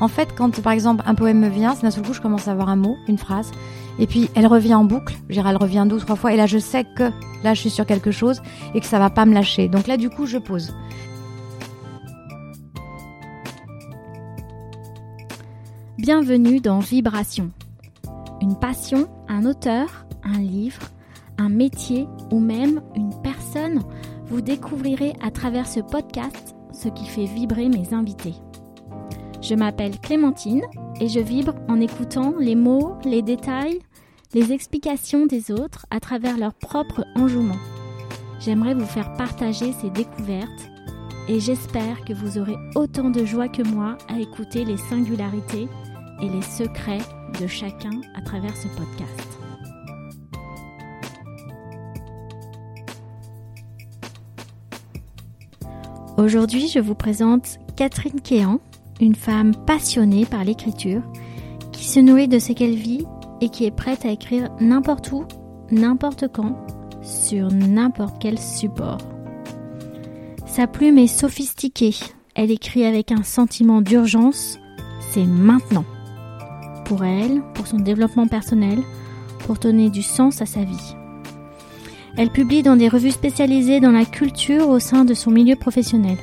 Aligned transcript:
En 0.00 0.08
fait, 0.08 0.34
quand 0.36 0.60
par 0.60 0.72
exemple 0.72 1.04
un 1.06 1.14
poème 1.14 1.38
me 1.38 1.48
vient, 1.48 1.74
c'est 1.74 1.82
d'un 1.82 1.90
seul 1.90 2.04
coup 2.04 2.12
je 2.12 2.20
commence 2.20 2.48
à 2.48 2.52
avoir 2.52 2.68
un 2.68 2.76
mot, 2.76 2.96
une 3.08 3.18
phrase, 3.18 3.52
et 3.98 4.06
puis 4.06 4.28
elle 4.34 4.46
revient 4.46 4.74
en 4.74 4.84
boucle. 4.84 5.14
Je 5.28 5.34
dirais, 5.34 5.50
elle 5.50 5.56
revient 5.56 5.86
deux 5.88 5.96
ou 5.96 6.00
trois 6.00 6.16
fois, 6.16 6.32
et 6.32 6.36
là 6.36 6.46
je 6.46 6.58
sais 6.58 6.84
que 6.84 7.10
là 7.42 7.54
je 7.54 7.60
suis 7.60 7.70
sur 7.70 7.86
quelque 7.86 8.10
chose 8.10 8.42
et 8.74 8.80
que 8.80 8.86
ça 8.86 8.98
va 8.98 9.10
pas 9.10 9.24
me 9.24 9.34
lâcher. 9.34 9.68
Donc 9.68 9.86
là 9.86 9.96
du 9.96 10.10
coup 10.10 10.26
je 10.26 10.38
pose. 10.38 10.74
Bienvenue 15.96 16.60
dans 16.60 16.80
Vibration. 16.80 17.50
Une 18.42 18.56
passion, 18.56 19.08
un 19.28 19.46
auteur, 19.46 20.04
un 20.22 20.38
livre, 20.38 20.82
un 21.38 21.48
métier 21.48 22.06
ou 22.30 22.40
même 22.40 22.82
une 22.94 23.14
personne, 23.22 23.82
vous 24.26 24.40
découvrirez 24.40 25.14
à 25.22 25.30
travers 25.30 25.66
ce 25.66 25.80
podcast 25.80 26.54
ce 26.72 26.88
qui 26.88 27.06
fait 27.06 27.24
vibrer 27.24 27.68
mes 27.68 27.94
invités. 27.94 28.34
Je 29.44 29.54
m'appelle 29.54 30.00
Clémentine 30.00 30.62
et 31.02 31.08
je 31.08 31.20
vibre 31.20 31.54
en 31.68 31.78
écoutant 31.78 32.32
les 32.40 32.54
mots, 32.54 32.96
les 33.04 33.20
détails, 33.20 33.78
les 34.32 34.52
explications 34.52 35.26
des 35.26 35.50
autres 35.50 35.84
à 35.90 36.00
travers 36.00 36.38
leur 36.38 36.54
propre 36.54 37.04
enjouement. 37.14 37.58
J'aimerais 38.40 38.72
vous 38.72 38.86
faire 38.86 39.12
partager 39.18 39.72
ces 39.72 39.90
découvertes 39.90 40.70
et 41.28 41.40
j'espère 41.40 42.06
que 42.06 42.14
vous 42.14 42.38
aurez 42.38 42.56
autant 42.74 43.10
de 43.10 43.26
joie 43.26 43.48
que 43.48 43.60
moi 43.60 43.98
à 44.08 44.18
écouter 44.18 44.64
les 44.64 44.78
singularités 44.78 45.68
et 46.22 46.28
les 46.30 46.42
secrets 46.42 47.04
de 47.38 47.46
chacun 47.46 48.00
à 48.14 48.22
travers 48.22 48.56
ce 48.56 48.68
podcast. 48.68 49.38
Aujourd'hui, 56.16 56.68
je 56.68 56.78
vous 56.78 56.94
présente 56.94 57.58
Catherine 57.76 58.22
Kéan, 58.22 58.60
une 59.00 59.14
femme 59.14 59.54
passionnée 59.66 60.26
par 60.26 60.44
l'écriture, 60.44 61.02
qui 61.72 61.84
se 61.84 62.00
nourrit 62.00 62.28
de 62.28 62.38
ce 62.38 62.52
qu'elle 62.52 62.74
vit 62.74 63.04
et 63.40 63.48
qui 63.48 63.64
est 63.64 63.74
prête 63.74 64.04
à 64.04 64.10
écrire 64.10 64.50
n'importe 64.60 65.10
où, 65.12 65.24
n'importe 65.70 66.26
quand, 66.32 66.56
sur 67.02 67.48
n'importe 67.48 68.16
quel 68.20 68.38
support. 68.38 68.98
Sa 70.46 70.66
plume 70.66 70.98
est 70.98 71.06
sophistiquée, 71.06 71.94
elle 72.34 72.50
écrit 72.50 72.84
avec 72.84 73.12
un 73.12 73.22
sentiment 73.22 73.80
d'urgence, 73.80 74.58
c'est 75.12 75.26
maintenant 75.26 75.84
pour 76.84 77.04
elle, 77.04 77.42
pour 77.54 77.66
son 77.66 77.78
développement 77.78 78.28
personnel, 78.28 78.80
pour 79.40 79.56
donner 79.56 79.90
du 79.90 80.02
sens 80.02 80.42
à 80.42 80.46
sa 80.46 80.62
vie. 80.62 80.94
Elle 82.16 82.30
publie 82.30 82.62
dans 82.62 82.76
des 82.76 82.88
revues 82.88 83.10
spécialisées 83.10 83.80
dans 83.80 83.90
la 83.90 84.04
culture 84.04 84.68
au 84.68 84.78
sein 84.78 85.04
de 85.04 85.14
son 85.14 85.30
milieu 85.30 85.56
professionnel. 85.56 86.18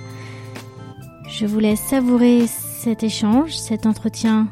Je 1.30 1.46
vous 1.46 1.59
laisse 1.59 1.81
savourer 1.81 2.46
cet 2.82 3.04
échange, 3.04 3.56
cet 3.60 3.86
entretien 3.86 4.48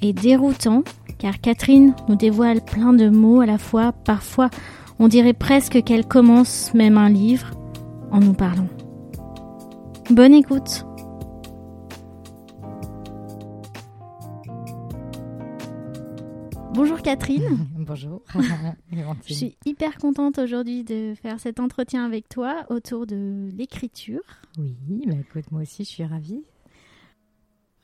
est 0.00 0.12
déroutant 0.12 0.84
car 1.18 1.40
Catherine 1.40 1.92
nous 2.08 2.14
dévoile 2.14 2.64
plein 2.64 2.92
de 2.92 3.08
mots 3.08 3.40
à 3.40 3.46
la 3.46 3.58
fois, 3.58 3.90
parfois 3.90 4.48
on 5.00 5.08
dirait 5.08 5.32
presque 5.32 5.82
qu'elle 5.82 6.06
commence 6.06 6.72
même 6.72 6.96
un 6.96 7.08
livre 7.08 7.50
en 8.12 8.20
nous 8.20 8.32
parlant. 8.32 8.68
Bonne 10.08 10.34
écoute 10.34 10.84
Bonjour 16.74 17.02
Catherine. 17.02 17.66
Bonjour. 17.76 18.22
Je 19.26 19.34
suis 19.34 19.56
hyper 19.66 19.98
contente 19.98 20.38
aujourd'hui 20.38 20.84
de 20.84 21.14
faire 21.20 21.40
cet 21.40 21.58
entretien 21.58 22.04
avec 22.06 22.28
toi 22.28 22.66
autour 22.70 23.04
de 23.04 23.48
l'écriture. 23.56 24.22
Oui, 24.58 25.02
bah 25.08 25.14
écoute, 25.18 25.50
moi 25.50 25.62
aussi 25.62 25.82
je 25.82 25.88
suis 25.88 26.04
ravie. 26.04 26.44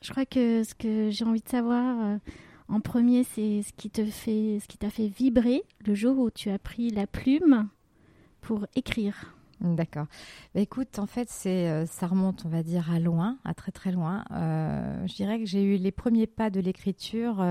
Je 0.05 0.11
crois 0.11 0.27
que 0.27 0.63
ce 0.63 0.75
que 0.75 1.09
j'ai 1.09 1.25
envie 1.25 1.41
de 1.41 1.49
savoir 1.49 1.99
euh, 1.99 2.17
en 2.67 2.79
premier, 2.79 3.23
c'est 3.23 3.63
ce 3.63 3.73
qui 3.73 3.89
te 3.89 4.05
fait, 4.05 4.59
ce 4.61 4.67
qui 4.67 4.77
t'a 4.77 4.91
fait 4.91 5.07
vibrer 5.07 5.63
le 5.83 5.95
jour 5.95 6.19
où 6.19 6.29
tu 6.29 6.51
as 6.51 6.59
pris 6.59 6.91
la 6.91 7.07
plume 7.07 7.67
pour 8.39 8.67
écrire. 8.75 9.35
D'accord. 9.61 10.05
Bah 10.53 10.61
écoute, 10.61 10.99
en 10.99 11.07
fait, 11.07 11.27
c'est, 11.31 11.69
euh, 11.69 11.87
ça 11.87 12.05
remonte, 12.05 12.43
on 12.45 12.49
va 12.49 12.61
dire, 12.61 12.91
à 12.91 12.99
loin, 12.99 13.39
à 13.45 13.55
très 13.55 13.71
très 13.71 13.91
loin. 13.91 14.25
Euh, 14.29 15.07
je 15.07 15.15
dirais 15.15 15.39
que 15.39 15.47
j'ai 15.47 15.63
eu 15.63 15.77
les 15.77 15.91
premiers 15.91 16.27
pas 16.27 16.51
de 16.51 16.59
l'écriture 16.59 17.43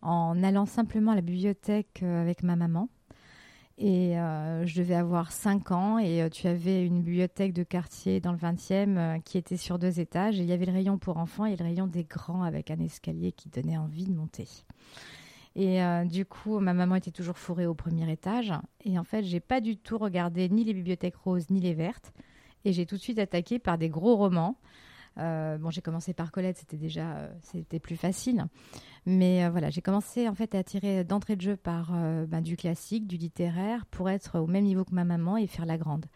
en 0.00 0.42
allant 0.44 0.66
simplement 0.66 1.10
à 1.10 1.16
la 1.16 1.22
bibliothèque 1.22 2.04
avec 2.04 2.44
ma 2.44 2.54
maman. 2.54 2.88
Et 3.82 4.18
euh, 4.18 4.66
je 4.66 4.78
devais 4.78 4.94
avoir 4.94 5.32
5 5.32 5.72
ans 5.72 5.98
et 5.98 6.20
euh, 6.20 6.28
tu 6.28 6.46
avais 6.46 6.84
une 6.84 7.00
bibliothèque 7.00 7.54
de 7.54 7.62
quartier 7.62 8.20
dans 8.20 8.30
le 8.30 8.36
20e 8.36 9.22
qui 9.22 9.38
était 9.38 9.56
sur 9.56 9.78
deux 9.78 10.00
étages. 10.00 10.36
Il 10.36 10.44
y 10.44 10.52
avait 10.52 10.66
le 10.66 10.72
rayon 10.72 10.98
pour 10.98 11.16
enfants 11.16 11.46
et 11.46 11.56
le 11.56 11.64
rayon 11.64 11.86
des 11.86 12.04
grands 12.04 12.42
avec 12.42 12.70
un 12.70 12.78
escalier 12.78 13.32
qui 13.32 13.48
donnait 13.48 13.78
envie 13.78 14.04
de 14.04 14.12
monter. 14.12 14.46
Et 15.56 15.80
du 16.04 16.26
coup, 16.26 16.60
ma 16.60 16.74
maman 16.74 16.94
était 16.94 17.10
toujours 17.10 17.38
fourrée 17.38 17.66
au 17.66 17.74
premier 17.74 18.10
étage. 18.12 18.52
Et 18.84 18.98
en 18.98 19.04
fait, 19.04 19.24
j'ai 19.24 19.40
pas 19.40 19.60
du 19.60 19.76
tout 19.78 19.98
regardé 19.98 20.48
ni 20.48 20.62
les 20.62 20.74
bibliothèques 20.74 21.16
roses 21.16 21.50
ni 21.50 21.60
les 21.60 21.74
vertes. 21.74 22.12
Et 22.66 22.72
j'ai 22.72 22.84
tout 22.84 22.96
de 22.96 23.00
suite 23.00 23.18
attaqué 23.18 23.58
par 23.58 23.78
des 23.78 23.88
gros 23.88 24.14
romans. 24.14 24.56
Bon, 25.58 25.70
j'ai 25.70 25.82
commencé 25.82 26.14
par 26.14 26.32
Colette, 26.32 26.58
c'était 26.58 26.76
déjà 26.76 27.30
c'était 27.42 27.78
plus 27.78 27.96
facile. 27.96 28.46
Mais 29.06 29.44
euh, 29.44 29.50
voilà, 29.50 29.70
j'ai 29.70 29.80
commencé 29.80 30.28
en 30.28 30.34
fait 30.34 30.54
à 30.54 30.58
attirer 30.58 31.04
d'entrée 31.04 31.36
de 31.36 31.40
jeu 31.40 31.56
par 31.56 31.90
euh, 31.94 32.26
ben, 32.26 32.40
du 32.40 32.56
classique, 32.56 33.06
du 33.06 33.16
littéraire, 33.16 33.86
pour 33.86 34.10
être 34.10 34.38
au 34.38 34.46
même 34.46 34.64
niveau 34.64 34.84
que 34.84 34.94
ma 34.94 35.04
maman 35.04 35.36
et 35.36 35.46
faire 35.46 35.66
la 35.66 35.78
grande. 35.78 36.06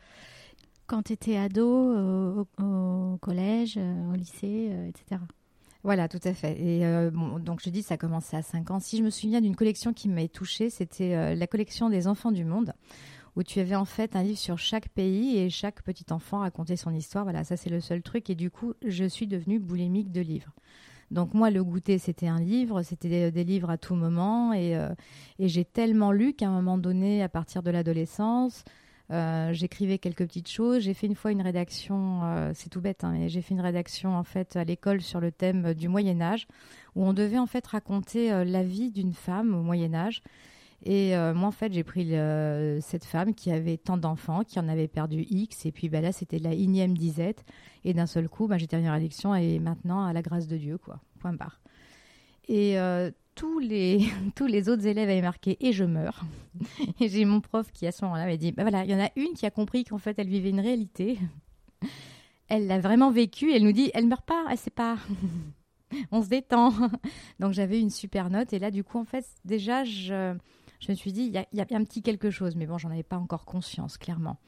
Quand 0.87 1.05
tu 1.05 1.15
étais 1.15 1.37
ado, 1.37 2.45
au, 2.59 3.17
collège, 3.23 3.77
euh, 3.79 4.13
au 4.13 4.15
lycée, 4.15 4.71
etc. 4.89 5.21
Voilà, 5.83 6.09
tout 6.09 6.21
à 6.25 6.33
fait. 6.33 6.59
Et 6.61 6.81
donc 7.41 7.61
je 7.63 7.69
dis, 7.69 7.83
ça 7.83 7.95
a 7.95 7.97
commencé 7.99 8.37
à 8.37 8.43
5 8.43 8.71
ans. 8.71 8.81
Si 8.81 8.97
je 8.97 9.03
me 9.03 9.11
souviens 9.11 9.43
d'une 9.43 9.55
collection 9.55 9.93
qui 9.93 10.09
m'a 10.09 10.27
touchée, 10.29 10.71
c'était 10.71 11.37
la 11.37 11.47
collection 11.47 11.91
des 11.91 12.07
enfants 12.07 12.33
du 12.33 12.43
monde, 12.43 12.73
où 13.37 13.43
tu 13.43 13.61
avais 13.61 13.75
en 13.75 13.85
fait 13.85 14.17
un 14.17 14.23
livre 14.23 14.39
sur 14.39 14.59
chaque 14.59 14.89
pays 14.89 15.39
et 15.39 15.51
chaque 15.51 15.83
petit 15.83 16.07
enfant 16.11 16.41
racontait 16.41 16.77
son 16.77 16.93
histoire. 16.93 17.25
Voilà, 17.25 17.45
ça 17.45 17.57
c'est 17.57 17.71
le 17.71 17.81
seul 17.81 18.03
truc. 18.03 18.31
Et 18.31 18.35
du 18.35 18.51
coup, 18.51 18.75
je 18.87 19.05
suis 19.05 19.27
devenue 19.27 19.59
boulimique 19.59 20.13
de 20.13 20.21
livres. 20.21 20.55
Donc 21.11 21.35
moi, 21.35 21.51
le 21.51 21.63
goûter, 21.63 21.99
c'était 21.99 22.29
un 22.29 22.41
livre, 22.41 22.83
c'était 22.83 23.31
des, 23.31 23.45
livres 23.45 23.71
à 23.71 23.79
tout 23.79 23.95
moment. 23.95 24.53
Euh, 24.55 24.95
et, 25.39 25.49
j'ai 25.49 25.65
tellement 25.65 26.13
lu 26.13 26.33
qu'à 26.33 26.49
un 26.49 26.53
moment 26.53 26.79
donné, 26.79 27.23
à 27.23 27.29
partir 27.29 27.63
de 27.63 27.71
l'adolescence, 27.71 28.65
euh, 29.13 29.53
j'écrivais 29.53 29.99
quelques 29.99 30.27
petites 30.27 30.49
choses. 30.49 30.83
J'ai 30.83 30.95
fait 30.95 31.07
une 31.07 31.15
fois 31.15 31.31
une 31.31 31.43
rédaction, 31.43 32.23
euh, 32.25 32.53
c'est 32.55 32.71
tout 32.71 32.81
bête, 32.81 33.05
hein, 33.05 33.13
mais 33.13 33.29
j'ai 33.29 33.43
fait 33.43 33.55
une 33.55 33.61
rédaction 33.61 34.17
en 34.17 34.25
fait 34.25 34.57
à 34.57 34.65
l'école 34.65 35.03
sur 35.03 35.21
le 35.21 35.31
thème 35.31 35.75
du 35.75 35.89
Moyen 35.89 36.21
Âge, 36.21 36.49
où 36.97 37.05
on 37.05 37.13
devait 37.13 37.39
en 37.39 37.47
fait 37.47 37.67
raconter 37.67 38.45
la 38.45 38.63
vie 38.63 38.91
d'une 38.91 39.13
femme 39.13 39.55
au 39.55 39.63
Moyen 39.63 39.95
Âge. 39.95 40.23
Et 40.85 41.15
moi, 41.35 41.49
en 41.49 41.51
fait, 41.51 41.73
j'ai 41.73 41.83
pris 41.83 42.11
cette 42.83 43.05
femme 43.05 43.35
qui 43.35 43.51
avait 43.51 43.79
tant 43.79 43.97
d'enfants, 43.97 44.45
qui 44.45 44.59
en 44.59 44.69
avait 44.69 44.89
perdu 44.89 45.25
X, 45.31 45.65
et 45.65 45.73
puis 45.73 45.89
bah, 45.89 46.03
là, 46.03 46.13
c'était 46.13 46.39
la 46.39 46.53
énième 46.53 46.97
disette. 46.97 47.45
Et 47.85 47.95
d'un 47.95 48.07
seul 48.07 48.29
coup, 48.29 48.47
bah, 48.47 48.59
terminé 48.59 48.89
la 48.89 48.95
rédaction 48.95 49.35
et 49.35 49.59
maintenant, 49.59 50.05
à 50.05 50.13
la 50.13 50.23
grâce 50.23 50.47
de 50.47 50.57
Dieu, 50.57 50.79
quoi. 50.79 51.01
Point 51.21 51.33
barre. 51.33 51.61
Et 52.49 52.79
euh, 52.79 53.11
tous, 53.35 53.59
les, 53.59 54.07
tous 54.35 54.47
les 54.47 54.69
autres 54.69 54.87
élèves 54.87 55.09
avaient 55.09 55.23
marqué 55.23 55.57
et 55.61 55.73
je 55.73 55.85
meurs. 55.85 56.25
et 57.01 57.09
j'ai 57.09 57.25
mon 57.25 57.41
prof 57.41 57.71
qui, 57.73 57.87
à 57.87 57.93
ce 57.93 58.05
moment-là, 58.05 58.27
m'a 58.27 58.37
dit 58.37 58.53
bah 58.53 58.63
voilà, 58.63 58.85
il 58.85 58.91
y 58.91 58.95
en 58.95 59.03
a 59.03 59.11
une 59.17 59.35
qui 59.35 59.47
a 59.47 59.51
compris 59.51 59.85
qu'en 59.85 59.99
fait, 59.99 60.19
elle 60.19 60.29
vivait 60.29 60.51
une 60.51 60.61
réalité. 60.61 61.19
elle 62.49 62.67
l'a 62.67 62.79
vraiment 62.79 63.11
vécu. 63.11 63.53
Elle 63.53 63.65
nous 63.65 63.73
dit 63.73 63.91
elle 63.95 64.07
meurt 64.07 64.25
pas, 64.25 64.45
elle 64.51 64.59
sait 64.59 64.71
pas. 64.71 64.97
On 66.11 66.23
se 66.23 66.29
détend. 66.29 66.73
Donc 67.41 67.53
j'avais 67.53 67.81
une 67.81 67.91
super 67.91 68.31
note. 68.31 68.53
Et 68.53 68.59
là, 68.59 68.71
du 68.71 68.85
coup, 68.85 68.99
en 68.99 69.05
fait, 69.05 69.25
déjà, 69.45 69.85
je, 69.85 70.35
je 70.85 70.93
me 70.93 70.97
suis 70.97 71.13
dit 71.13 71.23
il 71.23 71.33
y 71.33 71.39
a, 71.39 71.47
y 71.53 71.61
a 71.61 71.67
un 71.77 71.85
petit 71.85 72.03
quelque 72.03 72.31
chose. 72.31 72.57
Mais 72.57 72.67
bon, 72.67 72.79
j'en 72.79 72.91
avais 72.91 73.03
pas 73.03 73.19
encore 73.19 73.45
conscience, 73.45 73.99
clairement. 73.99 74.39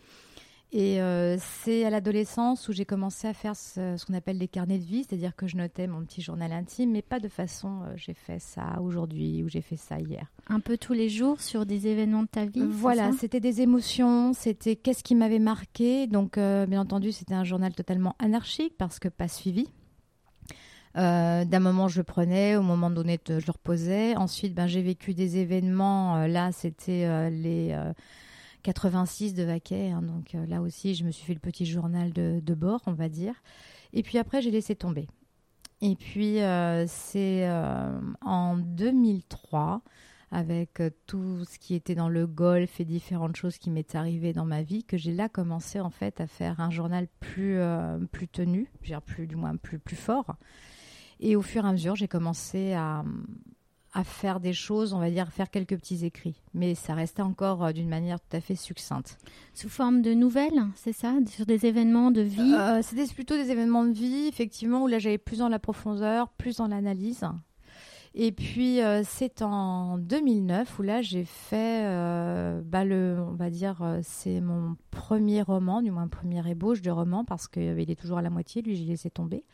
Et 0.73 1.01
euh, 1.01 1.37
c'est 1.39 1.85
à 1.85 1.91
l'adolescence 1.91 2.69
où 2.69 2.73
j'ai 2.73 2.85
commencé 2.85 3.29
à 3.29 3.33
faire 3.33 3.55
ce, 3.55 4.05
qu'on 4.05 4.15
appelle 4.15 4.39
des 4.39 4.49
carnets 4.49 4.79
de 4.79 4.85
vie, 4.85 5.05
c'est-à-dire 5.05 5.37
que 5.37 5.47
je 5.47 5.57
notais 5.57 5.87
mon 5.87 6.05
petit 6.05 6.21
journal 6.21 6.53
intime, 6.53 6.91
mais 6.91 7.03
pas 7.03 7.21
de 7.21 7.29
façon 7.29 7.83
euh, 7.83 7.93
j'ai 7.95 8.15
fait 8.15 8.41
ça 8.41 8.81
aujourd'hui 8.81 9.45
ou 9.45 9.49
j'ai 9.49 9.61
fait 9.61 9.77
ça 9.77 10.01
hier. 10.01 10.27
Un 10.49 10.59
peu 10.59 10.77
tous 10.77 10.93
les 10.93 11.09
jours 11.09 11.41
sur 11.41 11.67
des 11.67 11.87
événements 11.87 12.25
de 12.25 12.29
ta 12.29 12.47
vie 12.47 12.67
Voilà, 12.69 13.13
c'était 13.13 13.41
des 13.41 13.61
émotions, 13.61 14.33
c'était 14.33 14.75
qu'est-ce 14.75 15.05
qui 15.05 15.15
m'avait 15.15 15.39
marqué. 15.39 16.09
Donc, 16.09 16.37
euh, 16.37 16.67
bien 16.67 16.81
entendu, 16.81 17.13
c'était 17.13 17.35
un 17.35 17.45
journal 17.45 17.73
totalement 17.73 18.17
anarchique 18.19 18.75
parce 18.77 18.99
que 18.99 19.09
pas 19.09 19.29
suivi. 19.29 19.69
D'un 20.97 21.61
moment, 21.61 21.89
je 21.89 22.03
prenais, 22.03 22.57
au 22.57 22.63
moment 22.63 22.91
donné, 22.91 23.21
je 23.29 23.35
le 23.35 23.51
reposais. 23.53 24.17
Ensuite, 24.17 24.55
ben, 24.55 24.67
j'ai 24.67 24.83
vécu 24.83 25.15
des 25.15 25.37
événements. 25.37 26.27
là, 26.27 26.53
c'était 26.53 27.31
les 27.31 27.77
86 28.67 29.35
de 29.35 29.45
Vaquet. 29.45 29.91
Hein, 29.91 30.03
donc 30.03 30.35
euh, 30.35 30.45
là 30.47 30.61
aussi, 30.61 30.97
je 30.97 31.05
me 31.05 31.13
suis 31.13 31.25
fait 31.25 31.35
le 31.35 31.41
petit 31.41 31.67
journal 31.67 32.13
de, 32.13 32.55
bord, 32.55 32.83
on 32.87 32.93
va 32.93 33.09
dire. 33.09 33.35
Et 33.93 34.03
puis 34.03 34.19
après, 34.19 34.43
j'ai 34.43 34.51
laissé 34.51 34.75
tomber. 34.75 35.07
Et 35.83 35.95
puis, 35.95 36.41
euh, 36.41 36.85
c'est 36.89 37.49
euh, 37.49 38.01
en 38.23 38.57
2003, 38.57 39.83
avec 40.33 40.83
tout 41.07 41.45
ce 41.45 41.61
qui 41.61 41.77
était 41.77 41.95
dans 41.95 42.09
le 42.09 42.27
golf 42.27 42.81
et 42.81 42.85
différentes 42.85 43.37
choses 43.37 43.59
qui 43.59 43.71
m'étaient 43.71 43.99
arrivées 43.99 44.33
dans 44.33 44.45
ma 44.45 44.63
vie, 44.63 44.83
que 44.83 44.97
j'ai 44.97 45.13
là 45.13 45.29
commencé 45.29 45.79
en 45.79 45.91
fait 45.91 46.21
à 46.21 46.27
faire 46.27 46.59
un 46.59 46.71
journal 46.71 47.07
plus, 47.21 47.61
plus 48.11 48.27
tenu, 48.27 48.69
plus, 48.81 49.29
du 49.29 49.37
moins 49.37 49.57
plus, 49.57 49.79
plus 49.79 49.95
fort. 49.95 50.35
Et 51.21 51.37
au 51.37 51.43
fur 51.43 51.65
et 51.65 51.69
à 51.69 51.73
mesure, 51.73 51.97
j'ai 51.97 52.09
commencé 52.09 52.73
à, 52.75 53.05
à 53.95 54.05
faire 54.05 54.41
des 54.41 54.53
choses, 54.53 54.93
on 54.93 54.99
va 54.99 55.11
dire, 55.11 55.29
faire 55.33 55.51
quelques 55.51 55.77
petits 55.77 56.05
écrits. 56.05 56.43
Mais 56.53 56.75
ça 56.75 56.93
restait 56.95 57.23
encore 57.23 57.65
euh, 57.65 57.73
d'une 57.73 57.89
manière 57.89 58.21
tout 58.21 58.37
à 58.37 58.41
fait 58.41 58.55
succincte. 58.55 59.17
Sous 59.55 59.71
forme 59.71 60.03
de 60.03 60.13
nouvelles, 60.13 60.67
c'est 60.75 60.93
ça? 60.93 61.15
Sur 61.27 61.47
des 61.47 61.65
événements 61.65 62.11
de 62.11 62.21
vie? 62.21 62.55
Euh, 62.55 62.83
C'était 62.83 63.07
plutôt 63.07 63.37
des 63.37 63.51
événements 63.51 63.85
de 63.85 63.93
vie, 63.93 64.27
effectivement, 64.27 64.83
où 64.83 64.87
là 64.87 64.99
j'allais 64.99 65.17
plus 65.17 65.39
dans 65.39 65.49
la 65.49 65.59
profondeur, 65.59 66.29
plus 66.29 66.57
dans 66.57 66.67
l'analyse. 66.69 67.25
Et 68.19 68.33
puis 68.33 68.83
euh, 68.83 69.03
c'est 69.05 69.41
en 69.43 69.97
2009 69.99 70.79
où 70.79 70.83
là 70.83 71.01
j'ai 71.03 71.25
fait, 71.25 71.83
bah, 72.65 72.85
le, 72.85 73.17
on 73.27 73.35
va 73.35 73.51
dire, 73.51 73.99
c'est 74.03 74.41
mon 74.41 74.77
premier 74.91 75.41
roman, 75.43 75.81
du 75.83 75.91
moins 75.91 76.09
première 76.09 76.47
ébauche 76.47 76.81
de 76.83 76.91
roman, 76.91 77.25
parce 77.25 77.47
qu'il 77.49 77.91
est 77.91 78.01
toujours 78.01 78.17
à 78.19 78.23
la 78.23 78.31
moitié, 78.31 78.61
lui 78.63 78.75
j'ai 78.77 78.85
laissé 78.85 79.11
tomber 79.11 79.45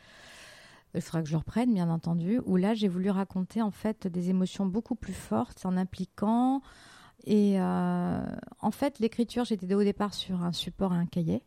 il 0.95 1.01
faudra 1.01 1.21
que 1.21 1.27
je 1.27 1.33
le 1.33 1.39
reprenne, 1.39 1.73
bien 1.73 1.89
entendu, 1.89 2.39
où 2.45 2.55
là, 2.55 2.73
j'ai 2.73 2.87
voulu 2.87 3.09
raconter 3.09 3.61
en 3.61 3.71
fait 3.71 4.07
des 4.07 4.29
émotions 4.29 4.65
beaucoup 4.65 4.95
plus 4.95 5.13
fortes 5.13 5.65
en 5.65 5.75
impliquant. 5.77 6.61
Et 7.25 7.59
euh, 7.59 8.21
en 8.59 8.71
fait, 8.71 8.99
l'écriture, 8.99 9.45
j'étais 9.45 9.73
au 9.73 9.83
départ 9.83 10.13
sur 10.13 10.43
un 10.43 10.51
support, 10.51 10.91
un 10.91 11.05
cahier. 11.05 11.41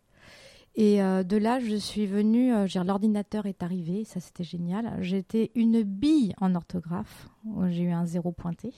Et 0.75 1.03
euh, 1.03 1.23
de 1.23 1.37
là, 1.37 1.59
je 1.59 1.77
suis 1.77 2.07
venue, 2.07 2.55
euh, 2.55 2.67
l'ordinateur 2.85 3.47
est 3.47 3.63
arrivé, 3.63 4.05
ça 4.05 4.21
c'était 4.21 4.45
génial. 4.45 4.99
J'étais 5.01 5.51
une 5.55 5.83
bille 5.83 6.35
en 6.39 6.55
orthographe, 6.55 7.29
j'ai 7.69 7.85
eu 7.85 7.93
un 7.93 8.05
zéro 8.05 8.31
pointé. 8.31 8.75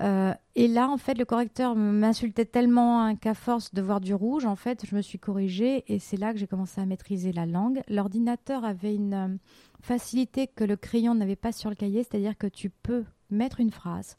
Euh, 0.00 0.34
et 0.54 0.68
là, 0.68 0.90
en 0.90 0.98
fait, 0.98 1.16
le 1.16 1.24
correcteur 1.24 1.74
m'insultait 1.74 2.44
tellement 2.44 3.16
qu'à 3.16 3.34
force 3.34 3.72
de 3.72 3.80
voir 3.80 4.00
du 4.00 4.12
rouge, 4.12 4.44
en 4.44 4.56
fait, 4.56 4.84
je 4.84 4.94
me 4.94 5.00
suis 5.00 5.18
corrigée 5.18 5.84
et 5.88 5.98
c'est 5.98 6.18
là 6.18 6.32
que 6.32 6.38
j'ai 6.38 6.46
commencé 6.46 6.80
à 6.80 6.86
maîtriser 6.86 7.32
la 7.32 7.46
langue. 7.46 7.82
L'ordinateur 7.88 8.64
avait 8.64 8.94
une 8.94 9.14
euh, 9.14 9.36
facilité 9.80 10.46
que 10.48 10.64
le 10.64 10.76
crayon 10.76 11.14
n'avait 11.14 11.36
pas 11.36 11.52
sur 11.52 11.70
le 11.70 11.76
cahier, 11.76 12.02
c'est-à-dire 12.02 12.36
que 12.36 12.46
tu 12.46 12.68
peux 12.68 13.04
mettre 13.30 13.60
une 13.60 13.70
phrase 13.70 14.18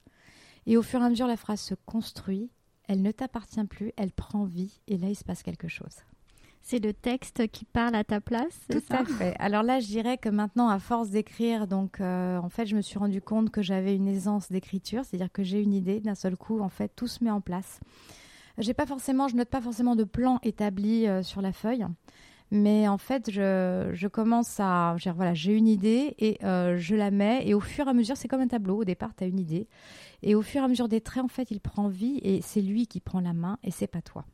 et 0.67 0.75
au 0.75 0.83
fur 0.83 1.01
et 1.01 1.05
à 1.05 1.09
mesure, 1.09 1.27
la 1.27 1.37
phrase 1.37 1.61
se 1.61 1.75
construit, 1.85 2.51
elle 2.89 3.01
ne 3.01 3.11
t'appartient 3.11 3.63
plus, 3.63 3.93
elle 3.95 4.11
prend 4.11 4.43
vie 4.43 4.81
et 4.87 4.97
là, 4.97 5.07
il 5.07 5.15
se 5.15 5.23
passe 5.23 5.41
quelque 5.41 5.69
chose. 5.69 6.03
C'est 6.69 6.83
le 6.83 6.91
texte 6.91 7.47
qui 7.47 7.63
parle 7.63 7.95
à 7.95 8.03
ta 8.03 8.19
place 8.19 8.59
Tout 8.69 8.83
à 8.89 9.05
fait. 9.05 9.33
Alors 9.39 9.63
là, 9.63 9.79
je 9.79 9.87
dirais 9.87 10.17
que 10.17 10.27
maintenant, 10.27 10.67
à 10.67 10.79
force 10.79 11.09
d'écrire, 11.09 11.65
donc 11.65 12.01
euh, 12.01 12.37
en 12.39 12.49
fait, 12.49 12.65
je 12.65 12.75
me 12.75 12.81
suis 12.81 12.99
rendu 12.99 13.21
compte 13.21 13.51
que 13.51 13.61
j'avais 13.61 13.95
une 13.95 14.09
aisance 14.09 14.51
d'écriture, 14.51 15.05
c'est-à-dire 15.05 15.31
que 15.31 15.43
j'ai 15.43 15.61
une 15.61 15.71
idée, 15.71 16.01
d'un 16.01 16.13
seul 16.13 16.35
coup, 16.35 16.59
en 16.59 16.67
fait, 16.67 16.91
tout 16.93 17.07
se 17.07 17.23
met 17.23 17.31
en 17.31 17.39
place. 17.39 17.79
J'ai 18.57 18.73
pas 18.73 18.85
forcément, 18.85 19.29
je 19.29 19.37
note 19.37 19.47
pas 19.47 19.61
forcément 19.61 19.95
de 19.95 20.03
plan 20.03 20.39
établi 20.43 21.07
euh, 21.07 21.23
sur 21.23 21.41
la 21.41 21.53
feuille, 21.53 21.87
mais 22.51 22.89
en 22.89 22.97
fait, 22.97 23.31
je, 23.31 23.89
je 23.93 24.07
commence 24.09 24.59
à, 24.59 24.97
voilà, 25.15 25.33
j'ai 25.33 25.53
une 25.53 25.69
idée 25.69 26.15
et 26.19 26.37
euh, 26.43 26.75
je 26.75 26.95
la 26.95 27.11
mets, 27.11 27.47
et 27.47 27.53
au 27.53 27.61
fur 27.61 27.87
et 27.87 27.91
à 27.91 27.93
mesure, 27.93 28.17
c'est 28.17 28.27
comme 28.27 28.41
un 28.41 28.47
tableau. 28.49 28.81
Au 28.81 28.83
départ, 28.83 29.15
tu 29.15 29.23
as 29.23 29.27
une 29.27 29.39
idée, 29.39 29.69
et 30.21 30.35
au 30.35 30.41
fur 30.41 30.63
et 30.63 30.65
à 30.65 30.67
mesure 30.67 30.89
des 30.89 30.99
traits, 30.99 31.23
en 31.23 31.29
fait, 31.29 31.49
il 31.49 31.61
prend 31.61 31.87
vie, 31.87 32.19
et 32.23 32.41
c'est 32.41 32.61
lui 32.61 32.87
qui 32.87 32.99
prend 32.99 33.21
la 33.21 33.31
main, 33.31 33.57
et 33.63 33.71
c'est 33.71 33.87
pas 33.87 34.01
toi. 34.01 34.25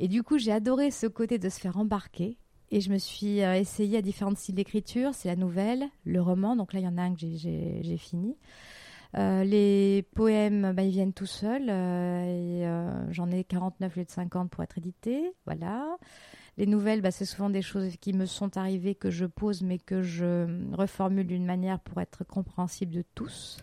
Et 0.00 0.08
du 0.08 0.22
coup, 0.22 0.38
j'ai 0.38 0.52
adoré 0.52 0.90
ce 0.90 1.06
côté 1.06 1.38
de 1.38 1.48
se 1.48 1.60
faire 1.60 1.78
embarquer. 1.78 2.38
Et 2.70 2.80
je 2.80 2.90
me 2.90 2.98
suis 2.98 3.42
euh, 3.42 3.54
essayée 3.54 3.98
à 3.98 4.02
différents 4.02 4.34
styles 4.34 4.56
d'écriture. 4.56 5.14
C'est 5.14 5.28
la 5.28 5.36
nouvelle, 5.36 5.84
le 6.04 6.20
roman. 6.20 6.56
Donc 6.56 6.72
là, 6.72 6.80
il 6.80 6.84
y 6.84 6.88
en 6.88 6.98
a 6.98 7.02
un 7.02 7.14
que 7.14 7.20
j'ai 7.20 7.96
fini. 7.98 8.36
Euh, 9.16 9.44
les 9.44 10.04
poèmes, 10.14 10.72
bah, 10.72 10.82
ils 10.82 10.90
viennent 10.90 11.12
tout 11.12 11.26
seuls. 11.26 11.68
Euh, 11.68 13.12
J'en 13.12 13.30
ai 13.30 13.44
49 13.44 13.96
lieu 13.96 14.04
de 14.04 14.10
50 14.10 14.50
pour 14.50 14.64
être 14.64 14.78
édités. 14.78 15.32
Voilà. 15.44 15.96
Les 16.56 16.66
nouvelles, 16.66 17.00
bah, 17.00 17.10
c'est 17.10 17.24
souvent 17.24 17.50
des 17.50 17.62
choses 17.62 17.96
qui 18.00 18.12
me 18.12 18.26
sont 18.26 18.56
arrivées, 18.56 18.94
que 18.94 19.10
je 19.10 19.26
pose, 19.26 19.62
mais 19.62 19.78
que 19.78 20.02
je 20.02 20.72
reformule 20.72 21.26
d'une 21.26 21.46
manière 21.46 21.80
pour 21.80 22.00
être 22.00 22.24
compréhensible 22.24 22.92
de 22.92 23.04
tous. 23.14 23.58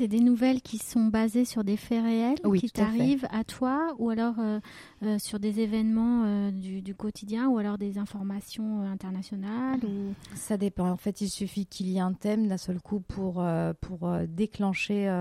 C'est 0.00 0.08
des 0.08 0.20
nouvelles 0.20 0.62
qui 0.62 0.78
sont 0.78 1.08
basées 1.08 1.44
sur 1.44 1.62
des 1.62 1.76
faits 1.76 2.02
réels 2.02 2.38
qui 2.58 2.70
t'arrivent 2.70 3.26
à, 3.30 3.44
toi 3.44 3.94
ou 3.98 4.08
alors 4.08 4.36
euh, 4.38 4.58
euh, 5.02 5.18
sur 5.18 5.38
des 5.38 5.60
événements 5.60 6.22
euh, 6.24 6.50
du, 6.50 6.94
quotidien 6.94 7.48
ou 7.48 7.58
alors 7.58 7.76
des 7.76 7.98
informations 7.98 8.80
internationales 8.80 9.80
ou... 9.84 10.14
Ça 10.36 10.56
dépend. 10.56 10.88
En 10.88 10.96
fait, 10.96 11.20
il 11.20 11.28
suffit 11.28 11.66
qu'il 11.66 11.90
y 11.90 11.98
ait 11.98 12.00
un 12.00 12.14
thème 12.14 12.48
d'un 12.48 12.56
seul 12.56 12.80
coup 12.80 13.00
pour, 13.00 13.44
pour 13.82 14.10
déclencher, 14.26 15.12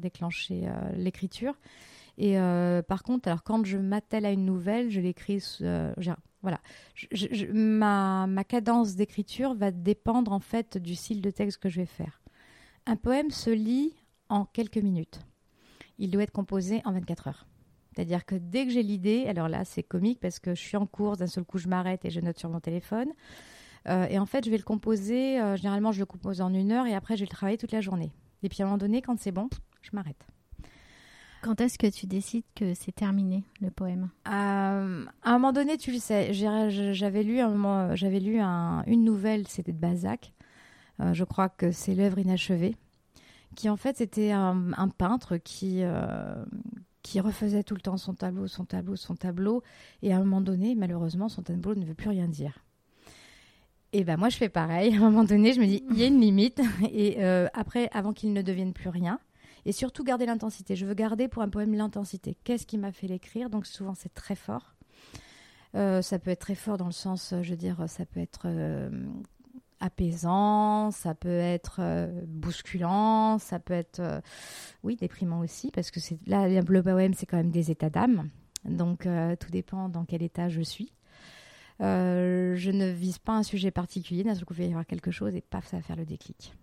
déclencher 0.00 0.68
l'écriture. 0.96 1.58
Et 2.16 2.36
par 2.86 3.02
contre, 3.02 3.26
alors 3.26 3.42
quand 3.42 3.64
je 3.66 3.78
m'attelle 3.78 4.26
à 4.26 4.30
une 4.30 4.44
nouvelle, 4.44 4.90
je 4.90 5.00
l'écris. 5.00 5.42
voilà, 6.40 6.60
ma, 7.52 8.28
ma 8.28 8.44
cadence 8.44 8.94
d'écriture 8.94 9.54
va 9.54 9.72
dépendre 9.72 10.30
en 10.30 10.38
fait 10.40 10.78
du 10.78 10.94
style 10.94 11.20
de 11.20 11.30
texte 11.30 11.58
que 11.58 11.68
je 11.68 11.80
vais 11.80 11.86
faire. 11.86 12.20
Un 12.86 12.96
poème 12.96 13.30
se 13.30 13.50
lit 13.50 13.94
en 14.28 14.44
quelques 14.44 14.78
minutes. 14.78 15.20
Il 15.98 16.10
doit 16.10 16.22
être 16.22 16.32
composé 16.32 16.82
en 16.84 16.92
24 16.92 17.28
heures. 17.28 17.46
C'est-à-dire 17.94 18.24
que 18.24 18.34
dès 18.34 18.66
que 18.66 18.72
j'ai 18.72 18.82
l'idée, 18.82 19.26
alors 19.28 19.48
là 19.48 19.64
c'est 19.64 19.82
comique 19.82 20.18
parce 20.20 20.40
que 20.40 20.54
je 20.54 20.60
suis 20.60 20.76
en 20.76 20.86
course, 20.86 21.18
d'un 21.18 21.26
seul 21.26 21.44
coup 21.44 21.58
je 21.58 21.68
m'arrête 21.68 22.04
et 22.04 22.10
je 22.10 22.20
note 22.20 22.38
sur 22.38 22.48
mon 22.48 22.60
téléphone. 22.60 23.08
Euh, 23.88 24.06
et 24.08 24.18
en 24.18 24.26
fait 24.26 24.44
je 24.44 24.50
vais 24.50 24.56
le 24.56 24.64
composer, 24.64 25.40
euh, 25.40 25.56
généralement 25.56 25.92
je 25.92 26.00
le 26.00 26.06
compose 26.06 26.40
en 26.40 26.52
une 26.52 26.72
heure 26.72 26.86
et 26.86 26.94
après 26.94 27.16
je 27.16 27.20
vais 27.20 27.26
le 27.26 27.30
travailler 27.30 27.58
toute 27.58 27.72
la 27.72 27.80
journée. 27.80 28.12
Et 28.42 28.48
puis 28.48 28.62
à 28.62 28.64
un 28.64 28.68
moment 28.68 28.78
donné, 28.78 29.00
quand 29.00 29.18
c'est 29.20 29.30
bon, 29.32 29.48
je 29.82 29.90
m'arrête. 29.92 30.26
Quand 31.42 31.60
est-ce 31.60 31.78
que 31.78 31.86
tu 31.86 32.06
décides 32.06 32.44
que 32.54 32.72
c'est 32.74 32.92
terminé 32.92 33.44
le 33.60 33.70
poème? 33.70 34.08
Euh, 34.26 35.04
À 35.22 35.30
un 35.30 35.32
moment 35.34 35.52
donné, 35.52 35.76
tu 35.76 35.92
le 35.92 35.98
sais, 35.98 36.32
j'avais 36.32 37.22
lu, 37.22 37.38
un 37.40 37.94
j'avais 37.94 38.18
lu 38.20 38.40
une 38.40 39.04
nouvelle, 39.04 39.46
c'était 39.46 39.72
de 39.72 39.78
Balzac, 39.78 40.32
je 40.98 41.22
crois 41.24 41.50
que 41.50 41.70
c'est 41.70 41.94
l'œuvre 41.94 42.18
inachevée, 42.18 42.76
qui 43.54 43.68
en 43.68 43.76
fait 43.76 43.96
c'était 43.96 44.30
un, 44.32 44.88
peintre 44.96 45.36
qui, 45.36 45.82
euh, 45.82 46.44
qui 47.02 47.20
refaisait 47.20 47.62
tout 47.62 47.74
le 47.74 47.80
temps 47.80 47.96
son 47.96 48.14
tableau, 48.14 48.46
son 48.46 48.64
tableau, 48.64 48.96
son 48.96 49.16
tableau, 49.16 49.62
et 50.02 50.12
à 50.12 50.16
un 50.16 50.20
moment 50.20 50.40
donné, 50.40 50.74
malheureusement, 50.74 51.28
son 51.28 51.42
tableau 51.42 51.74
ne 51.74 51.84
veut 51.84 51.94
plus 51.94 52.08
rien 52.08 52.28
dire. 52.28 52.64
Et 53.92 54.02
ben 54.02 54.16
moi 54.16 54.28
je 54.28 54.36
fais 54.36 54.48
pareil. 54.48 54.94
À 54.94 54.98
un 54.98 55.10
moment 55.10 55.24
donné, 55.24 55.52
je 55.52 55.60
me 55.60 55.66
dis 55.66 55.84
il 55.90 55.98
y 55.98 56.02
a 56.02 56.06
une 56.06 56.20
limite. 56.20 56.60
Et 56.92 57.22
euh, 57.22 57.46
après, 57.54 57.88
avant 57.92 58.12
qu'il 58.12 58.32
ne 58.32 58.42
devienne 58.42 58.72
plus 58.72 58.88
rien, 58.88 59.20
et 59.66 59.72
surtout 59.72 60.04
garder 60.04 60.26
l'intensité. 60.26 60.76
Je 60.76 60.84
veux 60.84 60.94
garder 60.94 61.28
pour 61.28 61.42
un 61.42 61.48
poème 61.48 61.74
l'intensité. 61.74 62.36
Qu'est-ce 62.44 62.66
qui 62.66 62.76
m'a 62.76 62.92
fait 62.92 63.06
l'écrire? 63.06 63.50
Donc 63.50 63.66
souvent 63.66 63.94
c'est 63.94 64.12
très 64.12 64.34
fort. 64.34 64.74
ça 65.74 66.18
peut 66.18 66.30
être 66.30 66.40
très 66.40 66.54
fort 66.54 66.76
dans 66.76 66.86
le 66.86 66.92
sens, 66.92 67.34
je 67.40 67.50
veux 67.50 67.56
dire, 67.56 67.84
ça 67.88 68.04
peut 68.04 68.20
être 68.20 68.46
apaisant, 69.84 70.90
ça 70.90 71.14
peut 71.14 71.28
être 71.28 71.76
euh, 71.80 72.06
bousculant, 72.26 73.38
ça 73.38 73.58
peut 73.58 73.74
être, 73.74 74.00
euh, 74.00 74.20
oui, 74.82 74.96
déprimant 74.96 75.40
aussi, 75.40 75.70
parce 75.70 75.90
que 75.90 76.00
c'est 76.00 76.18
là, 76.26 76.48
le 76.48 76.82
poème, 76.82 77.12
c'est 77.12 77.26
quand 77.26 77.36
même 77.36 77.50
des 77.50 77.70
états 77.70 77.90
d'âme. 77.90 78.30
Donc, 78.64 79.04
euh, 79.04 79.36
tout 79.36 79.50
dépend 79.50 79.90
dans 79.90 80.04
quel 80.04 80.22
état 80.22 80.48
je 80.48 80.62
suis. 80.62 80.92
je 81.80 82.70
ne 82.70 82.90
vise 82.90 83.18
pas 83.18 83.32
un 83.32 83.42
sujet 83.42 83.70
particulier, 83.70 84.24
d'un 84.24 84.34
seul 84.34 84.46
coup, 84.46 84.54
il 84.54 84.58
va 84.58 84.64
y 84.64 84.68
avoir 84.68 84.86
quelque 84.86 85.10
chose 85.10 85.34
et 85.36 85.42
paf, 85.42 85.66
ça 85.66 85.76
va 85.76 85.82
faire 85.82 85.96
le 85.96 86.06
déclic. 86.06 86.54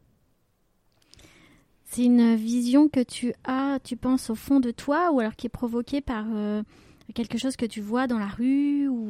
C'est 1.85 2.05
une 2.05 2.35
vision 2.35 2.87
que 2.89 3.03
tu 3.03 3.33
as, 3.43 3.79
tu 3.83 3.97
penses, 3.97 4.29
au 4.29 4.35
fond 4.35 4.59
de 4.59 4.71
toi, 4.71 5.11
ou 5.11 5.19
alors 5.19 5.35
qui 5.35 5.45
est 5.45 5.49
provoquée 5.49 6.01
par 6.01 6.25
quelque 7.13 7.37
chose 7.37 7.55
que 7.55 7.65
tu 7.65 7.81
vois 7.81 8.07
dans 8.07 8.19
la 8.19 8.27
rue 8.27 8.87
ou, 8.87 9.09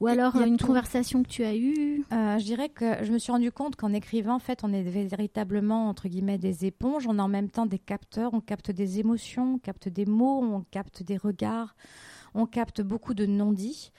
ou, 0.00 0.06
alors 0.06 0.36
une 0.36 0.58
conversation 0.58 1.22
que 1.22 1.28
tu 1.28 1.44
as 1.44 1.56
eue? 1.56 2.04
Euh, 2.12 2.38
Je 2.38 2.44
dirais 2.44 2.68
que 2.68 3.04
je 3.04 3.12
me 3.12 3.18
suis 3.18 3.32
rendu 3.32 3.50
compte 3.52 3.76
qu'en 3.76 3.92
écrivant, 3.92 4.34
en 4.34 4.38
fait, 4.38 4.60
on 4.64 4.72
est 4.72 4.82
véritablement, 4.82 5.88
entre 5.88 6.08
guillemets, 6.08 6.38
des 6.38 6.64
éponges. 6.64 7.06
On 7.06 7.18
a 7.18 7.22
en 7.22 7.28
même 7.28 7.50
temps 7.50 7.66
des 7.66 7.78
capteurs, 7.78 8.34
on 8.34 8.40
capte 8.40 8.70
des 8.70 9.00
émotions, 9.00 9.54
on 9.54 9.58
capte 9.58 9.88
des 9.88 10.06
mots, 10.06 10.42
on 10.42 10.62
capte 10.70 11.02
des 11.02 11.16
regards, 11.16 11.74
on 12.34 12.46
capte 12.46 12.80
beaucoup 12.80 13.14
de 13.14 13.26
non-dits. 13.26 13.92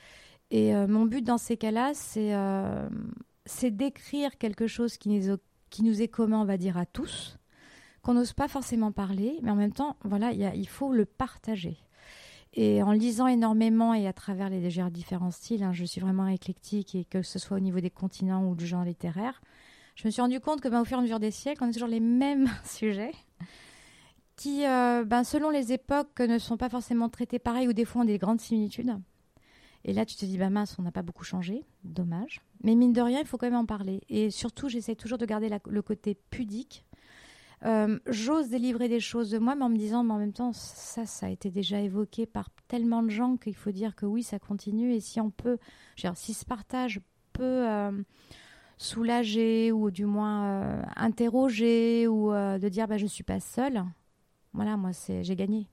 Et 0.52 0.76
euh, 0.76 0.88
mon 0.88 1.06
but 1.06 1.24
dans 1.24 1.38
ces 1.38 1.58
cas-là, 1.58 1.92
c'est 1.94 2.34
euh, 2.34 2.88
d'écrire 3.64 4.38
quelque 4.38 4.68
chose 4.68 4.98
qui 4.98 5.10
nous, 5.10 5.38
qui 5.70 5.84
nous 5.84 6.02
est 6.02 6.08
commun, 6.08 6.42
on 6.42 6.46
va 6.46 6.58
dire, 6.58 6.78
à 6.78 6.86
tous 6.86 7.38
qu'on 8.04 8.14
n'ose 8.14 8.34
pas 8.34 8.50
forcément 8.50 8.92
parler, 8.92 9.40
mais 9.42 9.50
en 9.50 9.56
même 9.56 9.72
temps, 9.72 9.96
voilà, 10.04 10.32
il 10.34 10.68
faut 10.68 10.92
le 10.92 11.06
partager. 11.06 11.78
Et 12.56 12.84
en 12.84 12.92
lisant 12.92 13.28
énormément 13.28 13.94
et 13.94 14.08
à 14.08 14.14
travers 14.14 14.50
les 14.50 14.70
différents 14.92 15.32
styles, 15.32 15.64
hein, 15.64 15.74
je 15.74 15.86
suis 15.86 16.00
vraiment 16.00 16.28
éclectique 16.28 16.94
et 16.94 17.04
que 17.04 17.24
ce 17.24 17.40
soit 17.40 17.58
au 17.58 17.60
niveau 17.60 17.80
des 17.80 17.90
continents 17.90 18.48
ou 18.48 18.56
du 18.56 18.68
genre 18.68 18.84
littéraire, 18.84 19.42
je 19.96 20.08
me 20.08 20.12
suis 20.12 20.22
rendu 20.22 20.40
compte 20.40 20.62
que 20.62 20.68
ben, 20.68 20.82
au 20.82 20.86
fur 20.86 20.98
et 20.98 21.00
à 21.00 21.04
mesure 21.04 21.20
des 21.20 21.32
siècles, 21.32 21.64
on 21.64 21.70
a 21.70 21.74
toujours 21.74 21.88
les 21.88 22.00
mêmes 22.00 22.48
sujets 22.66 23.12
qui, 24.36 24.66
euh, 24.66 25.04
ben, 25.06 25.24
selon 25.24 25.50
les 25.50 25.74
époques, 25.74 26.20
ne 26.20 26.38
sont 26.38 26.58
pas 26.58 26.70
forcément 26.70 27.10
traités 27.10 27.40
pareil 27.40 27.68
ou 27.68 27.74
des 27.74 27.86
fois 27.86 28.02
ont 28.02 28.06
des 28.06 28.18
grandes 28.18 28.42
similitudes. 28.42 28.96
Et 29.86 29.94
là, 29.94 30.06
tu 30.06 30.16
te 30.16 30.26
dis, 30.26 30.38
bah 30.38 30.50
mince, 30.50 30.78
on 30.80 30.84
n'a 30.84 30.92
pas 30.92 31.02
beaucoup 31.02 31.24
changé, 31.24 31.66
dommage. 31.84 32.42
Mais 32.64 32.74
mine 32.74 32.94
de 32.94 33.02
rien, 33.02 33.20
il 33.20 33.28
faut 33.28 33.38
quand 33.38 33.48
même 33.48 33.60
en 33.60 33.66
parler. 33.66 34.02
Et 34.10 34.32
surtout, 34.32 34.70
j'essaie 34.70 34.96
toujours 34.96 35.18
de 35.18 35.26
garder 35.26 35.50
le 35.68 35.82
côté 35.82 36.18
pudique 36.30 36.86
euh, 37.66 38.00
j'ose 38.08 38.50
délivrer 38.50 38.90
des 38.90 39.00
choses 39.00 39.32
de 39.32 39.38
moi, 39.38 39.56
mais 39.56 39.64
en 39.64 39.70
me 39.70 39.78
disant, 39.78 40.04
mais 40.04 40.14
en 40.14 40.18
même 40.18 40.34
temps, 40.34 40.52
ça, 40.54 41.06
ça 41.06 41.28
a 41.28 41.30
été 41.30 41.50
déjà 41.50 41.80
évoqué 41.80 42.26
par 42.26 42.50
tellement 42.68 43.04
de 43.04 43.10
gens 43.10 43.38
qu'il 43.38 43.56
faut 43.56 43.72
dire 43.72 43.96
que 43.96 44.06
oui, 44.06 44.24
ça 44.24 44.40
continue. 44.40 44.94
Et 44.94 45.00
si 45.00 45.22
on 45.22 45.30
peut, 45.30 45.58
si 46.16 46.34
ce 46.34 46.46
partage 46.46 47.00
peut, 47.32 47.44
euh, 47.44 47.92
soulager 48.78 49.72
ou 49.72 49.92
du 49.92 50.06
moins 50.06 50.82
interroger 50.96 52.08
ou 52.08 52.32
de 52.32 52.70
dire 52.70 52.88
bah, 52.88 52.98
je 52.98 53.06
suis 53.06 53.24
pas 53.24 53.40
seule, 53.40 53.84
voilà, 54.52 54.76
moi 54.76 54.92
j'ai 55.22 55.36
gagné. 55.36 55.68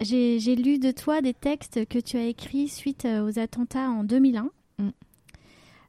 j'ai 0.00 0.56
lu 0.56 0.78
de 0.78 0.92
toi 0.92 1.20
des 1.20 1.34
textes 1.34 1.86
que 1.86 1.98
tu 1.98 2.16
as 2.16 2.24
écrits 2.24 2.68
suite 2.68 3.06
aux 3.06 3.38
attentats 3.38 3.90
en 3.90 4.04
2001. 4.04 4.50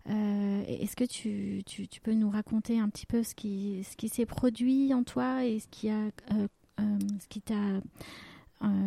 Euh, 0.09 0.63
est-ce 0.67 0.95
que 0.95 1.03
tu, 1.03 1.63
tu, 1.65 1.99
peux 2.01 2.13
nous 2.13 2.29
raconter 2.29 2.79
un 2.79 2.89
petit 2.89 3.07
peu 3.07 3.23
ce 3.23 3.33
qui, 3.33 3.83
ce 3.89 3.95
qui 3.97 4.07
s'est 4.07 4.27
produit 4.27 4.93
en 4.93 5.03
toi 5.03 5.43
et 5.45 5.59
ce 5.59 5.67
qui 5.67 5.89
a 5.89 5.97
euh, 5.97 6.47
euh, 6.79 6.99
ce 7.19 7.27
qui 7.27 7.41
t'a 7.41 7.55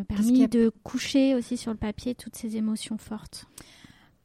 permis 0.09 0.47
de 0.47 0.71
coucher 0.85 1.35
aussi 1.35 1.57
sur 1.57 1.73
le 1.73 1.77
papier 1.77 2.15
toutes 2.15 2.37
ces 2.37 2.57
émotions 2.57 2.99
fortes? 2.99 3.47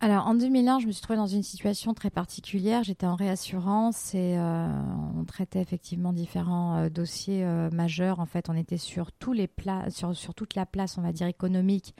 Alors 0.01 0.27
en 0.27 0.35
2001, 0.35 0.79
je 0.79 0.87
me 0.87 0.91
suis 0.91 1.01
trouvée 1.01 1.17
dans 1.17 1.27
une 1.27 1.43
situation 1.43 1.93
très 1.93 2.09
particulière. 2.09 2.83
J'étais 2.83 3.05
en 3.05 3.15
réassurance 3.15 4.13
et 4.13 4.37
on 4.37 5.23
traitait 5.23 5.61
effectivement 5.61 6.11
différents 6.11 6.89
dossiers 6.89 7.45
majeurs. 7.71 8.19
En 8.19 8.25
fait, 8.25 8.49
on 8.49 8.55
était 8.55 8.77
sur 8.77 9.13
tous 9.13 9.31
les 9.31 9.47
plats, 9.47 9.89
sur, 9.89 10.13
sur 10.15 10.35
toute 10.35 10.55
la 10.55 10.65
place, 10.65 10.97
on 10.97 11.01
va 11.01 11.13
dire 11.13 11.27
économique, 11.27 11.95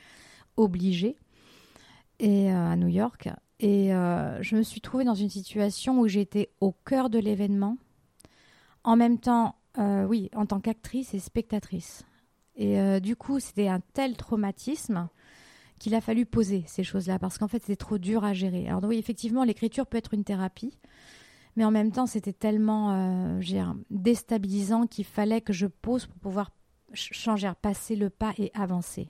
obligée 0.57 1.15
et 2.19 2.51
à 2.51 2.75
New 2.75 2.89
York. 2.89 3.29
Et 3.59 3.93
euh, 3.93 4.41
je 4.41 4.55
me 4.55 4.63
suis 4.63 4.81
trouvée 4.81 5.03
dans 5.03 5.13
une 5.15 5.29
situation 5.29 5.99
où 5.99 6.07
j'étais 6.07 6.49
au 6.59 6.71
cœur 6.71 7.09
de 7.09 7.19
l'événement, 7.19 7.77
en 8.83 8.95
même 8.95 9.19
temps, 9.19 9.55
euh, 9.77 10.05
oui, 10.05 10.29
en 10.35 10.45
tant 10.45 10.59
qu'actrice 10.59 11.13
et 11.13 11.19
spectatrice. 11.19 12.03
Et 12.55 12.79
euh, 12.79 12.99
du 12.99 13.15
coup, 13.15 13.39
c'était 13.39 13.67
un 13.67 13.79
tel 13.93 14.17
traumatisme 14.17 15.07
qu'il 15.79 15.95
a 15.95 16.01
fallu 16.01 16.25
poser 16.25 16.63
ces 16.67 16.83
choses-là, 16.83 17.19
parce 17.19 17.37
qu'en 17.37 17.47
fait, 17.47 17.59
c'était 17.59 17.75
trop 17.75 17.97
dur 17.97 18.23
à 18.23 18.33
gérer. 18.33 18.67
Alors 18.67 18.83
oui, 18.85 18.97
effectivement, 18.97 19.43
l'écriture 19.43 19.87
peut 19.87 19.97
être 19.97 20.13
une 20.13 20.23
thérapie, 20.23 20.77
mais 21.55 21.65
en 21.65 21.71
même 21.71 21.91
temps, 21.91 22.05
c'était 22.05 22.33
tellement 22.33 23.39
déstabilisant 23.89 24.87
qu'il 24.87 25.05
fallait 25.05 25.41
que 25.41 25.53
je 25.53 25.67
pose 25.67 26.05
pour 26.05 26.19
pouvoir 26.19 26.51
changer, 26.93 27.51
passer 27.61 27.95
le 27.95 28.09
pas 28.09 28.33
et 28.37 28.51
avancer. 28.53 29.09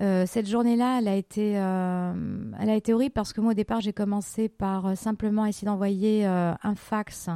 Euh, 0.00 0.24
cette 0.26 0.48
journée-là, 0.48 0.98
elle 0.98 1.08
a 1.08 1.14
été, 1.14 1.58
euh, 1.58 2.52
elle 2.58 2.70
a 2.70 2.74
été 2.74 2.92
horrible 2.92 3.12
parce 3.12 3.32
que 3.32 3.40
moi 3.40 3.52
au 3.52 3.54
départ 3.54 3.80
j'ai 3.80 3.92
commencé 3.92 4.48
par 4.48 4.86
euh, 4.86 4.94
simplement 4.96 5.46
essayer 5.46 5.66
d'envoyer 5.66 6.26
un 6.26 6.74
fax 6.74 7.30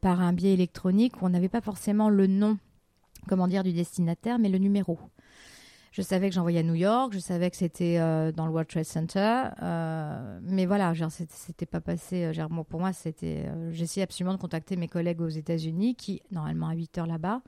par 0.00 0.20
un 0.20 0.32
biais 0.32 0.52
électronique 0.52 1.20
où 1.20 1.26
on 1.26 1.30
n'avait 1.30 1.48
pas 1.48 1.60
forcément 1.60 2.08
le 2.08 2.28
nom, 2.28 2.58
comment 3.26 3.48
dire, 3.48 3.64
du 3.64 3.72
destinataire, 3.72 4.38
mais 4.38 4.48
le 4.48 4.58
numéro. 4.58 5.00
Je 5.90 6.00
savais 6.00 6.28
que 6.28 6.34
j'envoyais 6.36 6.60
à 6.60 6.62
New 6.62 6.74
York, 6.74 7.12
je 7.12 7.18
savais 7.18 7.50
que 7.50 7.56
c'était 7.56 7.98
dans 8.32 8.46
le 8.46 8.52
World 8.52 8.68
Trade 8.68 8.84
Center, 8.84 9.48
mais 10.42 10.66
voilà, 10.66 10.92
c'était 11.08 11.66
pas 11.66 11.80
passé. 11.80 12.30
pour 12.70 12.78
moi, 12.78 12.92
j'essayais 13.72 14.04
absolument 14.04 14.34
de 14.34 14.40
contacter 14.40 14.76
mes 14.76 14.86
collègues 14.86 15.20
aux 15.20 15.28
États-Unis 15.28 15.96
qui, 15.96 16.22
normalement 16.30 16.68
à 16.68 16.74
8 16.74 16.98
heures 16.98 17.06
là-bas, 17.08 17.42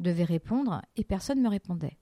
devaient 0.00 0.24
répondre 0.24 0.82
et 0.98 1.04
personne 1.04 1.38
ne 1.38 1.44
me 1.44 1.48
répondait. 1.48 1.96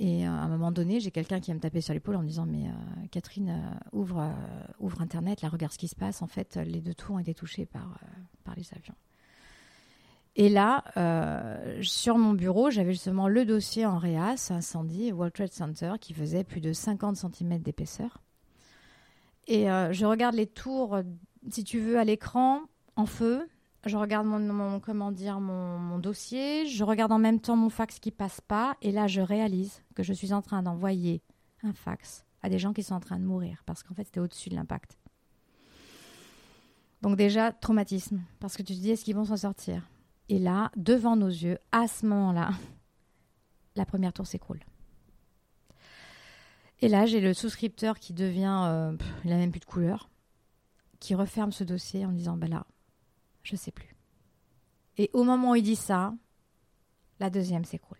Et 0.00 0.26
euh, 0.26 0.30
à 0.30 0.44
un 0.44 0.48
moment 0.48 0.70
donné, 0.70 1.00
j'ai 1.00 1.10
quelqu'un 1.10 1.40
qui 1.40 1.50
va 1.50 1.56
me 1.56 1.60
taper 1.60 1.80
sur 1.80 1.92
l'épaule 1.92 2.14
en 2.14 2.22
me 2.22 2.28
disant 2.28 2.46
Mais 2.46 2.66
euh, 2.66 3.06
Catherine, 3.10 3.50
euh, 3.50 3.98
ouvre, 3.98 4.32
ouvre 4.78 5.00
Internet, 5.00 5.42
là, 5.42 5.48
regarde 5.48 5.72
ce 5.72 5.78
qui 5.78 5.88
se 5.88 5.96
passe. 5.96 6.22
En 6.22 6.28
fait, 6.28 6.56
les 6.56 6.80
deux 6.80 6.94
tours 6.94 7.16
ont 7.16 7.18
été 7.18 7.34
touchés 7.34 7.66
par, 7.66 7.98
par 8.44 8.54
les 8.54 8.64
avions. 8.74 8.94
Et 10.36 10.48
là, 10.48 10.84
sur 11.82 12.16
mon 12.16 12.32
bureau, 12.32 12.70
j'avais 12.70 12.92
justement 12.92 13.26
le 13.26 13.44
dossier 13.44 13.86
en 13.86 13.98
réas, 13.98 14.50
incendie, 14.50 15.10
World 15.10 15.34
Trade 15.34 15.52
Center, 15.52 15.94
qui 16.00 16.14
faisait 16.14 16.44
plus 16.44 16.60
de 16.60 16.72
50 16.72 17.16
cm 17.16 17.58
d'épaisseur. 17.58 18.22
Et 19.48 19.64
je 19.64 20.06
regarde 20.06 20.36
les 20.36 20.46
tours, 20.46 21.00
si 21.50 21.64
tu 21.64 21.80
veux, 21.80 21.98
à 21.98 22.04
l'écran, 22.04 22.60
en 22.94 23.06
feu 23.06 23.48
je 23.84 23.96
regarde 23.96 24.26
mon, 24.26 24.80
comment 24.80 25.12
dire, 25.12 25.40
mon, 25.40 25.98
dossier, 25.98 26.66
je 26.66 26.84
regarde 26.84 27.12
en 27.12 27.18
même 27.18 27.40
temps 27.40 27.56
mon 27.56 27.70
fax 27.70 27.98
qui 27.98 28.10
passe 28.10 28.40
pas, 28.40 28.76
et 28.82 28.92
là 28.92 29.06
je 29.06 29.20
réalise 29.20 29.82
que 29.94 30.02
je 30.02 30.12
suis 30.12 30.32
en 30.32 30.42
train 30.42 30.62
d'envoyer 30.62 31.22
un 31.62 31.72
fax 31.72 32.24
à 32.42 32.48
des 32.48 32.58
gens 32.58 32.72
qui 32.72 32.82
sont 32.82 32.94
en 32.94 33.00
train 33.00 33.18
de 33.18 33.24
mourir, 33.24 33.62
parce 33.66 33.82
qu'en 33.82 33.94
fait 33.94 34.04
c'était 34.04 34.20
au-dessus 34.20 34.48
de 34.48 34.54
l'impact. 34.54 34.98
Donc 37.02 37.16
déjà, 37.16 37.52
traumatisme, 37.52 38.20
parce 38.40 38.56
que 38.56 38.62
tu 38.62 38.74
te 38.74 38.80
dis 38.80 38.90
est-ce 38.90 39.04
qu'ils 39.04 39.14
vont 39.14 39.24
s'en 39.24 39.36
sortir? 39.36 39.88
Et 40.28 40.38
là, 40.38 40.70
devant 40.76 41.16
nos 41.16 41.28
yeux, 41.28 41.58
à 41.72 41.86
ce 41.86 42.04
moment-là, 42.06 42.50
la 43.76 43.86
première 43.86 44.12
tour 44.12 44.26
s'écroule. 44.26 44.60
Et 46.80 46.88
là, 46.88 47.06
j'ai 47.06 47.20
le 47.20 47.34
souscripteur 47.34 47.98
qui 47.98 48.12
devient, 48.12 48.64
euh, 48.66 48.96
il 49.24 49.30
n'a 49.30 49.36
même 49.36 49.50
plus 49.50 49.60
de 49.60 49.64
couleur, 49.64 50.10
qui 51.00 51.14
referme 51.14 51.52
ce 51.52 51.64
dossier 51.64 52.04
en 52.04 52.12
disant, 52.12 52.36
bah 52.36 52.46
là, 52.46 52.66
je 53.48 53.56
sais 53.56 53.72
plus. 53.72 53.94
Et 54.98 55.10
au 55.12 55.24
moment 55.24 55.52
où 55.52 55.54
il 55.54 55.62
dit 55.62 55.76
ça, 55.76 56.14
la 57.20 57.30
deuxième 57.30 57.64
s'écroule. 57.64 57.98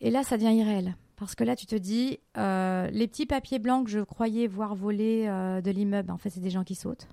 Et 0.00 0.10
là, 0.10 0.24
ça 0.24 0.36
devient 0.36 0.54
irréel. 0.54 0.96
Parce 1.16 1.36
que 1.36 1.44
là, 1.44 1.54
tu 1.54 1.66
te 1.66 1.76
dis, 1.76 2.18
euh, 2.36 2.88
les 2.90 3.06
petits 3.06 3.26
papiers 3.26 3.60
blancs 3.60 3.84
que 3.84 3.90
je 3.90 4.00
croyais 4.00 4.48
voir 4.48 4.74
voler 4.74 5.26
euh, 5.28 5.60
de 5.60 5.70
l'immeuble, 5.70 6.10
en 6.10 6.18
fait, 6.18 6.30
c'est 6.30 6.40
des 6.40 6.50
gens 6.50 6.64
qui 6.64 6.74
sautent. 6.74 7.06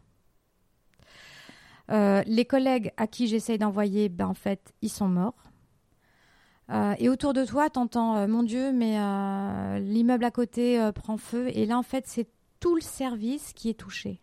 Euh, 1.91 2.23
les 2.25 2.45
collègues 2.45 2.91
à 2.97 3.05
qui 3.05 3.27
j'essaye 3.27 3.59
d'envoyer, 3.59 4.09
ben, 4.09 4.27
en 4.27 4.33
fait, 4.33 4.73
ils 4.81 4.89
sont 4.89 5.07
morts. 5.07 5.51
et 6.97 7.09
autour 7.09 7.33
de 7.33 7.45
toi, 7.45 7.69
t'entends, 7.69 8.27
mon 8.27 8.43
Dieu, 8.43 8.71
mais 8.71 8.97
l'immeuble 9.79 10.23
à 10.23 10.31
côté 10.31 10.89
prend 10.93 11.17
feu. 11.17 11.49
Et 11.53 11.65
là, 11.65 11.77
en 11.77 11.83
fait, 11.83 12.05
c'est 12.07 12.27
tout 12.59 12.75
le 12.75 12.81
service 12.81 13.53
qui 13.53 13.69
est 13.69 13.79
touché. 13.79 14.21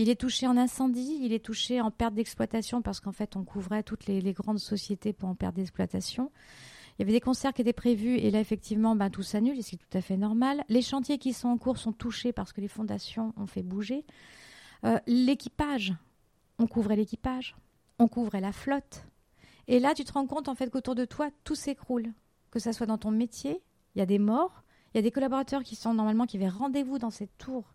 Il 0.00 0.08
est 0.08 0.14
touché 0.14 0.46
en 0.46 0.56
incendie, 0.56 1.18
il 1.22 1.32
est 1.32 1.44
touché 1.44 1.80
en 1.80 1.90
perte 1.90 2.14
d'exploitation 2.14 2.82
parce 2.82 3.00
qu'en 3.00 3.10
fait, 3.10 3.34
on 3.34 3.42
couvrait 3.42 3.82
toutes 3.82 4.06
les, 4.06 4.32
grandes 4.32 4.60
sociétés 4.60 5.12
pour 5.12 5.28
en 5.28 5.34
perte 5.34 5.56
d'exploitation. 5.56 6.30
Il 6.96 7.00
y 7.00 7.02
avait 7.02 7.10
des 7.10 7.20
concerts 7.20 7.52
qui 7.52 7.62
étaient 7.62 7.72
prévus 7.72 8.14
et 8.14 8.30
là, 8.30 8.38
effectivement, 8.38 8.94
ben, 8.94 9.10
tout 9.10 9.24
s'annule, 9.24 9.60
ce 9.60 9.70
qui 9.70 9.74
est 9.74 9.78
tout 9.78 9.98
à 9.98 10.00
fait 10.00 10.16
normal. 10.16 10.62
Les 10.68 10.82
chantiers 10.82 11.18
qui 11.18 11.32
sont 11.32 11.48
en 11.48 11.58
cours 11.58 11.78
sont 11.78 11.90
touchés 11.92 12.32
parce 12.32 12.52
que 12.52 12.60
les 12.60 12.68
fondations 12.68 13.34
ont 13.36 13.48
fait 13.48 13.64
bouger. 13.64 14.04
Euh, 14.84 15.00
l'équipage, 15.08 15.92
on 16.60 16.68
couvrait 16.68 16.94
l'équipage, 16.94 17.56
on 17.98 18.06
couvrait 18.06 18.40
la 18.40 18.52
flotte. 18.52 19.04
Et 19.66 19.80
là, 19.80 19.94
tu 19.94 20.04
te 20.04 20.12
rends 20.12 20.28
compte 20.28 20.48
en 20.48 20.54
fait 20.54 20.70
qu'autour 20.70 20.94
de 20.94 21.06
toi, 21.06 21.28
tout 21.42 21.56
s'écroule. 21.56 22.12
Que 22.52 22.60
ça 22.60 22.72
soit 22.72 22.86
dans 22.86 22.98
ton 22.98 23.10
métier, 23.10 23.60
il 23.96 23.98
y 23.98 24.02
a 24.02 24.06
des 24.06 24.20
morts, 24.20 24.62
il 24.94 24.98
y 24.98 25.00
a 25.00 25.02
des 25.02 25.10
collaborateurs 25.10 25.64
qui 25.64 25.74
sont 25.74 25.92
normalement 25.92 26.26
qui 26.26 26.36
avaient 26.36 26.48
rendez-vous 26.48 27.00
dans 27.00 27.10
cette 27.10 27.36
tour 27.36 27.74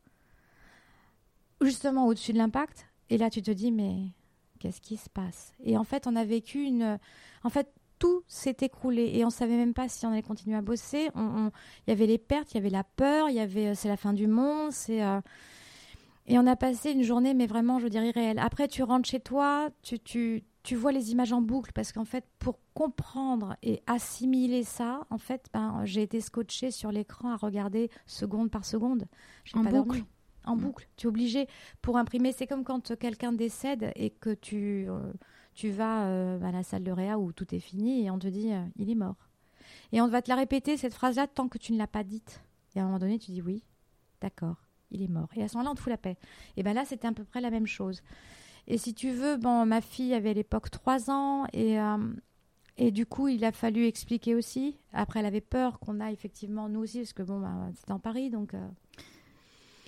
justement 1.65 2.07
au-dessus 2.07 2.33
de 2.33 2.37
l'impact. 2.37 2.87
Et 3.09 3.17
là, 3.17 3.29
tu 3.29 3.41
te 3.41 3.51
dis, 3.51 3.71
mais 3.71 4.07
qu'est-ce 4.59 4.81
qui 4.81 4.97
se 4.97 5.09
passe? 5.09 5.53
Et 5.63 5.77
en 5.77 5.83
fait, 5.83 6.07
on 6.07 6.15
a 6.15 6.23
vécu 6.23 6.63
une. 6.63 6.97
En 7.43 7.49
fait, 7.49 7.71
tout 7.99 8.23
s'est 8.27 8.57
écroulé 8.61 9.11
et 9.13 9.23
on 9.23 9.29
savait 9.29 9.55
même 9.55 9.73
pas 9.73 9.87
si 9.87 10.05
on 10.05 10.11
allait 10.11 10.21
continuer 10.21 10.57
à 10.57 10.61
bosser. 10.61 11.09
Il 11.15 11.51
y 11.87 11.91
avait 11.91 12.07
les 12.07 12.17
pertes, 12.17 12.51
il 12.51 12.55
y 12.55 12.57
avait 12.57 12.69
la 12.69 12.83
peur, 12.83 13.29
il 13.29 13.35
y 13.35 13.39
avait 13.39 13.67
euh, 13.67 13.75
c'est 13.75 13.87
la 13.87 13.97
fin 13.97 14.13
du 14.13 14.27
monde, 14.27 14.71
c'est. 14.71 15.03
Euh, 15.03 15.21
et 16.25 16.39
on 16.39 16.47
a 16.47 16.55
passé 16.55 16.91
une 16.91 17.03
journée, 17.03 17.33
mais 17.33 17.47
vraiment, 17.47 17.79
je 17.79 17.83
veux 17.83 17.89
dire, 17.89 18.03
irréelle. 18.03 18.39
Après, 18.39 18.67
tu 18.67 18.81
rentres 18.83 19.09
chez 19.09 19.19
toi, 19.19 19.69
tu, 19.81 19.99
tu, 19.99 20.43
tu 20.63 20.75
vois 20.75 20.93
les 20.93 21.11
images 21.11 21.33
en 21.33 21.41
boucle, 21.41 21.71
parce 21.73 21.91
qu'en 21.91 22.05
fait, 22.05 22.25
pour 22.39 22.59
comprendre 22.73 23.57
et 23.61 23.81
assimiler 23.87 24.63
ça, 24.63 25.05
en 25.09 25.17
fait, 25.17 25.47
ben, 25.53 25.81
j'ai 25.83 26.01
été 26.01 26.21
scotché 26.21 26.71
sur 26.71 26.91
l'écran 26.91 27.31
à 27.31 27.35
regarder 27.35 27.89
seconde 28.05 28.49
par 28.49 28.63
seconde. 28.63 29.05
En 29.53 29.63
pas 29.63 29.71
boucle 29.71 30.03
en 30.45 30.55
mm. 30.55 30.59
boucle. 30.59 30.87
Tu 30.97 31.07
es 31.07 31.09
obligé 31.09 31.47
pour 31.81 31.97
imprimer. 31.97 32.31
C'est 32.31 32.47
comme 32.47 32.63
quand 32.63 32.97
quelqu'un 32.97 33.33
décède 33.33 33.91
et 33.95 34.09
que 34.09 34.33
tu, 34.33 34.85
euh, 34.89 34.99
tu 35.53 35.69
vas 35.69 36.05
euh, 36.05 36.41
à 36.41 36.51
la 36.51 36.63
salle 36.63 36.83
de 36.83 36.91
réa 36.91 37.19
où 37.19 37.31
tout 37.31 37.53
est 37.53 37.59
fini 37.59 38.05
et 38.05 38.11
on 38.11 38.19
te 38.19 38.27
dit 38.27 38.51
euh, 38.51 38.63
il 38.75 38.89
est 38.89 38.95
mort. 38.95 39.29
Et 39.91 40.01
on 40.01 40.07
va 40.07 40.21
te 40.21 40.29
la 40.29 40.35
répéter 40.35 40.77
cette 40.77 40.93
phrase-là 40.93 41.27
tant 41.27 41.47
que 41.47 41.57
tu 41.57 41.73
ne 41.73 41.77
l'as 41.77 41.87
pas 41.87 42.03
dite. 42.03 42.41
Et 42.75 42.79
à 42.79 42.83
un 42.83 42.85
moment 42.85 42.99
donné, 42.99 43.19
tu 43.19 43.31
dis 43.31 43.41
oui, 43.41 43.63
d'accord, 44.21 44.55
il 44.91 45.01
est 45.01 45.07
mort. 45.07 45.29
Et 45.35 45.43
à 45.43 45.47
ce 45.47 45.55
moment-là, 45.55 45.71
on 45.71 45.75
te 45.75 45.81
fout 45.81 45.91
la 45.91 45.97
paix. 45.97 46.17
Et 46.57 46.63
bien 46.63 46.73
là, 46.73 46.85
c'était 46.85 47.07
à 47.07 47.11
peu 47.11 47.23
près 47.23 47.41
la 47.41 47.51
même 47.51 47.67
chose. 47.67 48.01
Et 48.65 48.77
si 48.77 48.93
tu 48.93 49.11
veux, 49.11 49.37
bon, 49.37 49.65
ma 49.65 49.81
fille 49.81 50.13
avait 50.13 50.31
à 50.31 50.33
l'époque 50.33 50.69
3 50.69 51.11
ans 51.11 51.45
et. 51.53 51.77
Et 52.75 52.89
du 52.89 53.05
coup, 53.05 53.27
il 53.27 53.45
a 53.45 53.51
fallu 53.51 53.85
expliquer 53.85 54.33
aussi. 54.33 54.79
Après, 54.93 55.19
elle 55.19 55.27
avait 55.27 55.41
peur 55.41 55.79
qu'on 55.79 55.99
a 55.99 56.11
effectivement, 56.11 56.69
nous 56.69 56.79
aussi, 56.79 56.97
parce 57.01 57.13
que 57.13 57.21
bon, 57.21 57.39
bah, 57.39 57.69
c'était 57.75 57.91
en 57.91 57.99
Paris, 57.99 58.31
donc 58.31 58.55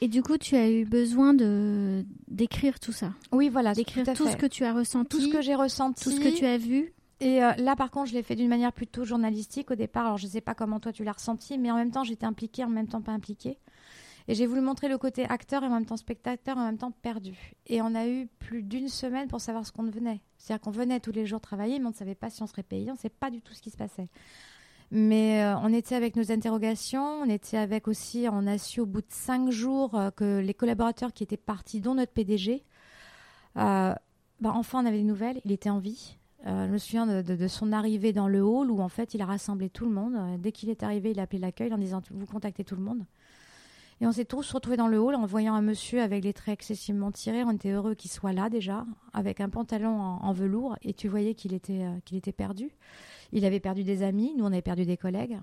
et 0.01 0.07
du 0.07 0.21
coup, 0.21 0.37
tu 0.37 0.55
as 0.55 0.69
eu 0.69 0.85
besoin 0.85 1.33
de 1.33 2.05
d'écrire 2.27 2.79
tout 2.79 2.91
ça. 2.91 3.13
Oui, 3.31 3.49
voilà, 3.49 3.73
d'écrire 3.73 4.05
tout, 4.13 4.27
ce 4.27 4.35
que 4.35 4.45
tu 4.45 4.65
as 4.65 4.73
ressenti, 4.73 5.09
tout 5.09 5.21
ce 5.21 5.29
que 5.29 5.41
j'ai 5.41 5.55
ressenti, 5.55 6.03
tout 6.03 6.11
ce 6.11 6.19
que 6.19 6.35
tu 6.35 6.45
as 6.45 6.57
vu. 6.57 6.93
Et 7.21 7.41
euh, 7.43 7.53
là, 7.53 7.75
par 7.75 7.91
contre, 7.91 8.09
je 8.09 8.13
l'ai 8.13 8.23
fait 8.23 8.35
d'une 8.35 8.49
manière 8.49 8.73
plutôt 8.73 9.05
journalistique 9.05 9.71
au 9.71 9.75
départ. 9.75 10.05
Alors, 10.05 10.17
je 10.17 10.25
ne 10.25 10.31
sais 10.31 10.41
pas 10.41 10.53
comment 10.53 10.79
toi 10.81 10.91
tu 10.91 11.03
l'as 11.03 11.13
ressenti, 11.13 11.57
mais 11.57 11.71
en 11.71 11.75
même 11.77 11.91
temps, 11.91 12.03
j'étais 12.03 12.25
impliquée, 12.25 12.63
en 12.65 12.69
même 12.69 12.87
temps 12.87 13.01
pas 13.01 13.13
impliquée. 13.13 13.57
Et 14.27 14.33
j'ai 14.33 14.47
voulu 14.47 14.61
montrer 14.61 14.89
le 14.89 14.97
côté 14.97 15.23
acteur 15.25 15.63
et 15.63 15.67
en 15.67 15.69
même 15.69 15.85
temps 15.85 15.97
spectateur, 15.97 16.57
en 16.57 16.65
même 16.65 16.77
temps 16.77 16.91
perdu. 16.91 17.53
Et 17.67 17.81
on 17.81 17.93
a 17.93 18.07
eu 18.07 18.27
plus 18.39 18.63
d'une 18.63 18.89
semaine 18.89 19.27
pour 19.27 19.39
savoir 19.39 19.65
ce 19.65 19.71
qu'on 19.71 19.83
devenait. 19.83 20.21
C'est-à-dire 20.37 20.61
qu'on 20.61 20.71
venait 20.71 20.99
tous 20.99 21.11
les 21.11 21.25
jours 21.25 21.39
travailler, 21.39 21.79
mais 21.79 21.85
on 21.85 21.91
ne 21.91 21.95
savait 21.95 22.15
pas 22.15 22.29
si 22.29 22.41
on 22.41 22.47
serait 22.47 22.63
payé, 22.63 22.89
on 22.89 22.93
ne 22.93 22.97
savait 22.97 23.09
pas 23.09 23.29
du 23.29 23.41
tout 23.41 23.53
ce 23.53 23.61
qui 23.61 23.69
se 23.69 23.77
passait. 23.77 24.09
Mais 24.91 25.43
euh, 25.43 25.57
on 25.57 25.73
était 25.73 25.95
avec 25.95 26.15
nos 26.15 26.31
interrogations, 26.31 27.21
on 27.21 27.29
était 27.29 27.57
avec 27.57 27.87
aussi, 27.87 28.27
on 28.31 28.45
a 28.47 28.57
su 28.57 28.81
au 28.81 28.85
bout 28.85 29.01
de 29.01 29.07
cinq 29.09 29.49
jours 29.49 29.95
euh, 29.95 30.11
que 30.11 30.39
les 30.39 30.53
collaborateurs 30.53 31.11
qui 31.11 31.23
étaient 31.23 31.37
partis, 31.37 31.81
dont 31.81 31.95
notre 31.95 32.11
PDG, 32.11 32.63
bah, 33.55 33.97
enfin 34.43 34.83
on 34.83 34.85
avait 34.85 34.97
des 34.97 35.03
nouvelles, 35.03 35.39
il 35.45 35.51
était 35.51 35.69
en 35.69 35.79
vie. 35.79 36.17
je 36.45 36.69
me 36.69 36.77
souviens 36.77 37.07
de, 37.07 37.35
de, 37.35 37.47
son 37.47 37.71
arrivée 37.71 38.11
dans 38.11 38.27
le 38.27 38.43
hall 38.43 38.69
où 38.69 38.81
en 38.81 38.89
fait 38.89 39.13
il 39.13 39.21
a 39.21 39.25
rassemblé 39.25 39.69
tout 39.69 39.85
le 39.85 39.91
monde. 39.91 40.39
Dès 40.39 40.51
qu'il 40.51 40.69
est 40.69 40.83
arrivé, 40.83 41.11
il 41.11 41.19
a 41.19 41.23
appelé 41.23 41.39
l'accueil 41.39 41.73
en 41.73 41.77
disant 41.77 42.01
vous 42.11 42.25
contactez 42.25 42.65
tout 42.65 42.75
le 42.75 42.81
monde. 42.81 43.05
Et 44.01 44.07
on 44.07 44.11
s'est 44.11 44.25
tous 44.25 44.51
retrouvés 44.51 44.75
dans 44.75 44.89
le 44.89 44.99
hall 44.99 45.15
en 45.15 45.25
voyant 45.25 45.53
un 45.53 45.61
monsieur 45.61 46.01
avec 46.01 46.23
les 46.23 46.33
traits 46.33 46.53
excessivement 46.53 47.11
tirés. 47.11 47.43
On 47.43 47.51
était 47.51 47.71
heureux 47.71 47.95
qu'il 47.95 48.11
soit 48.11 48.33
là 48.33 48.49
déjà, 48.49 48.85
avec 49.13 49.39
un 49.39 49.49
pantalon 49.49 49.97
en, 49.97 50.33
velours, 50.33 50.75
et 50.81 50.93
tu 50.93 51.07
voyais 51.07 51.33
qu'il 51.33 51.53
était, 51.53 51.83
euh, 51.83 51.99
qu'il 52.03 52.17
était 52.17 52.33
perdu. 52.33 52.75
Il 53.31 53.45
avait 53.45 53.61
perdu 53.61 53.83
des 53.83 54.03
amis, 54.03 54.33
nous 54.37 54.43
on 54.43 54.47
avait 54.47 54.61
perdu 54.61 54.85
des 54.85 54.97
collègues. 54.97 55.39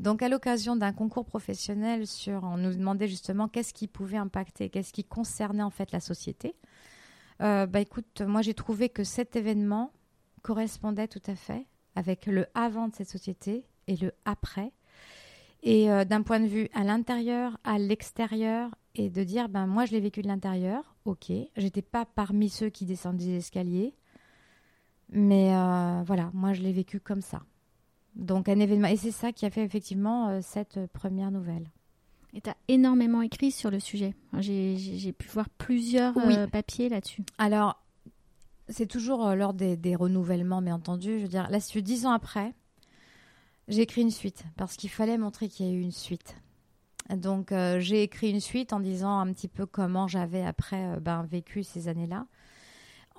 Donc 0.00 0.22
à 0.22 0.28
l'occasion 0.28 0.76
d'un 0.76 0.92
concours 0.92 1.24
professionnel 1.24 2.06
sur, 2.06 2.44
on 2.44 2.56
nous 2.56 2.74
demandait 2.74 3.08
justement 3.08 3.48
qu'est-ce 3.48 3.74
qui 3.74 3.88
pouvait 3.88 4.16
impacter, 4.16 4.68
qu'est-ce 4.68 4.92
qui 4.92 5.04
concernait 5.04 5.62
en 5.62 5.70
fait 5.70 5.92
la 5.92 6.00
société. 6.00 6.54
Euh, 7.40 7.66
bah 7.66 7.80
écoute, 7.80 8.20
moi 8.22 8.42
j'ai 8.42 8.54
trouvé 8.54 8.88
que 8.88 9.04
cet 9.04 9.36
événement 9.36 9.92
correspondait 10.42 11.08
tout 11.08 11.22
à 11.26 11.34
fait 11.34 11.66
avec 11.94 12.26
le 12.26 12.46
avant 12.54 12.88
de 12.88 12.94
cette 12.94 13.08
société 13.08 13.64
et 13.86 13.96
le 13.96 14.12
après 14.24 14.72
et 15.62 15.90
euh, 15.90 16.04
d'un 16.04 16.22
point 16.22 16.40
de 16.40 16.46
vue 16.46 16.68
à 16.74 16.84
l'intérieur, 16.84 17.58
à 17.64 17.78
l'extérieur, 17.78 18.70
et 18.94 19.10
de 19.10 19.22
dire, 19.24 19.48
ben 19.48 19.66
moi 19.66 19.84
je 19.84 19.92
l'ai 19.92 20.00
vécu 20.00 20.22
de 20.22 20.28
l'intérieur, 20.28 20.96
ok, 21.04 21.32
j'étais 21.56 21.82
pas 21.82 22.04
parmi 22.04 22.48
ceux 22.48 22.68
qui 22.68 22.84
descendent 22.84 23.16
des 23.16 23.36
escaliers, 23.36 23.94
mais 25.10 25.54
euh, 25.54 26.02
voilà, 26.06 26.30
moi 26.32 26.52
je 26.52 26.62
l'ai 26.62 26.72
vécu 26.72 27.00
comme 27.00 27.22
ça. 27.22 27.42
Donc 28.14 28.48
un 28.48 28.58
événement, 28.58 28.88
et 28.88 28.96
c'est 28.96 29.10
ça 29.10 29.32
qui 29.32 29.46
a 29.46 29.50
fait 29.50 29.62
effectivement 29.62 30.28
euh, 30.28 30.40
cette 30.42 30.86
première 30.92 31.30
nouvelle. 31.30 31.68
Et 32.34 32.40
tu 32.40 32.50
as 32.50 32.56
énormément 32.68 33.22
écrit 33.22 33.50
sur 33.50 33.70
le 33.70 33.80
sujet. 33.80 34.14
J'ai 34.38 35.12
pu 35.16 35.28
voir 35.28 35.48
plusieurs 35.48 36.14
papiers 36.50 36.90
là-dessus. 36.90 37.22
Alors, 37.38 37.82
c'est 38.68 38.86
toujours 38.86 39.34
lors 39.34 39.54
des, 39.54 39.78
des, 39.78 39.96
renouvellements, 39.96 40.60
mais 40.60 40.70
entendu. 40.70 41.20
Je 41.20 41.22
veux 41.22 41.28
dire, 41.28 41.48
là, 41.48 41.58
si 41.58 41.82
dix 41.82 42.04
ans 42.04 42.12
après, 42.12 42.52
j'ai 43.68 43.82
écrit 43.82 44.00
une 44.00 44.10
suite 44.10 44.44
parce 44.56 44.76
qu'il 44.76 44.90
fallait 44.90 45.18
montrer 45.18 45.48
qu'il 45.48 45.66
y 45.66 45.68
a 45.68 45.72
eu 45.72 45.80
une 45.80 45.92
suite. 45.92 46.36
Donc 47.10 47.52
euh, 47.52 47.80
j'ai 47.80 48.02
écrit 48.02 48.30
une 48.30 48.40
suite 48.40 48.72
en 48.72 48.80
disant 48.80 49.18
un 49.18 49.32
petit 49.32 49.48
peu 49.48 49.66
comment 49.66 50.08
j'avais 50.08 50.44
après 50.44 50.86
euh, 50.86 51.00
ben, 51.00 51.22
vécu 51.22 51.62
ces 51.62 51.88
années-là, 51.88 52.26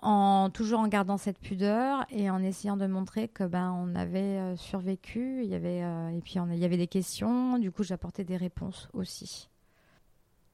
en 0.02 0.50
toujours 0.52 0.80
en 0.80 0.88
gardant 0.88 1.18
cette 1.18 1.40
pudeur 1.40 2.06
et 2.10 2.30
en 2.30 2.42
essayant 2.42 2.78
de 2.78 2.86
montrer 2.88 3.28
que 3.28 3.44
ben 3.44 3.72
on 3.72 3.96
avait 3.96 4.20
euh, 4.20 4.56
survécu. 4.56 5.42
Il 5.44 5.50
y 5.50 5.56
avait 5.56 5.80
et 5.80 6.22
puis 6.22 6.36
il 6.52 6.60
y 6.60 6.66
avait 6.66 6.78
des 6.78 6.88
questions. 6.88 7.58
Du 7.58 7.72
coup 7.72 7.84
j'apportais 7.84 8.24
des 8.24 8.38
réponses 8.38 8.90
aussi. 8.94 9.50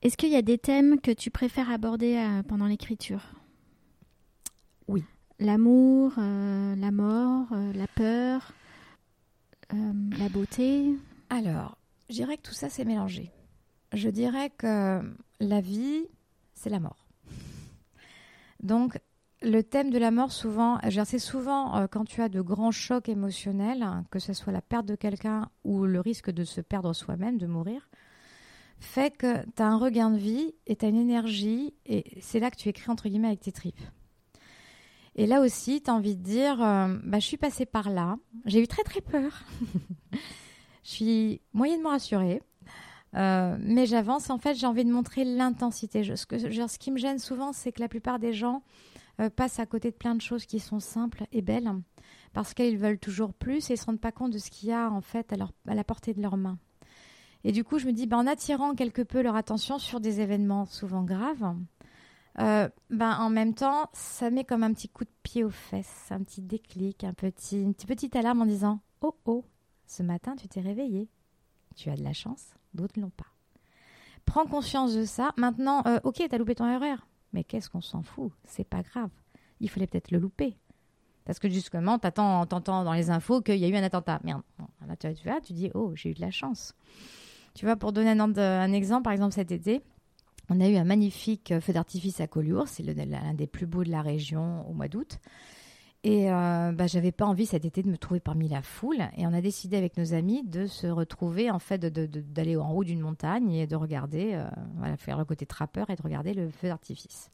Est-ce 0.02 0.18
qu'il 0.18 0.30
y 0.30 0.36
a 0.38 0.42
des 0.42 0.58
thèmes 0.58 1.00
que 1.00 1.12
tu 1.12 1.32
préfères 1.32 1.72
aborder 1.72 2.22
pendant 2.48 2.66
l'écriture? 2.66 3.24
Oui. 4.88 5.04
L'amour, 5.40 6.14
la 6.18 6.92
mort, 6.92 7.48
la 7.74 7.88
peur? 7.88 8.54
Euh, 9.74 9.94
la 10.20 10.30
beauté 10.30 10.94
Alors, 11.30 11.78
je 12.10 12.16
dirais 12.16 12.38
que 12.38 12.44
tout 12.44 12.54
ça, 12.54 12.70
c'est 12.70 12.86
mélangé. 12.86 13.32
Je 13.94 14.10
dirais 14.10 14.50
que 14.50 15.02
la 15.40 15.62
vie, 15.62 16.06
c'est 16.54 16.70
la 16.70 16.80
mort. 16.80 17.08
Donc, 18.62 19.00
le 19.42 19.62
thème 19.62 19.90
de 19.90 19.98
la 19.98 20.12
mort, 20.12 20.32
souvent, 20.32 20.80
c'est 21.06 21.20
souvent 21.20 21.78
euh, 21.78 21.88
quand 21.88 22.06
tu 22.06 22.22
as 22.22 22.30
de 22.30 22.42
grands 22.42 22.72
chocs 22.72 23.10
émotionnels, 23.10 23.86
que 24.12 24.20
ce 24.20 24.34
soit 24.34 24.54
la 24.54 24.62
perte 24.62 24.86
de 24.86 24.96
quelqu'un 24.96 25.50
ou 25.64 25.86
le 25.86 26.00
risque 26.00 26.32
de 26.32 26.44
se 26.44 26.62
perdre 26.62 26.94
soi-même, 26.94 27.38
de 27.38 27.46
mourir, 27.46 27.90
fait 28.80 29.16
que 29.16 29.44
tu 29.56 29.62
as 29.62 29.68
un 29.68 29.78
regain 29.78 30.10
de 30.12 30.18
vie 30.18 30.56
et 30.68 30.76
tu 30.76 30.86
as 30.86 30.90
une 30.90 30.98
énergie, 30.98 31.74
et 31.86 32.20
c'est 32.22 32.40
là 32.40 32.52
que 32.52 32.58
tu 32.58 32.70
écris 32.70 32.90
entre 32.90 33.08
guillemets 33.08 33.28
avec 33.28 33.42
tes 33.42 33.52
tripes. 33.52 33.82
Et 35.16 35.28
là 35.28 35.42
aussi, 35.42 35.82
tu 35.82 35.90
as 35.90 35.94
envie 35.94 36.18
de 36.18 36.24
dire, 36.24 36.62
euh, 36.62 36.98
bah, 37.04 37.20
je 37.20 37.26
suis 37.26 37.38
passée 37.38 37.66
par 37.66 37.90
là, 37.90 38.18
j'ai 38.46 38.62
eu 38.62 38.68
très 38.68 38.84
très 38.84 39.02
peur, 39.02 39.44
je 40.12 40.20
suis 40.90 41.42
moyennement 41.54 41.90
rassurée, 41.90 42.42
euh, 43.16 43.58
mais 43.62 43.86
j'avance. 43.86 44.30
En 44.30 44.38
fait, 44.38 44.56
j'ai 44.56 44.68
envie 44.68 44.84
de 44.84 44.92
montrer 44.92 45.24
l'intensité. 45.24 46.04
Ce, 46.04 46.16
ce 46.16 46.78
qui 46.78 46.92
me 46.92 46.98
gêne 46.98 47.20
souvent, 47.20 47.54
c'est 47.54 47.72
que 47.72 47.80
la 47.80 47.88
plupart 47.88 48.20
des 48.20 48.34
gens 48.34 48.62
euh, 49.22 49.30
passent 49.30 49.60
à 49.60 49.66
côté 49.66 49.90
de 49.90 49.96
plein 49.96 50.16
de 50.16 50.22
choses 50.22 50.46
qui 50.46 50.60
sont 50.60 50.82
simples 50.82 51.24
et 51.32 51.42
belles, 51.42 51.72
parce 52.34 52.54
qu'ils 52.54 52.78
veulent 52.78 53.00
toujours 53.00 53.34
plus 53.34 53.70
et 53.70 53.74
ils 53.74 53.78
ne 53.78 53.80
se 53.80 53.86
rendent 53.86 54.02
pas 54.02 54.12
compte 54.12 54.32
de 54.32 54.38
ce 54.38 54.52
qu'il 54.52 54.68
y 54.68 54.74
a 54.74 54.92
en 54.92 55.02
fait 55.02 55.34
à 55.34 55.74
la 55.74 55.84
portée 55.86 56.14
de 56.14 56.22
leurs 56.22 56.36
mains. 56.36 56.58
Et 57.46 57.52
du 57.52 57.64
coup, 57.64 57.78
je 57.78 57.86
me 57.86 57.94
dis, 57.94 58.08
bah, 58.08 58.18
en 58.18 58.28
attirant 58.28 58.74
quelque 58.74 59.04
peu 59.04 59.22
leur 59.22 59.36
attention 59.36 59.78
sur 59.78 60.02
des 60.02 60.20
événements 60.20 60.66
souvent 60.66 61.04
graves, 61.04 61.56
euh, 62.40 62.68
ben, 62.90 63.18
en 63.18 63.30
même 63.30 63.54
temps, 63.54 63.90
ça 63.94 64.30
met 64.30 64.44
comme 64.44 64.64
un 64.64 64.74
petit 64.74 64.90
coup 64.90 65.06
de 65.06 65.14
pied 65.24 65.44
aux 65.44 65.50
fesses, 65.50 66.08
un 66.12 66.22
petit 66.22 66.42
déclic, 66.42 67.04
un 67.04 67.14
petit, 67.14 67.62
une 67.62 67.74
petite 67.74 68.16
alarme 68.16 68.42
en 68.42 68.46
disant 68.46 68.82
Oh 69.02 69.16
oh, 69.26 69.46
ce 69.86 70.04
matin 70.04 70.36
tu 70.36 70.48
t'es 70.48 70.62
réveillé. 70.62 71.10
Tu 71.76 71.90
as 71.90 71.96
de 71.96 72.04
la 72.04 72.14
chance, 72.14 72.54
d'autres 72.74 73.00
l'ont 73.00 73.10
pas. 73.10 73.26
Prends 74.26 74.46
conscience 74.46 74.96
de 74.96 75.06
ça. 75.06 75.32
Maintenant, 75.38 75.84
euh, 75.86 76.00
ok, 76.04 76.24
t'as 76.30 76.38
loupé 76.38 76.56
ton 76.56 76.68
erreur, 76.68 77.08
mais 77.32 77.44
qu'est-ce 77.44 77.70
qu'on 77.70 77.82
s'en 77.82 78.02
fout? 78.02 78.32
C'est 78.44 78.68
pas 78.68 78.82
grave. 78.82 79.12
Il 79.60 79.70
fallait 79.70 79.88
peut-être 79.88 80.12
le 80.12 80.20
louper. 80.20 80.58
Parce 81.26 81.40
que 81.40 81.50
justement, 81.50 81.98
t'entends 82.00 82.46
dans 82.84 82.94
les 82.94 83.10
infos 83.10 83.42
qu'il 83.42 83.58
y 83.58 83.66
a 83.66 83.68
eu 83.68 83.76
un 83.76 83.84
attentat. 83.84 84.20
Merde. 84.24 84.44
là, 84.88 84.96
tu, 84.96 85.14
tu, 85.14 85.30
tu 85.44 85.54
dis 85.54 85.72
Oh, 85.74 85.94
j'ai 85.96 86.12
eu 86.12 86.14
de 86.14 86.22
la 86.22 86.32
chance. 86.32 86.76
Tu 87.56 87.66
vois, 87.66 87.78
pour 87.78 87.94
donner 87.94 88.12
un 88.12 88.74
exemple, 88.74 89.04
par 89.04 89.14
exemple 89.14 89.34
cet 89.34 89.52
été, 89.52 89.82
on 90.50 90.60
a 90.60 90.68
eu 90.68 90.76
un 90.76 90.84
magnifique 90.84 91.54
feu 91.60 91.74
d'artifice 91.74 92.22
à 92.22 92.28
Collioure, 92.28 92.68
c'est 92.68 92.84
l'un 92.84 93.34
des 93.34 93.48
plus 93.48 93.66
beaux 93.66 93.84
de 93.84 93.92
la 93.92 94.02
région 94.02 94.68
au 94.70 94.74
mois 94.74 94.88
d'août. 94.88 95.20
Et 96.06 96.32
euh, 96.32 96.72
bah, 96.72 96.86
j'avais 96.86 97.12
pas 97.12 97.26
envie 97.26 97.48
cet 97.48 97.66
été 97.66 97.82
de 97.82 97.90
me 97.90 97.98
trouver 97.98 98.20
parmi 98.20 98.48
la 98.48 98.62
foule. 98.62 99.00
Et 99.18 99.26
on 99.26 99.34
a 99.34 99.42
décidé 99.42 99.76
avec 99.76 99.98
nos 99.98 100.14
amis 100.14 100.44
de 100.44 100.68
se 100.68 100.86
retrouver, 100.86 101.50
en 101.50 101.58
fait, 101.58 101.80
d'aller 101.80 102.56
en 102.58 102.72
haut 102.74 102.84
d'une 102.84 103.00
montagne 103.00 103.52
et 103.52 103.66
de 103.66 103.76
regarder, 103.76 104.34
euh, 104.36 104.48
voilà, 104.78 104.98
faire 104.98 105.18
le 105.18 105.26
côté 105.26 105.48
trappeur 105.48 105.90
et 105.90 105.96
de 105.96 106.04
regarder 106.04 106.36
le 106.36 106.52
feu 106.52 106.68
d'artifice. 106.68 107.32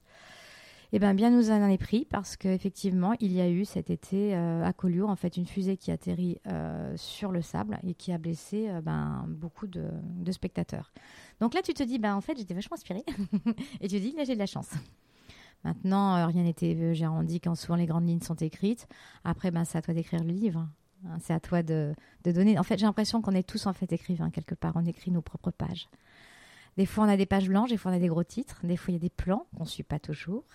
Et 0.94 1.00
bien, 1.00 1.14
bien 1.14 1.30
nous 1.30 1.52
en 1.52 1.70
est 1.70 1.78
pris 1.78 2.06
parce 2.06 2.36
qu'effectivement, 2.36 3.14
il 3.22 3.32
y 3.32 3.40
a 3.40 3.50
eu 3.50 3.64
cet 3.64 3.90
été 3.90 4.36
euh, 4.36 4.66
à 4.66 4.74
Collioure, 4.74 5.10
en 5.10 5.16
fait, 5.16 5.38
une 5.38 5.46
fusée 5.46 5.78
qui 5.78 5.90
atterrit 5.90 6.38
euh, 6.48 6.94
sur 6.98 7.32
le 7.32 7.42
sable 7.42 7.80
et 7.88 7.94
qui 7.94 8.12
a 8.12 8.18
blessé 8.18 8.68
euh, 8.68 8.82
ben, 8.82 9.26
beaucoup 9.30 9.68
de, 9.68 9.90
spectateurs. 10.32 10.92
Donc 11.40 11.54
là, 11.54 11.62
tu 11.62 11.74
te 11.74 11.84
dis, 11.84 11.98
ben, 11.98 12.14
en 12.14 12.20
fait, 12.20 12.38
j'étais 12.38 12.54
vachement 12.54 12.76
inspirée. 12.76 13.06
et 13.82 13.88
tu 13.88 13.96
te 13.96 14.02
dis, 14.02 14.14
là, 14.18 14.26
j'ai 14.26 14.34
de 14.34 14.40
la 14.40 14.46
chance. 14.46 14.70
Maintenant, 15.64 16.28
rien 16.28 16.44
n'était. 16.44 16.94
J'ai 16.94 17.06
rendu 17.06 17.36
quand 17.36 17.56
souvent 17.56 17.76
les 17.76 17.86
grandes 17.86 18.08
lignes 18.08 18.22
sont 18.22 18.36
écrites. 18.36 18.88
Après, 19.24 19.52
ben, 19.52 19.64
c'est 19.64 19.78
à 19.78 19.82
toi 19.82 19.94
d'écrire 19.94 20.24
le 20.24 20.32
livre. 20.32 20.68
Hein, 21.06 21.18
c'est 21.22 21.34
à 21.34 21.40
toi 21.40 21.64
de, 21.64 21.94
de, 22.26 22.32
donner. 22.34 22.60
En 22.60 22.64
fait, 22.64 22.78
j'ai 22.78 22.86
l'impression 22.86 23.22
qu'on 23.22 23.32
est 23.32 23.48
tous 23.48 23.66
en 23.66 23.74
fait 23.74 23.94
écrivains 23.94 24.30
quelque 24.30 24.56
part. 24.56 24.74
On 24.76 24.86
écrit 24.86 25.12
nos 25.12 25.22
propres 25.22 25.52
pages. 25.52 25.88
Des 26.78 26.86
fois, 26.86 27.06
on 27.06 27.10
a 27.10 27.18
des 27.18 27.26
pages 27.26 27.48
blanches, 27.48 27.70
des 27.70 27.78
fois, 27.78 27.92
on 27.92 27.96
a 27.96 28.00
des 28.00 28.08
gros 28.08 28.24
titres, 28.24 28.66
des 28.66 28.78
fois, 28.78 28.92
il 28.92 28.96
y 28.96 28.98
a 28.98 29.02
des 29.02 29.10
plans 29.10 29.46
qu'on 29.56 29.64
ne 29.64 29.70
suit 29.70 29.84
pas 29.84 30.00
toujours. 30.00 30.46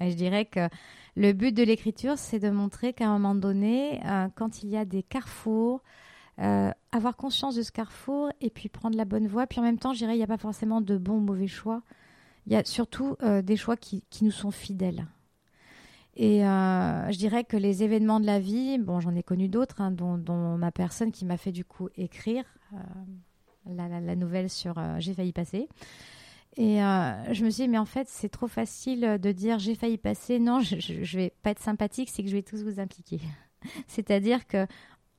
Je 0.00 0.14
dirais 0.14 0.44
que 0.44 0.68
le 1.16 1.32
but 1.32 1.52
de 1.52 1.62
l'écriture, 1.62 2.18
c'est 2.18 2.40
de 2.40 2.50
montrer 2.50 2.92
qu'à 2.92 3.08
un 3.08 3.12
moment 3.12 3.34
donné, 3.34 4.00
euh, 4.04 4.28
quand 4.34 4.62
il 4.62 4.68
y 4.68 4.76
a 4.76 4.84
des 4.84 5.02
carrefours, 5.02 5.82
euh, 6.40 6.72
avoir 6.90 7.16
conscience 7.16 7.54
de 7.54 7.62
ce 7.62 7.70
carrefour 7.70 8.30
et 8.40 8.50
puis 8.50 8.68
prendre 8.68 8.96
la 8.96 9.04
bonne 9.04 9.28
voie. 9.28 9.46
Puis 9.46 9.60
en 9.60 9.62
même 9.62 9.78
temps, 9.78 9.92
je 9.92 9.98
dirais, 9.98 10.14
il 10.14 10.18
n'y 10.18 10.24
a 10.24 10.28
pas 10.28 10.38
forcément 10.38 10.80
de 10.80 10.98
bons 10.98 11.18
ou 11.18 11.20
mauvais 11.20 11.46
choix. 11.46 11.82
Il 12.46 12.52
y 12.52 12.56
a 12.56 12.64
surtout 12.64 13.16
euh, 13.22 13.42
des 13.42 13.56
choix 13.56 13.76
qui, 13.76 14.04
qui, 14.10 14.24
nous 14.24 14.32
sont 14.32 14.50
fidèles. 14.50 15.06
Et 16.16 16.42
je 16.42 17.18
dirais 17.18 17.42
que 17.42 17.56
les 17.56 17.82
événements 17.82 18.20
de 18.20 18.26
la 18.26 18.38
vie, 18.38 18.78
bon, 18.78 19.00
j'en 19.00 19.16
ai 19.16 19.24
connu 19.24 19.48
d'autres, 19.48 19.80
hein, 19.80 19.90
dont, 19.90 20.56
ma 20.56 20.70
personne 20.70 21.10
qui 21.10 21.24
m'a 21.24 21.36
fait 21.36 21.50
du 21.50 21.64
coup 21.64 21.88
écrire 21.96 22.44
la, 23.66 23.88
la, 23.88 24.14
nouvelle 24.14 24.48
sur 24.48 24.80
J'ai 25.00 25.12
failli 25.12 25.32
passer. 25.32 25.68
Et 26.56 26.82
euh, 26.82 27.32
je 27.32 27.44
me 27.44 27.50
suis 27.50 27.64
dit, 27.64 27.68
mais 27.68 27.78
en 27.78 27.84
fait, 27.84 28.08
c'est 28.08 28.28
trop 28.28 28.46
facile 28.46 29.18
de 29.20 29.32
dire 29.32 29.58
j'ai 29.58 29.74
failli 29.74 29.98
passer. 29.98 30.38
Non, 30.38 30.60
je, 30.60 30.78
je, 30.78 31.16
vais 31.16 31.32
pas 31.42 31.50
être 31.50 31.60
sympathique, 31.60 32.10
c'est 32.10 32.22
que 32.22 32.28
je 32.28 32.36
vais 32.36 32.42
tous 32.42 32.62
vous 32.62 32.78
impliquer. 32.78 33.20
C'est-à-dire 33.88 34.46
que 34.46 34.66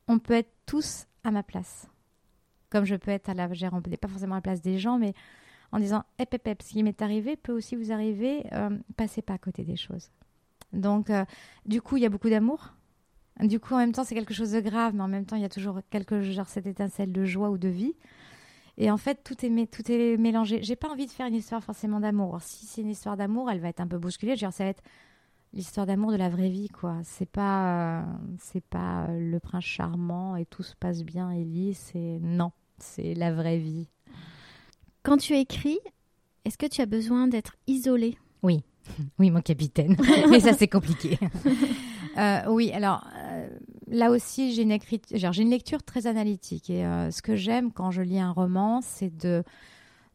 on 0.08 0.20
peut 0.20 0.34
être 0.34 0.54
tous 0.66 1.08
à 1.24 1.32
ma 1.32 1.44
place. 1.44 1.88
Comme 2.70 2.86
je 2.86 2.96
peux 2.96 3.12
être 3.12 3.30
à 3.30 3.34
la 3.34 3.48
peut 3.48 3.98
pas 3.98 4.08
forcément 4.08 4.36
à 4.36 4.38
la 4.38 4.42
place 4.42 4.62
des 4.62 4.78
gens, 4.80 4.98
mais 4.98 5.14
en 5.72 5.80
disant, 5.80 6.04
hep, 6.20 6.34
hep, 6.34 6.48
hep, 6.48 6.62
ce 6.62 6.70
qui 6.70 6.84
m'est 6.84 7.02
arrivé 7.02 7.36
peut 7.36 7.52
aussi 7.52 7.76
vous 7.76 7.92
arriver, 7.92 8.46
euh, 8.54 8.70
passez 8.96 9.22
pas 9.22 9.34
à 9.34 9.38
côté 9.38 9.64
des 9.64 9.76
choses. 9.76 10.10
Donc, 10.74 11.10
euh, 11.10 11.26
du 11.66 11.82
coup, 11.82 11.98
il 11.98 12.04
y 12.04 12.06
a 12.06 12.10
beaucoup 12.10 12.30
d'amour. 12.30 12.74
Du 13.42 13.60
coup, 13.60 13.74
en 13.74 13.78
même 13.78 13.92
temps, 13.92 14.04
c'est 14.04 14.16
quelque 14.16 14.34
chose 14.34 14.52
de 14.52 14.62
grave, 14.62 14.94
mais 14.96 15.04
en 15.04 15.08
même 15.08 15.26
temps, 15.26 15.36
il 15.36 15.42
y 15.42 15.46
a 15.46 15.50
toujours 15.50 15.82
quelque 15.90 16.22
genre 16.22 16.48
cette 16.48 16.68
étincelle 16.68 17.12
de 17.12 17.26
joie 17.26 17.50
ou 17.50 17.58
de 17.58 17.68
vie. 17.68 17.96
Et 18.78 18.92
en 18.92 18.98
fait, 18.98 19.24
tout 19.24 19.46
est, 19.46 19.72
tout 19.72 19.90
est 19.92 20.18
mélangé. 20.18 20.62
J'ai 20.62 20.76
pas 20.76 20.90
envie 20.90 21.06
de 21.06 21.12
faire 21.12 21.28
une 21.28 21.36
histoire 21.36 21.64
forcément 21.64 22.00
d'amour. 22.00 22.40
Si 22.42 22.66
c'est 22.66 22.82
une 22.82 22.90
histoire 22.90 23.16
d'amour, 23.16 23.50
elle 23.50 23.60
va 23.60 23.70
être 23.70 23.80
un 23.80 23.88
peu 23.88 23.98
bousculée. 23.98 24.36
Genre, 24.36 24.52
ça 24.52 24.66
va 24.66 24.72
être 24.72 24.84
l'histoire 25.54 25.86
d'amour 25.86 26.12
de 26.12 26.18
la 26.18 26.30
vraie 26.30 26.50
vie, 26.50 26.68
quoi. 26.68 26.98
C'est 27.04 27.30
pas, 27.30 28.00
euh, 28.00 28.04
c'est 28.40 28.64
pas 28.64 29.06
euh, 29.06 29.32
le 29.32 29.40
prince 29.40 29.64
charmant 29.64 30.36
et 30.36 30.46
tout 30.46 30.64
se 30.64 30.76
passe 30.76 31.04
bien, 31.04 31.32
Ellie. 31.32 31.74
C'est 31.74 32.20
non, 32.22 32.52
c'est 32.78 33.14
la 33.14 33.34
vraie 33.34 33.58
vie. 33.58 33.88
Quand 35.04 35.18
tu 35.18 35.36
écris, 35.38 35.80
est-ce 36.44 36.58
que 36.58 36.66
tu 36.66 36.82
as 36.82 36.86
besoin 36.86 37.28
d'être 37.28 37.56
isolé 37.68 38.18
Oui, 38.44 38.64
oui, 39.20 39.32
mon 39.32 39.42
capitaine. 39.42 39.96
Mais 40.30 40.42
ça, 40.42 40.54
c'est 40.54 40.68
compliqué. 40.68 41.18
Euh, 42.18 42.44
oui, 42.48 42.72
alors 42.72 43.06
là 43.88 44.12
aussi, 44.12 44.54
j'ai 44.54 44.64
une, 44.64 44.72
une 44.72 45.50
lecture 45.50 45.84
très 45.84 46.08
analytique. 46.08 46.70
Et 46.70 46.84
ce 46.84 47.22
que 47.22 47.36
j'aime 47.36 47.72
quand 47.72 47.92
je 47.92 48.02
lis 48.02 48.20
un 48.20 48.32
roman, 48.32 48.82
c'est 48.82 49.16
de, 49.16 49.44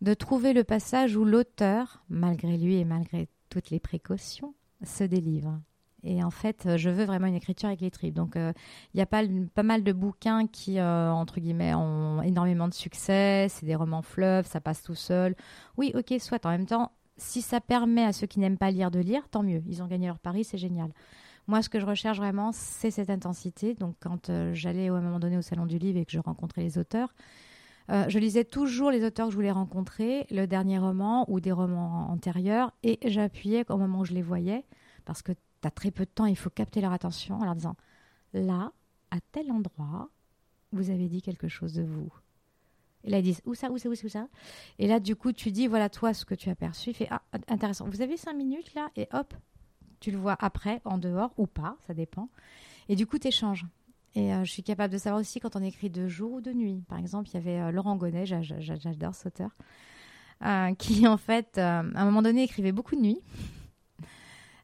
de 0.00 0.14
trouver 0.14 0.52
le 0.52 0.64
passage 0.64 1.16
où 1.16 1.24
l'auteur, 1.24 2.02
malgré 2.08 2.56
lui 2.56 2.76
et 2.76 2.84
malgré 2.84 3.28
toutes 3.48 3.70
les 3.70 3.80
précautions, 3.80 4.54
se 4.84 5.04
délivre. 5.04 5.60
Et 6.02 6.24
en 6.24 6.30
fait, 6.30 6.64
euh, 6.66 6.76
je 6.76 6.88
veux 6.88 7.04
vraiment 7.04 7.26
une 7.26 7.34
écriture 7.34 7.68
avec 7.68 7.80
les 7.80 7.90
tripes. 7.90 8.14
Donc, 8.14 8.36
euh, 8.36 8.52
il 8.94 8.98
y 8.98 9.02
a 9.02 9.06
pas, 9.06 9.22
pas 9.54 9.62
mal 9.62 9.82
de 9.82 9.92
bouquins 9.92 10.46
qui, 10.46 10.78
euh, 10.78 11.12
entre 11.12 11.40
guillemets, 11.40 11.74
ont 11.74 12.22
énormément 12.22 12.68
de 12.68 12.74
succès. 12.74 13.48
C'est 13.50 13.66
des 13.66 13.74
romans 13.74 14.02
fleuves, 14.02 14.46
ça 14.46 14.60
passe 14.60 14.82
tout 14.82 14.94
seul. 14.94 15.36
Oui, 15.76 15.92
ok, 15.94 16.14
soit. 16.18 16.44
En 16.46 16.50
même 16.50 16.66
temps, 16.66 16.92
si 17.16 17.42
ça 17.42 17.60
permet 17.60 18.04
à 18.04 18.12
ceux 18.12 18.26
qui 18.26 18.40
n'aiment 18.40 18.56
pas 18.56 18.70
lire 18.70 18.90
de 18.90 18.98
lire, 18.98 19.28
tant 19.28 19.42
mieux. 19.42 19.62
Ils 19.66 19.82
ont 19.82 19.86
gagné 19.86 20.06
leur 20.06 20.18
pari, 20.18 20.42
c'est 20.42 20.58
génial. 20.58 20.90
Moi, 21.50 21.62
ce 21.62 21.68
que 21.68 21.80
je 21.80 21.84
recherche 21.84 22.18
vraiment, 22.18 22.52
c'est 22.52 22.92
cette 22.92 23.10
intensité. 23.10 23.74
Donc, 23.74 23.96
quand 23.98 24.30
j'allais 24.52 24.88
à 24.88 24.94
un 24.94 25.00
moment 25.00 25.18
donné 25.18 25.36
au 25.36 25.42
Salon 25.42 25.66
du 25.66 25.78
Livre 25.78 25.98
et 25.98 26.04
que 26.04 26.12
je 26.12 26.20
rencontrais 26.20 26.62
les 26.62 26.78
auteurs, 26.78 27.12
je 27.88 28.20
lisais 28.20 28.44
toujours 28.44 28.92
les 28.92 29.04
auteurs 29.04 29.26
que 29.26 29.32
je 29.32 29.36
voulais 29.36 29.50
rencontrer, 29.50 30.28
le 30.30 30.46
dernier 30.46 30.78
roman 30.78 31.28
ou 31.28 31.40
des 31.40 31.50
romans 31.50 32.08
antérieurs, 32.08 32.72
et 32.84 33.00
j'appuyais 33.04 33.68
au 33.68 33.78
moment 33.78 33.98
où 33.98 34.04
je 34.04 34.12
les 34.12 34.22
voyais 34.22 34.64
parce 35.04 35.22
que 35.22 35.32
tu 35.32 35.66
as 35.66 35.72
très 35.72 35.90
peu 35.90 36.04
de 36.04 36.10
temps, 36.10 36.26
il 36.26 36.36
faut 36.36 36.50
capter 36.50 36.80
leur 36.80 36.92
attention 36.92 37.40
en 37.40 37.44
leur 37.44 37.56
disant 37.56 37.74
là, 38.32 38.70
à 39.10 39.16
tel 39.32 39.50
endroit, 39.50 40.08
vous 40.70 40.90
avez 40.90 41.08
dit 41.08 41.20
quelque 41.20 41.48
chose 41.48 41.74
de 41.74 41.82
vous. 41.82 42.12
Et 43.02 43.10
là, 43.10 43.18
ils 43.18 43.24
disent 43.24 43.42
où 43.44 43.54
ça, 43.54 43.72
où 43.72 43.78
ça, 43.78 43.88
où 43.88 43.94
ça, 43.96 44.28
Et 44.78 44.86
là, 44.86 45.00
du 45.00 45.16
coup, 45.16 45.32
tu 45.32 45.50
dis 45.50 45.66
voilà, 45.66 45.88
toi, 45.88 46.14
ce 46.14 46.24
que 46.24 46.36
tu 46.36 46.48
as 46.48 46.54
perçu. 46.54 46.92
Fait 46.92 47.08
ah, 47.10 47.22
intéressant. 47.48 47.88
Vous 47.88 48.02
avez 48.02 48.16
cinq 48.16 48.34
minutes 48.34 48.72
là? 48.74 48.88
Et 48.94 49.08
hop, 49.12 49.34
tu 50.00 50.10
le 50.10 50.18
vois 50.18 50.36
après, 50.40 50.80
en 50.84 50.98
dehors 50.98 51.32
ou 51.36 51.46
pas, 51.46 51.76
ça 51.86 51.94
dépend. 51.94 52.28
Et 52.88 52.96
du 52.96 53.06
coup, 53.06 53.18
tu 53.18 53.28
échanges. 53.28 53.66
Et 54.14 54.34
euh, 54.34 54.44
je 54.44 54.50
suis 54.50 54.62
capable 54.62 54.92
de 54.92 54.98
savoir 54.98 55.20
aussi 55.20 55.38
quand 55.38 55.54
on 55.54 55.62
écrit 55.62 55.90
de 55.90 56.08
jour 56.08 56.32
ou 56.32 56.40
de 56.40 56.52
nuit. 56.52 56.82
Par 56.88 56.98
exemple, 56.98 57.28
il 57.28 57.34
y 57.34 57.36
avait 57.36 57.60
euh, 57.60 57.70
Laurent 57.70 57.96
Gonnet, 57.96 58.26
j'adore 58.26 59.14
cet 59.14 59.26
auteur, 59.34 59.50
euh, 60.44 60.74
qui 60.74 61.06
en 61.06 61.16
fait, 61.16 61.58
à 61.58 61.80
un 61.80 62.04
moment 62.04 62.22
donné, 62.22 62.42
écrivait 62.42 62.72
beaucoup 62.72 62.96
de 62.96 63.00
nuit. 63.00 63.20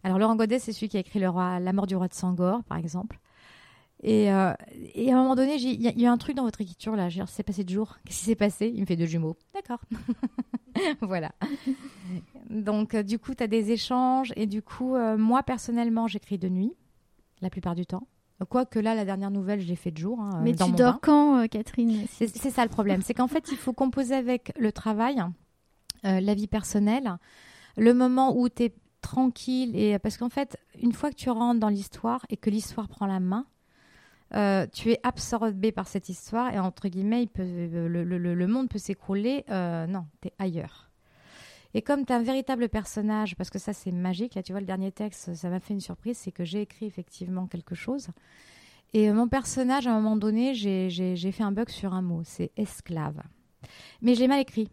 Alors 0.03 0.21
Laurent 0.21 0.37
Godet, 0.37 0.61
c'est 0.61 0.73
celui 0.73 0.89
qui 0.89 0.97
a 0.97 1.01
écrit 1.01 1.19
le 1.19 1.29
roi, 1.29 1.59
La 1.59 1.73
mort 1.73 1.89
du 1.89 1.97
roi 1.97 2.07
de 2.07 2.15
Sangor, 2.15 2.63
par 2.65 2.79
exemple. 2.79 3.19
Et, 4.07 4.33
euh, 4.33 4.55
et, 4.95 5.13
à 5.13 5.17
un 5.17 5.23
moment 5.23 5.35
donné, 5.35 5.57
il 5.57 5.83
y, 5.83 6.07
a 6.07 6.13
un 6.13 6.17
truc 6.17 6.37
dans 6.37 6.45
votre 6.45 6.61
écriture 6.61 6.95
là. 6.95 7.09
C'est 7.27 7.43
passé 7.43 7.65
de 7.65 7.71
jour. 7.71 7.99
Qu'est-ce 8.05 8.21
qui 8.21 8.25
s'est 8.25 8.37
passé? 8.37 8.71
Il 8.73 8.81
me 8.81 8.87
fait 8.87 8.95
deux 8.95 9.07
jumeaux. 9.07 9.37
D'accord. 9.53 9.81
voilà. 11.01 11.33
Donc, 12.49 12.95
euh, 12.95 13.03
du 13.03 13.19
coup, 13.19 13.35
tu 13.35 13.43
as 13.43 13.49
des 13.49 13.73
échanges. 13.73 14.33
Et 14.37 14.47
du 14.47 14.63
coup, 14.63 14.95
euh, 14.95 15.17
moi, 15.17 15.43
personnellement, 15.43 16.07
j'écris 16.07 16.39
de 16.39 16.49
nuit, 16.49 16.73
la 17.41 17.51
plupart 17.51 17.75
du 17.75 17.85
temps. 17.85 18.07
Quoique 18.49 18.79
là, 18.79 18.95
la 18.95 19.05
dernière 19.05 19.33
nouvelle, 19.33 19.61
je 19.61 19.67
l'ai 19.67 19.75
fait 19.75 19.91
de 19.91 19.99
jour. 19.99 20.21
Hein, 20.21 20.41
Mais 20.45 20.55
tu 20.55 20.71
dors 20.71 21.01
quand, 21.01 21.49
Catherine? 21.49 22.07
C'est 22.09 22.29
ça 22.29 22.63
le 22.63 22.71
problème. 22.71 23.03
C'est 23.03 23.15
qu'en 23.15 23.29
fait, 23.29 23.49
il 23.51 23.57
faut 23.57 23.73
composer 23.73 24.15
avec 24.15 24.53
le 24.57 24.71
travail, 24.71 25.21
la 26.05 26.35
vie 26.35 26.47
personnelle, 26.47 27.17
le 27.77 27.93
moment 27.93 28.39
où 28.39 28.49
tu 28.49 28.65
es 28.65 28.75
tranquille 29.01 29.75
et 29.75 29.99
parce 29.99 30.17
qu'en 30.17 30.29
fait, 30.29 30.59
une 30.81 30.93
fois 30.93 31.11
que 31.11 31.17
tu 31.17 31.31
rentres 31.31 31.59
dans 31.59 31.71
l'histoire 31.71 32.25
et 32.29 32.37
que 32.37 32.51
l'histoire 32.51 32.89
prend 32.89 33.07
la 33.07 33.21
main, 33.21 33.47
euh, 34.35 34.67
tu 34.73 34.91
es 34.91 35.01
absorbé 35.03 35.73
par 35.73 35.87
cette 35.87 36.09
histoire 36.09 36.53
et 36.53 36.59
entre 36.59 36.89
guillemets, 36.89 37.23
il 37.23 37.29
peut, 37.29 37.45
le, 37.45 38.47
monde 38.47 38.69
peut 38.69 38.79
s'écrouler. 38.79 39.45
Euh, 39.51 39.87
non, 39.87 40.07
tu 40.21 40.29
es 40.29 40.33
ailleurs. 40.39 40.91
Et 41.75 41.83
comme 41.83 42.07
tu 42.07 42.13
es 42.13 42.17
un 42.17 42.23
véritable 42.23 42.69
personnage, 42.69 43.37
parce 43.37 43.51
que 43.51 43.59
ça 43.59 43.73
c'est 43.73 43.93
magique, 43.93 44.35
là 44.35 44.43
tu 44.43 44.53
vois 44.53 44.61
le 44.61 44.67
dernier 44.67 44.93
texte, 44.93 45.35
ça 45.35 45.51
m'a 45.51 45.61
fait 45.61 45.75
une 45.75 45.81
surprise, 45.81 46.17
c'est 46.17 46.33
que 46.33 46.45
j'ai 46.45 46.63
écrit 46.63 46.87
effectivement 46.87 47.47
quelque 47.47 47.75
chose. 47.75 48.09
Et 48.95 49.11
mon 49.13 49.29
personnage, 49.29 49.87
à 49.87 49.91
un 49.91 50.01
moment 50.01 50.17
donné, 50.17 50.55
j'ai 50.55 51.33
fait 51.33 51.43
un 51.43 51.53
bug 51.53 51.69
sur 51.69 51.93
un 51.93 52.03
mot, 52.03 52.23
c'est 52.25 52.51
esclave. 52.57 53.21
Mais 54.01 54.15
j'ai 54.15 54.29
mal 54.29 54.41
écrit. 54.41 54.71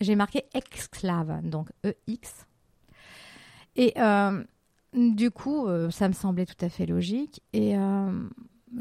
J'ai 0.00 0.16
marqué 0.16 0.44
exclave, 0.52 1.42
donc 1.48 1.70
E-X 1.84 2.46
et 3.76 3.92
euh, 3.98 4.42
du 4.94 5.30
coup, 5.30 5.66
euh, 5.66 5.90
ça 5.90 6.08
me 6.08 6.14
semblait 6.14 6.46
tout 6.46 6.64
à 6.64 6.68
fait 6.68 6.86
logique. 6.86 7.42
Et 7.52 7.74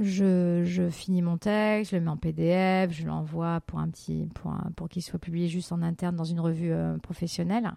euh, 0.02 0.66
je, 0.66 0.90
finis 0.90 1.22
mon 1.22 1.38
texte, 1.38 1.92
je 1.92 1.98
le 1.98 2.02
mets 2.02 2.10
en 2.10 2.18
PDF, 2.18 2.92
je 2.92 3.06
l'envoie 3.06 3.62
pour 3.62 3.80
un 3.80 3.90
petit 3.90 4.28
pour, 4.76 4.90
qu'il 4.90 5.02
soit 5.02 5.20
publié 5.20 5.48
juste 5.48 5.72
en 5.72 5.82
interne 5.82 6.16
dans 6.16 6.24
une 6.24 6.40
revue 6.40 6.74
professionnelle. 7.02 7.72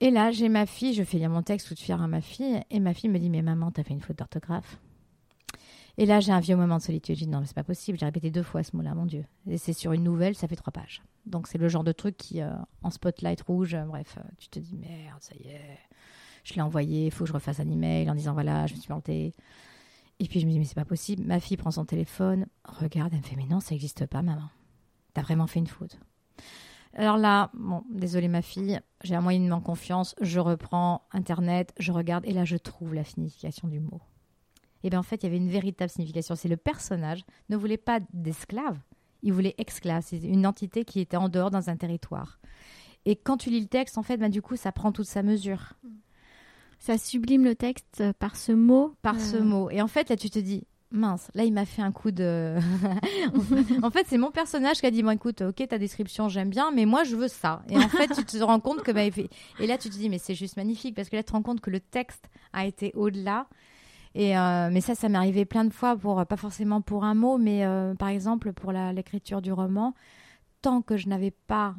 Et 0.00 0.10
là, 0.10 0.30
j'ai 0.30 0.48
ma 0.48 0.64
fille, 0.64 0.94
je 0.94 1.02
fais 1.02 1.18
lire 1.18 1.30
mon 1.30 1.42
texte 1.42 1.68
toute 1.68 1.80
fière 1.80 2.00
à 2.00 2.06
ma 2.06 2.20
fille, 2.20 2.62
et 2.70 2.78
ma 2.78 2.94
fille 2.94 3.10
me 3.10 3.18
dit 3.18 3.30
Mais 3.30 3.42
maman, 3.42 3.72
t'as 3.72 3.82
fait 3.82 3.94
une 3.94 4.00
faute 4.00 4.18
d'orthographe. 4.18 4.78
Et 6.00 6.06
là, 6.06 6.20
j'ai 6.20 6.30
un 6.30 6.38
vieux 6.38 6.54
moment 6.54 6.76
de 6.76 6.82
solitude. 6.82 7.16
Je 7.16 7.24
dis 7.24 7.28
Non, 7.28 7.40
mais 7.40 7.46
c'est 7.46 7.54
pas 7.54 7.64
possible, 7.64 7.98
j'ai 7.98 8.06
répété 8.06 8.30
deux 8.30 8.44
fois 8.44 8.62
ce 8.62 8.76
mot-là, 8.76 8.94
mon 8.94 9.06
Dieu. 9.06 9.24
Et 9.48 9.58
c'est 9.58 9.72
sur 9.72 9.92
une 9.92 10.04
nouvelle, 10.04 10.36
ça 10.36 10.46
fait 10.46 10.54
trois 10.54 10.72
pages. 10.72 11.02
Donc, 11.26 11.48
c'est 11.48 11.58
le 11.58 11.68
genre 11.68 11.82
de 11.82 11.90
truc 11.90 12.16
qui, 12.16 12.40
en 12.82 12.90
spotlight 12.90 13.40
rouge, 13.42 13.76
bref, 13.88 14.18
tu 14.38 14.48
te 14.48 14.60
dis 14.60 14.76
Merde, 14.76 15.20
ça 15.20 15.34
y 15.34 15.48
est. 15.48 15.78
Je 16.44 16.54
l'ai 16.54 16.62
envoyé, 16.62 17.06
il 17.06 17.10
faut 17.10 17.24
que 17.24 17.28
je 17.28 17.34
refasse 17.34 17.58
un 17.58 17.68
email 17.68 18.08
en 18.08 18.14
disant 18.14 18.32
voilà, 18.32 18.66
je 18.66 18.74
me 18.74 18.78
suis 18.78 18.86
plantée. 18.86 19.34
Et 20.20 20.26
puis 20.26 20.40
je 20.40 20.46
me 20.46 20.50
dis 20.50 20.58
mais 20.58 20.64
c'est 20.64 20.74
pas 20.74 20.84
possible. 20.84 21.24
Ma 21.24 21.40
fille 21.40 21.56
prend 21.56 21.70
son 21.70 21.84
téléphone, 21.84 22.46
regarde, 22.64 23.12
elle 23.12 23.20
me 23.20 23.24
fait 23.24 23.36
mais 23.36 23.46
non, 23.46 23.60
ça 23.60 23.74
n'existe 23.74 24.06
pas, 24.06 24.22
maman. 24.22 24.48
T'as 25.14 25.22
vraiment 25.22 25.46
fait 25.46 25.60
une 25.60 25.66
faute. 25.66 25.98
Alors 26.94 27.16
là, 27.16 27.50
bon, 27.54 27.84
désolé 27.90 28.28
ma 28.28 28.42
fille, 28.42 28.80
j'ai 29.04 29.14
un 29.14 29.20
moyen 29.20 29.40
de 29.40 29.62
confiance, 29.62 30.14
je 30.20 30.40
reprends 30.40 31.06
Internet, 31.12 31.74
je 31.78 31.92
regarde 31.92 32.24
et 32.26 32.32
là 32.32 32.44
je 32.44 32.56
trouve 32.56 32.94
la 32.94 33.04
signification 33.04 33.68
du 33.68 33.80
mot. 33.80 34.00
Et 34.82 34.90
bien 34.90 35.00
en 35.00 35.02
fait, 35.02 35.16
il 35.16 35.24
y 35.24 35.26
avait 35.26 35.36
une 35.36 35.50
véritable 35.50 35.90
signification. 35.90 36.34
C'est 36.34 36.48
le 36.48 36.56
personnage 36.56 37.24
ne 37.48 37.56
voulait 37.56 37.76
pas 37.76 38.00
d'esclave, 38.12 38.78
il 39.22 39.32
voulait 39.32 39.54
esclave. 39.58 40.02
C'est 40.06 40.18
une 40.18 40.46
entité 40.46 40.84
qui 40.84 41.00
était 41.00 41.16
en 41.16 41.28
dehors 41.28 41.50
dans 41.50 41.70
un 41.70 41.76
territoire. 41.76 42.38
Et 43.04 43.16
quand 43.16 43.36
tu 43.36 43.50
lis 43.50 43.60
le 43.60 43.66
texte, 43.66 43.98
en 43.98 44.02
fait, 44.02 44.16
ben, 44.16 44.28
du 44.28 44.42
coup, 44.42 44.56
ça 44.56 44.72
prend 44.72 44.92
toute 44.92 45.06
sa 45.06 45.22
mesure. 45.22 45.74
Ça 46.78 46.96
sublime 46.96 47.44
le 47.44 47.54
texte 47.54 48.04
par 48.18 48.36
ce 48.36 48.52
mot. 48.52 48.94
Par 49.02 49.20
ce 49.20 49.36
euh. 49.36 49.42
mot. 49.42 49.70
Et 49.70 49.82
en 49.82 49.88
fait, 49.88 50.08
là, 50.08 50.16
tu 50.16 50.30
te 50.30 50.38
dis, 50.38 50.64
mince, 50.90 51.30
là, 51.34 51.44
il 51.44 51.52
m'a 51.52 51.64
fait 51.64 51.82
un 51.82 51.92
coup 51.92 52.10
de. 52.10 52.56
en 53.82 53.90
fait, 53.90 54.06
c'est 54.06 54.18
mon 54.18 54.30
personnage 54.30 54.80
qui 54.80 54.86
a 54.86 54.90
dit 54.90 55.02
Bon, 55.02 55.10
écoute, 55.10 55.42
ok, 55.42 55.66
ta 55.68 55.78
description, 55.78 56.28
j'aime 56.28 56.50
bien, 56.50 56.70
mais 56.70 56.86
moi, 56.86 57.04
je 57.04 57.16
veux 57.16 57.28
ça. 57.28 57.62
Et 57.68 57.76
en 57.76 57.88
fait, 57.88 58.08
tu 58.14 58.24
te 58.24 58.42
rends 58.42 58.60
compte 58.60 58.82
que. 58.82 58.92
Bah, 58.92 59.02
et 59.04 59.66
là, 59.66 59.76
tu 59.76 59.90
te 59.90 59.94
dis 59.94 60.08
Mais 60.08 60.18
c'est 60.18 60.34
juste 60.34 60.56
magnifique, 60.56 60.94
parce 60.94 61.08
que 61.08 61.16
là, 61.16 61.22
tu 61.22 61.28
te 61.28 61.32
rends 61.32 61.42
compte 61.42 61.60
que 61.60 61.70
le 61.70 61.80
texte 61.80 62.28
a 62.52 62.64
été 62.64 62.92
au-delà. 62.94 63.48
Et 64.14 64.38
euh, 64.38 64.70
mais 64.72 64.80
ça, 64.80 64.94
ça 64.94 65.08
m'est 65.08 65.18
arrivé 65.18 65.44
plein 65.44 65.64
de 65.64 65.72
fois, 65.72 65.96
pour, 65.96 66.24
pas 66.24 66.36
forcément 66.36 66.80
pour 66.80 67.04
un 67.04 67.14
mot, 67.14 67.38
mais 67.38 67.64
euh, 67.64 67.94
par 67.94 68.08
exemple, 68.08 68.52
pour 68.52 68.72
l'écriture 68.72 69.42
du 69.42 69.52
roman, 69.52 69.94
tant 70.62 70.80
que 70.80 70.96
je 70.96 71.08
n'avais 71.08 71.30
pas 71.30 71.74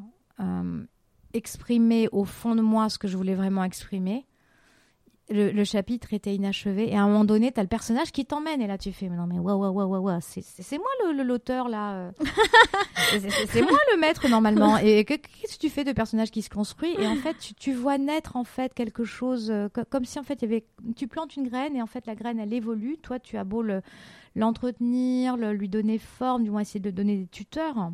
exprimé 1.34 2.08
au 2.14 2.24
fond 2.24 2.56
de 2.56 2.62
moi 2.62 2.88
ce 2.88 2.98
que 2.98 3.10
je 3.10 3.18
voulais 3.18 3.36
vraiment 3.36 3.64
exprimer, 3.64 4.26
le, 5.30 5.64
chapitre 5.64 6.14
était 6.14 6.34
inachevé 6.34 6.90
et 6.90 6.96
à 6.96 7.04
un 7.04 7.08
moment 7.08 7.24
donné, 7.24 7.52
tu 7.52 7.60
as 7.60 7.64
le 7.64 7.70
personnage 7.70 8.12
qui 8.12 8.26
t'emmène 8.26 8.62
et 8.62 8.68
là 8.68 8.78
tu 8.78 8.92
fais 8.92 9.10
mais 9.10 9.16
non 9.16 9.28
mais 9.28 9.38
waouh 9.38 9.60
waouh 9.60 9.74
waouh 9.74 10.02
waouh 10.02 10.20
c'est 10.22 10.78
moi 10.78 10.88
l'auteur 11.24 11.70
là 11.70 11.94
euh. 11.94 12.12
c'est 13.48 13.62
moi 13.62 13.78
le 13.94 14.00
maître 14.00 14.28
normalement. 14.28 14.78
Et 14.78 15.06
qu'est-ce 15.06 15.56
que 15.56 15.60
tu 15.60 15.70
fais 15.70 15.84
de 15.84 15.92
personnage 15.92 16.32
qui 16.32 16.42
se 16.42 16.50
construit? 16.50 16.94
Et 17.00 17.08
en 17.08 17.16
fait 17.16 17.36
tu, 17.60 17.74
vois 17.74 17.98
naître 17.98 18.36
en 18.36 18.44
fait 18.44 18.74
quelque 18.74 19.04
chose 19.04 19.52
euh, 19.52 19.68
comme 19.90 20.06
si 20.06 20.18
en 20.20 20.24
fait 20.24 20.42
il 20.42 20.50
y 20.50 20.54
avait 20.54 20.66
tu 20.96 21.08
plantes 21.08 21.36
une 21.36 21.48
graine 21.48 21.76
et 21.76 21.82
en 21.82 21.88
fait 21.88 22.06
la 22.08 22.16
graine 22.16 22.40
elle 22.40 22.54
évolue. 22.54 22.98
Toi 22.98 23.20
tu 23.20 23.38
as 23.38 23.44
beau 23.44 23.64
l'entretenir 24.36 25.38
lui 25.38 25.70
donner 25.70 25.98
forme 25.98 26.44
du 26.44 26.52
moins 26.52 26.62
essayer 26.62 26.80
de 26.80 26.92
donner 26.92 27.18
des 27.18 27.28
tuteurs. 27.28 27.92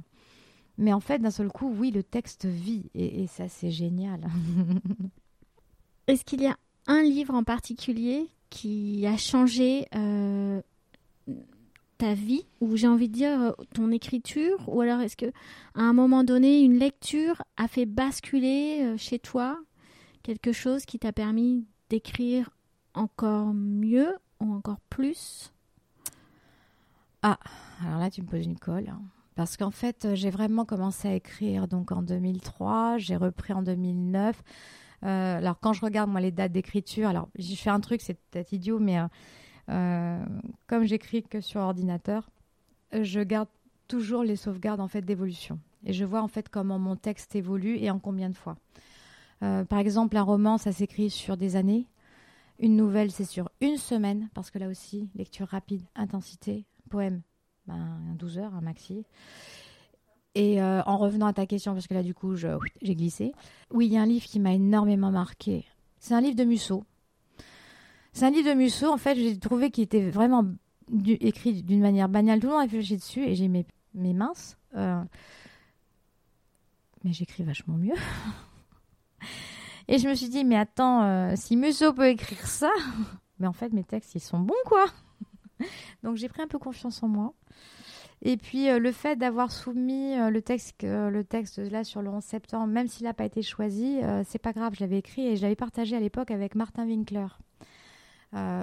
Mais 0.78 0.94
en 0.94 1.00
fait 1.00 1.20
d'un 1.20 1.32
seul 1.32 1.50
coup 1.50 1.74
oui 1.78 1.92
le 1.92 2.04
texte 2.04 2.46
vit. 2.46 2.90
Et, 2.94 3.24
et 3.24 3.28
ça 3.28 3.50
c'est 3.50 3.72
génial. 3.72 4.22
Est-ce 6.08 6.24
qu'il 6.24 6.42
y 6.42 6.48
a 6.48 6.56
un 6.88 7.04
livre 7.04 7.34
en 7.34 7.44
particulier 7.44 8.28
qui 8.50 9.06
a 9.06 9.18
changé 9.18 9.88
euh, 9.96 10.62
ta 11.98 12.14
vie, 12.14 12.46
ou 12.62 12.76
j'ai 12.76 12.88
envie 12.88 13.10
de 13.10 13.14
dire 13.14 13.42
euh, 13.42 13.52
ton 13.74 13.92
écriture, 13.92 14.58
ou 14.68 14.82
alors 14.82 15.02
est-ce 15.02 15.18
que 15.18 15.32
à 15.74 15.82
un 15.82 15.94
moment 15.94 16.24
donné, 16.24 16.62
une 16.62 16.78
lecture 16.78 17.42
a 17.58 17.68
fait 17.68 17.86
basculer 17.86 18.82
euh, 18.84 18.98
chez 18.98 19.20
toi 19.20 19.60
quelque 20.24 20.52
chose 20.52 20.86
qui 20.86 21.00
t'a 21.00 21.12
permis 21.12 21.66
d'écrire 21.90 22.50
encore 22.94 23.54
mieux 23.54 24.16
ou 24.40 24.54
encore 24.54 24.80
plus? 24.90 25.52
Ah, 27.22 27.40
alors 27.84 28.00
là, 28.00 28.10
tu 28.10 28.22
me 28.22 28.28
poses 28.28 28.46
une 28.46 28.60
colle. 28.60 28.90
Hein. 28.90 29.02
Parce 29.36 29.58
qu'en 29.58 29.72
fait, 29.72 30.08
j'ai 30.14 30.30
vraiment 30.30 30.64
commencé 30.64 31.08
à 31.08 31.16
écrire 31.16 31.68
donc 31.68 31.92
en 31.92 32.02
2003, 32.02 32.98
j'ai 33.00 33.18
repris 33.18 33.54
en 33.54 33.62
2009. 33.64 34.42
Alors 35.06 35.60
quand 35.60 35.74
je 35.74 35.82
regarde 35.82 36.10
moi 36.10 36.22
les 36.22 36.32
dates 36.32 36.52
d'écriture, 36.52 37.10
alors 37.10 37.30
je 37.38 37.56
fais 37.56 37.70
un 37.70 37.80
truc, 37.80 38.02
c'est 38.02 38.18
peut-être 38.32 38.54
idiot, 38.54 38.80
mais 38.80 38.98
comme 39.68 40.84
j'écris 40.84 41.24
que 41.24 41.42
sur 41.42 41.62
ordinateur, 41.62 42.30
je 42.92 43.20
garde 43.22 43.50
toujours 43.88 44.24
les 44.24 44.36
sauvegardes 44.36 44.80
en 44.80 44.88
fait 44.88 45.02
d'évolution 45.02 45.60
et 45.86 45.94
je 45.94 46.06
vois 46.06 46.22
en 46.22 46.28
fait 46.28 46.50
comment 46.50 46.80
mon 46.80 46.96
texte 46.96 47.36
évolue 47.36 47.78
et 47.78 47.92
en 47.92 48.00
combien 48.00 48.30
de 48.30 48.36
fois. 48.36 48.58
par 49.40 49.80
exemple, 49.80 50.18
un 50.18 50.24
roman, 50.24 50.58
ça 50.58 50.72
s'écrit 50.72 51.10
sur 51.10 51.38
des 51.38 51.56
années. 51.56 51.88
Une 52.60 52.78
nouvelle, 52.78 53.12
c'est 53.12 53.26
sur 53.26 53.50
une 53.60 53.78
semaine, 53.78 54.30
parce 54.34 54.50
que 54.50 54.58
là 54.58 54.70
aussi, 54.70 55.10
lecture 55.14 55.48
rapide, 55.48 55.84
intensité, 55.96 56.66
poème, 56.90 57.22
ben, 57.68 58.00
12 58.18 58.38
heures, 58.38 58.56
un 58.56 58.62
maxi. 58.62 59.06
Et 60.36 60.62
euh, 60.62 60.82
en 60.86 60.98
revenant 60.98 61.28
à 61.28 61.34
ta 61.34 61.46
question, 61.46 61.74
parce 61.74 61.88
que 61.88 61.94
là, 61.94 62.04
du 62.04 62.14
coup, 62.14 62.36
j'ai 62.36 62.96
glissé. 62.96 63.34
Oui, 63.72 63.88
il 63.88 63.94
y 63.94 63.98
a 63.98 64.02
un 64.02 64.06
livre 64.06 64.26
qui 64.26 64.40
m'a 64.40 64.54
énormément 64.54 65.10
marqué. 65.10 65.66
C'est 66.00 66.14
un 66.14 66.22
livre 66.22 66.36
de 66.36 66.44
Musso. 66.44 66.84
C'est 68.12 68.26
un 68.26 68.30
livre 68.30 68.50
de 68.50 68.54
Musso, 68.54 68.92
en 68.92 68.98
fait, 68.98 69.16
j'ai 69.16 69.40
trouvé 69.40 69.72
qu'il 69.72 69.86
était 69.86 70.10
vraiment 70.10 70.46
écrit 71.06 71.64
d'une 71.64 71.82
manière 71.82 72.10
banale. 72.10 72.40
Tout 72.40 72.48
le 72.48 72.54
monde 72.54 72.62
réfléchit 72.62 72.98
dessus 72.98 73.24
et 73.24 73.36
j'ai 73.36 73.48
mes, 73.48 73.66
mes 73.94 74.14
minces. 74.14 74.58
Euh, 74.76 75.02
mais 77.04 77.14
j'écris 77.14 77.44
vachement 77.44 77.78
mieux. 77.78 77.96
Et 79.88 80.00
je 80.00 80.10
me 80.10 80.16
suis 80.16 80.30
dit, 80.30 80.44
mais 80.44 80.58
attends, 80.58 81.04
euh, 81.04 81.34
si 81.36 81.56
Musso 81.56 81.94
peut 81.94 82.08
écrire 82.08 82.48
ça, 82.48 82.72
mais 83.40 83.48
en 83.48 83.54
fait, 83.54 83.72
mes 83.72 83.84
textes, 83.84 84.16
ils 84.16 84.20
sont 84.20 84.40
bons, 84.40 84.54
quoi. 84.66 84.86
Donc 86.04 86.16
j'ai 86.16 86.28
pris 86.28 86.42
un 86.42 86.48
peu 86.48 86.58
confiance 86.58 87.04
en 87.04 87.08
moi. 87.08 87.34
Et 88.28 88.38
puis 88.38 88.70
euh, 88.70 88.80
le 88.80 88.92
fait 88.92 89.16
d'avoir 89.16 89.52
soumis 89.52 90.18
euh, 90.18 90.32
le 90.32 90.42
texte, 90.42 90.82
le 90.82 91.24
texte 91.24 91.60
là 91.60 91.84
sur 91.84 92.02
le 92.02 92.10
11 92.10 92.24
septembre, 92.24 92.68
même 92.68 92.88
s'il 92.88 93.06
n'a 93.06 93.14
pas 93.14 93.24
été 93.24 93.42
choisi, 93.42 94.00
c'est 94.26 94.40
pas 94.40 94.52
grave, 94.52 94.74
je 94.76 94.82
l'avais 94.82 94.98
écrit 94.98 95.28
et 95.28 95.36
je 95.38 95.44
l'avais 95.44 95.56
partagé 95.56 95.96
à 95.96 96.00
l'époque 96.00 96.32
avec 96.32 96.56
Martin 96.56 96.86
Winkler, 96.86 97.28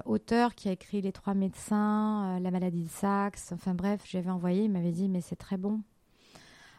auteur 0.04 0.54
qui 0.54 0.68
a 0.68 0.72
écrit 0.72 1.00
Les 1.00 1.12
Trois 1.12 1.34
médecins, 1.34 2.38
La 2.40 2.50
maladie 2.50 2.84
de 2.84 2.90
Saxe, 2.90 3.52
enfin 3.52 3.74
bref, 3.74 4.02
j'avais 4.04 4.30
envoyé, 4.30 4.64
il 4.64 4.70
m'avait 4.70 4.92
dit 4.92 5.08
mais 5.08 5.20
c'est 5.20 5.36
très 5.36 5.56
bon. 5.56 5.80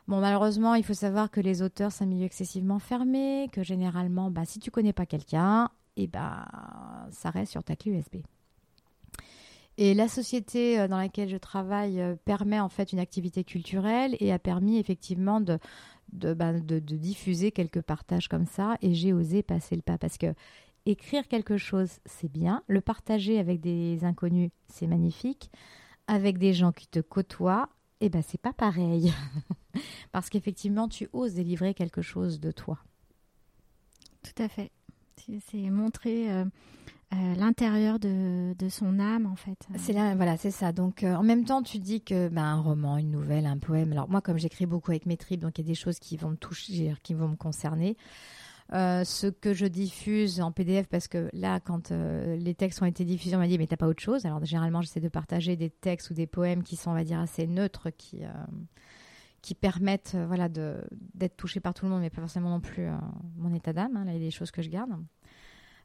Bon, 0.10 0.20
malheureusement, 0.20 0.76
il 0.76 0.84
faut 0.84 0.94
savoir 0.94 1.32
que 1.32 1.40
les 1.40 1.62
auteurs, 1.62 1.94
c'est 1.94 2.04
un 2.04 2.08
milieu 2.08 2.26
excessivement 2.26 2.80
fermé, 2.80 3.48
que 3.54 3.64
généralement, 3.64 4.30
bah, 4.30 4.44
si 4.44 4.60
tu 4.60 4.70
connais 4.70 4.92
pas 4.92 5.06
quelqu'un, 5.06 5.70
et 5.96 6.04
eh 6.04 6.08
ben, 6.08 6.46
ça 7.12 7.30
reste 7.30 7.52
sur 7.52 7.64
ta 7.64 7.76
clé 7.78 7.94
USB. 7.94 8.18
Et 9.78 9.94
la 9.94 10.08
société 10.08 10.80
euh, 10.80 10.88
dans 10.88 10.98
laquelle 10.98 11.30
je 11.30 11.38
travaille 11.38 12.00
euh, 12.00 12.16
permet 12.26 12.60
en 12.60 12.70
fait 12.70 12.94
une 12.94 13.00
activité 13.00 13.44
culturelle 13.44 14.16
et 14.20 14.32
a 14.32 14.40
permis 14.40 14.78
effectivement 14.78 15.42
de, 15.42 15.60
bah, 16.12 16.54
de, 16.54 16.80
de, 16.80 16.96
diffuser 16.96 17.52
quelques 17.52 17.82
partages 17.82 18.28
comme 18.28 18.46
ça. 18.46 18.78
Et 18.82 18.94
j'ai 18.94 19.14
osé 19.14 19.42
passer 19.42 19.76
le 19.76 19.82
pas 19.82 19.98
parce 19.98 20.18
que 20.18 20.34
écrire 20.86 21.28
quelque 21.28 21.58
chose, 21.58 22.00
c'est 22.06 22.32
bien. 22.32 22.64
Le 22.68 22.82
partager 22.82 23.40
avec 23.40 23.62
des 23.62 24.04
inconnus, 24.04 24.52
c'est 24.68 24.88
magnifique. 24.88 25.50
Avec 26.08 26.38
des 26.38 26.54
gens 26.54 26.74
qui 26.74 26.88
te 26.88 27.00
côtoient, 27.00 27.70
eh 28.02 28.10
ben 28.10 28.22
c'est 28.22 28.42
pas 28.42 28.52
pareil. 28.52 29.14
Parce 30.12 30.30
qu'effectivement, 30.30 30.90
tu 30.90 31.08
oses 31.14 31.34
délivrer 31.36 31.74
quelque 31.74 32.02
chose 32.02 32.42
de 32.42 32.52
toi. 32.52 32.80
Tout 34.22 34.44
à 34.44 34.50
fait. 34.50 34.72
C'est 35.18 35.70
montrer 35.70 36.30
euh, 36.30 36.44
euh, 37.14 37.36
l'intérieur 37.36 38.00
de, 38.00 38.56
son 38.70 39.00
âme, 39.00 39.26
en 39.26 39.36
fait. 39.36 39.68
C'est 39.78 39.94
là, 39.94 40.16
voilà, 40.16 40.38
c'est 40.38 40.52
ça. 40.52 40.72
Donc, 40.72 41.04
euh, 41.04 41.16
en 41.16 41.24
même 41.24 41.46
temps, 41.46 41.62
tu 41.62 41.80
dis 41.80 42.02
que 42.02 42.30
ben, 42.30 42.44
un 42.44 42.62
roman, 42.62 42.98
une 42.98 43.12
nouvelle, 43.12 43.46
un 43.46 43.58
poème. 43.58 43.92
Alors 43.92 44.10
moi, 44.10 44.22
comme 44.22 44.38
j'écris 44.38 44.66
beaucoup 44.66 44.92
avec 44.92 45.06
mes 45.06 45.18
tripes, 45.18 45.42
donc 45.42 45.58
il 45.58 45.62
y 45.62 45.68
a 45.68 45.68
des 45.68 45.76
choses 45.76 46.00
qui 46.00 46.18
vont 46.18 46.30
me 46.30 46.36
toucher, 46.36 46.94
qui 47.04 47.14
vont 47.14 47.28
me 47.28 47.36
concerner. 47.36 47.98
Euh, 48.74 49.04
ce 49.04 49.28
que 49.28 49.54
je 49.54 49.66
diffuse 49.66 50.42
en 50.42 50.52
PDF, 50.52 50.88
parce 50.88 51.08
que 51.08 51.30
là, 51.34 51.60
quand 51.60 51.92
les 51.92 52.56
textes 52.56 52.82
ont 52.82 52.86
été 52.86 53.06
diffusés, 53.06 53.36
on 53.36 53.40
m'a 53.40 53.48
dit, 53.48 53.58
mais 53.58 53.68
t'as 53.68 53.78
pas 53.78 53.88
autre 53.88 54.02
chose 54.02 54.26
Alors, 54.26 54.44
généralement, 54.46 54.82
j'essaie 54.82 55.02
de 55.02 55.10
partager 55.10 55.56
des 55.56 55.70
textes 55.70 56.10
ou 56.10 56.14
des 56.14 56.28
poèmes 56.28 56.64
qui 56.64 56.76
sont, 56.76 56.92
on 56.92 56.96
va 56.96 57.04
dire, 57.04 57.20
assez 57.20 57.46
neutres, 57.46 57.90
qui, 57.92 58.22
qui 59.42 59.54
permettent 59.54 60.16
voilà, 60.28 60.48
d'être 60.50 61.36
touchés 61.36 61.60
par 61.60 61.74
tout 61.74 61.86
le 61.86 61.92
monde, 61.92 62.02
mais 62.02 62.10
pas 62.10 62.22
forcément 62.22 62.50
non 62.50 62.62
plus 62.62 62.88
mon 63.36 63.54
état 63.54 63.74
d'âme. 63.74 63.98
Hein. 63.98 64.06
là, 64.06 64.12
il 64.14 64.20
y 64.20 64.24
a 64.24 64.26
des 64.26 64.32
choses 64.32 64.52
que 64.52 64.62
je 64.62 64.70
garde. 64.70 64.92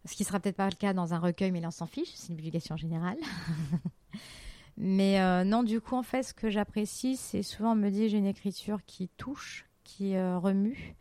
Ce 0.08 0.16
qui 0.16 0.24
sera 0.24 0.40
peut-être 0.40 0.56
pas 0.56 0.68
le 0.68 0.74
cas 0.74 0.92
dans 0.92 1.14
un 1.14 1.18
recueil, 1.18 1.52
mais 1.52 1.60
là, 1.60 1.68
on 1.68 1.72
s'en 1.72 1.86
fiche, 1.86 2.10
c'est 2.14 2.30
une 2.30 2.36
publication 2.36 2.76
générale. 2.76 3.18
mais 4.76 5.44
non, 5.44 5.62
du 5.62 5.80
coup, 5.80 5.94
en 5.94 6.02
fait, 6.02 6.22
ce 6.22 6.34
que 6.34 6.50
j'apprécie, 6.50 7.16
c'est 7.16 7.42
souvent 7.42 7.74
me 7.74 7.90
dit, 7.90 8.08
j'ai 8.08 8.18
une 8.18 8.26
écriture 8.26 8.84
qui 8.86 9.08
touche, 9.08 9.66
qui 9.84 10.18
remue 10.18 10.96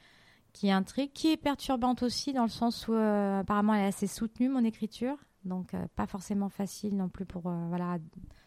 qui 0.57 0.71
intrigue, 0.71 1.11
qui 1.13 1.31
est 1.31 1.37
perturbante 1.37 2.01
aussi 2.01 2.33
dans 2.33 2.41
le 2.41 2.49
sens 2.49 2.87
où 2.87 2.93
euh, 2.93 3.41
apparemment 3.41 3.75
elle 3.75 3.83
est 3.83 3.87
assez 3.89 4.07
soutenue 4.07 4.49
mon 4.49 4.63
écriture, 4.63 5.15
donc 5.45 5.75
euh, 5.75 5.85
pas 5.95 6.07
forcément 6.07 6.49
facile 6.49 6.97
non 6.97 7.09
plus 7.09 7.25
pour 7.25 7.45
euh, 7.45 7.65
voilà 7.69 7.97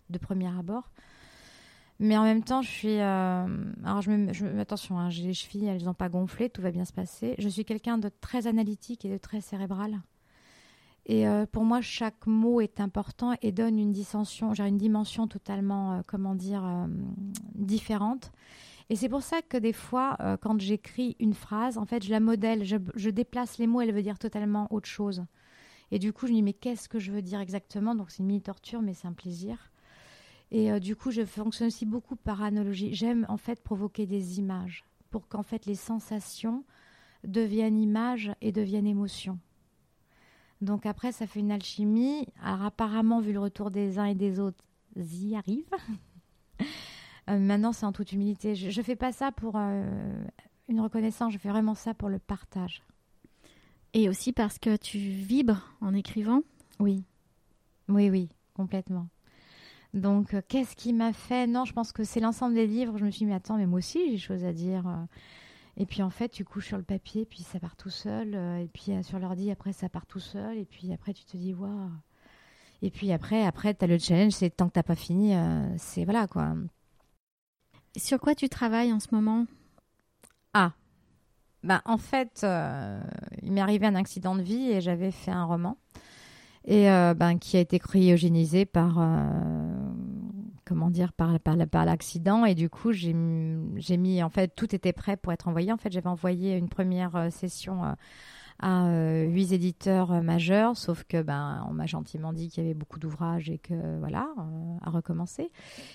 de 0.09 0.19
premier 0.19 0.49
abord. 0.49 0.91
Mais 2.01 2.17
en 2.17 2.25
même 2.25 2.43
temps, 2.43 2.63
je 2.63 2.69
suis 2.69 2.99
alors 2.99 4.01
je 4.01 4.11
me, 4.11 4.61
attention, 4.61 4.99
hein, 4.99 5.11
j'ai 5.11 5.23
les 5.23 5.35
chevilles, 5.35 5.67
elles 5.67 5.85
n'ont 5.85 5.95
pas 5.95 6.09
gonflé, 6.09 6.49
tout 6.49 6.63
va 6.63 6.71
bien 6.71 6.87
se 6.87 6.95
passer. 6.95 7.37
Je 7.39 7.49
suis 7.49 7.65
quelqu'un 7.65 7.99
de 7.99 8.09
très 8.09 8.47
analytique 8.47 9.05
et 9.05 9.11
de 9.11 9.19
très 9.19 9.41
cérébral. 9.41 10.01
Et 11.07 11.25
pour 11.51 11.65
moi, 11.65 11.81
chaque 11.81 12.27
mot 12.27 12.61
est 12.61 12.79
important 12.79 13.35
et 13.43 13.51
donne 13.51 13.79
une 13.79 13.91
dissension, 13.91 14.55
j'ai 14.55 14.63
une 14.69 14.77
dimension 14.77 15.27
totalement, 15.27 16.03
comment 16.07 16.35
dire, 16.35 16.63
différente. 17.55 18.31
Et 18.91 18.97
c'est 18.97 19.09
pour 19.09 19.23
ça 19.23 19.41
que 19.41 19.57
des 19.57 19.73
fois, 19.73 20.17
euh, 20.21 20.37
quand 20.37 20.61
j'écris 20.61 21.17
une 21.21 21.33
phrase, 21.33 21.79
en 21.79 21.87
fait, 21.87 22.05
je 22.05 22.11
la 22.11 22.19
modèle, 22.19 22.65
je, 22.65 23.11
déplace 23.11 23.57
les 23.59 23.69
mots, 23.69 23.81
elle 23.81 23.95
veut 23.95 24.03
dire 24.03 24.19
totalement 24.19 24.67
autre 24.73 24.89
chose. 24.89 25.25
Et 25.93 26.01
du 26.01 26.13
coup, 26.13 26.27
je 26.27 26.33
me 26.33 26.39
dis, 26.39 26.43
mais 26.43 26.53
qu'est-ce 26.53 26.89
que 26.89 26.99
je 26.99 27.13
veux 27.13 27.23
dire 27.23 27.39
exactement? 27.39 27.95
Donc, 27.95 28.11
c'est 28.11 28.19
une 28.19 28.27
mini-torture, 28.27 28.83
mais 28.83 28.93
c'est 28.93 29.07
un 29.07 29.13
plaisir. 29.13 29.71
Et 30.51 30.73
euh, 30.73 30.81
du 30.81 30.97
coup, 30.97 31.13
je 31.13 31.25
fonctionne 31.25 31.69
aussi 31.69 31.87
beaucoup 31.87 32.17
par 32.17 32.43
analogie. 32.43 32.93
J'aime 32.93 33.27
en 33.29 33.37
fait 33.37 33.63
provoquer 33.63 34.07
des 34.07 34.41
images 34.41 34.85
pour 35.11 35.29
qu'en 35.29 35.45
fait 35.45 35.67
les 35.67 35.77
sensations 35.77 36.65
deviennent 37.23 37.79
images 37.79 38.33
et 38.41 38.51
deviennent 38.51 38.89
émotions. 38.89 39.39
Donc 40.61 40.85
après, 40.87 41.13
ça 41.13 41.27
fait 41.27 41.41
une 41.41 41.53
alchimie. 41.53 42.27
Alors 42.43 42.63
apparemment, 42.63 43.21
vu 43.21 43.33
le 43.33 43.41
retour 43.41 43.71
des 43.71 43.99
uns 43.99 44.05
et 44.05 44.15
des 44.15 44.41
autres, 44.41 44.65
y 44.97 45.37
arrive. 45.37 45.71
Euh, 47.29 47.39
maintenant, 47.39 47.73
c'est 47.73 47.87
en 47.87 47.93
toute 47.93 48.13
humilité. 48.13 48.57
Je 48.57 48.77
ne 48.77 48.85
fais 48.85 48.97
pas 48.97 49.13
ça 49.13 49.31
pour 49.31 49.53
euh, 49.55 49.85
une 50.69 50.81
reconnaissance, 50.81 51.33
je 51.33 51.39
fais 51.39 51.51
vraiment 51.51 51.75
ça 51.77 51.95
pour 51.95 52.09
le 52.09 52.19
partage. 52.19 52.83
Et 53.93 54.09
aussi 54.09 54.33
parce 54.33 54.59
que 54.59 54.75
tu 54.75 54.99
vibres 54.99 55.63
en 55.81 55.95
écrivant 55.95 56.43
Oui. 56.81 57.05
Oui, 57.89 58.11
oui, 58.11 58.31
complètement. 58.55 59.07
Donc, 59.95 60.35
euh, 60.35 60.41
qu'est-ce 60.49 60.75
qui 60.75 60.93
m'a 60.93 61.13
fait? 61.13 61.47
Non, 61.47 61.65
je 61.67 61.73
pense 61.73 61.93
que 61.93 62.03
c'est 62.03 62.21
l'ensemble 62.21 62.55
des 62.55 62.67
livres. 62.67 62.97
Je 62.99 63.05
me 63.05 63.11
suis 63.11 63.21
dit, 63.21 63.27
mais 63.27 63.35
attends, 63.35 63.59
mais 63.59 63.67
moi 63.67 63.79
aussi, 63.79 64.01
j'ai 64.07 64.13
des 64.13 64.19
choses 64.19 64.45
à 64.45 64.53
dire. 64.53 64.85
Et 65.77 65.87
puis, 65.87 66.03
en 66.03 66.11
fait, 66.11 66.29
tu 66.29 66.45
couches 66.45 66.69
sur 66.69 66.77
le 66.77 66.83
papier, 66.83 67.25
puis 67.25 67.43
ça 67.43 67.59
part 67.61 67.77
tout 67.77 67.91
seul. 67.91 68.35
Et 68.35 68.69
puis, 68.73 68.93
sur 69.03 69.19
l'ordi, 69.19 69.51
après, 69.51 69.73
ça 69.73 69.89
part 69.89 70.07
tout 70.07 70.21
seul. 70.21 70.59
Et 70.59 70.65
puis, 70.65 70.93
après, 70.93 71.15
tu 71.15 71.25
te 71.25 71.37
dis, 71.37 71.55
waouh. 71.55 71.91
Et 72.83 72.91
puis, 72.91 73.13
après, 73.13 73.45
après 73.45 73.75
tu 73.75 73.85
as 73.85 73.89
le 73.89 73.99
challenge, 73.99 74.33
c'est 74.33 74.51
tant 74.51 74.69
que 74.69 74.73
tu 74.73 74.79
n'as 74.79 74.85
pas 74.85 74.97
fini, 74.97 75.35
c'est 75.77 76.05
voilà, 76.05 76.27
quoi. 76.27 76.55
Sur 77.97 78.19
quoi 78.21 78.35
tu 78.35 78.49
travailles 78.49 78.93
en 78.93 79.01
ce 79.01 79.09
moment? 79.13 79.47
Ah, 80.55 80.73
bah, 81.63 81.83
en 81.85 81.99
fait, 81.99 82.41
euh, 82.43 83.01
il 83.43 83.53
m'est 83.53 83.61
arrivé 83.61 83.87
un 83.87 83.95
accident 83.95 84.35
de 84.35 84.43
vie 84.43 84.71
et 84.71 84.81
j'avais 84.81 85.11
fait 85.11 85.31
un 85.31 85.45
roman 85.45 85.77
et 86.65 86.91
euh, 86.91 87.15
ben, 87.15 87.39
qui 87.39 87.57
a 87.57 87.61
été 87.61 87.79
cryogénisé 87.79 88.65
par 88.65 88.99
euh, 88.99 89.93
comment 90.71 90.89
dire 90.89 91.13
par, 91.13 91.39
par, 91.41 91.57
par 91.67 91.85
l'accident 91.85 92.47
et 92.47 92.55
du 92.55 92.71
coup 92.71 92.93
j'ai 92.93 93.13
mis 93.13 94.23
en 94.23 94.31
fait 94.31 94.55
tout 94.55 94.75
était 94.75 94.95
prêt 94.95 95.17
pour 95.17 95.33
être 95.33 95.49
envoyé 95.49 95.73
en 95.73 95.77
fait 95.77 95.93
j'avais 95.93 96.09
envoyé 96.09 96.57
une 96.57 96.69
première 96.69 97.29
session 97.31 97.97
à 98.61 98.87
huit 99.25 99.53
éditeurs 99.53 100.23
majeurs 100.23 100.77
sauf 100.77 101.05
que 101.05 101.21
ben 101.21 101.67
on 101.69 101.73
m'a 101.73 101.87
gentiment 101.87 102.33
dit 102.33 102.49
qu'il 102.49 102.63
y 102.63 102.67
avait 102.67 102.75
beaucoup 102.75 102.99
d'ouvrages 102.99 103.51
et 103.51 103.59
que 103.59 103.99
voilà 103.99 104.29
à 104.83 104.91
recommencer 104.91 105.51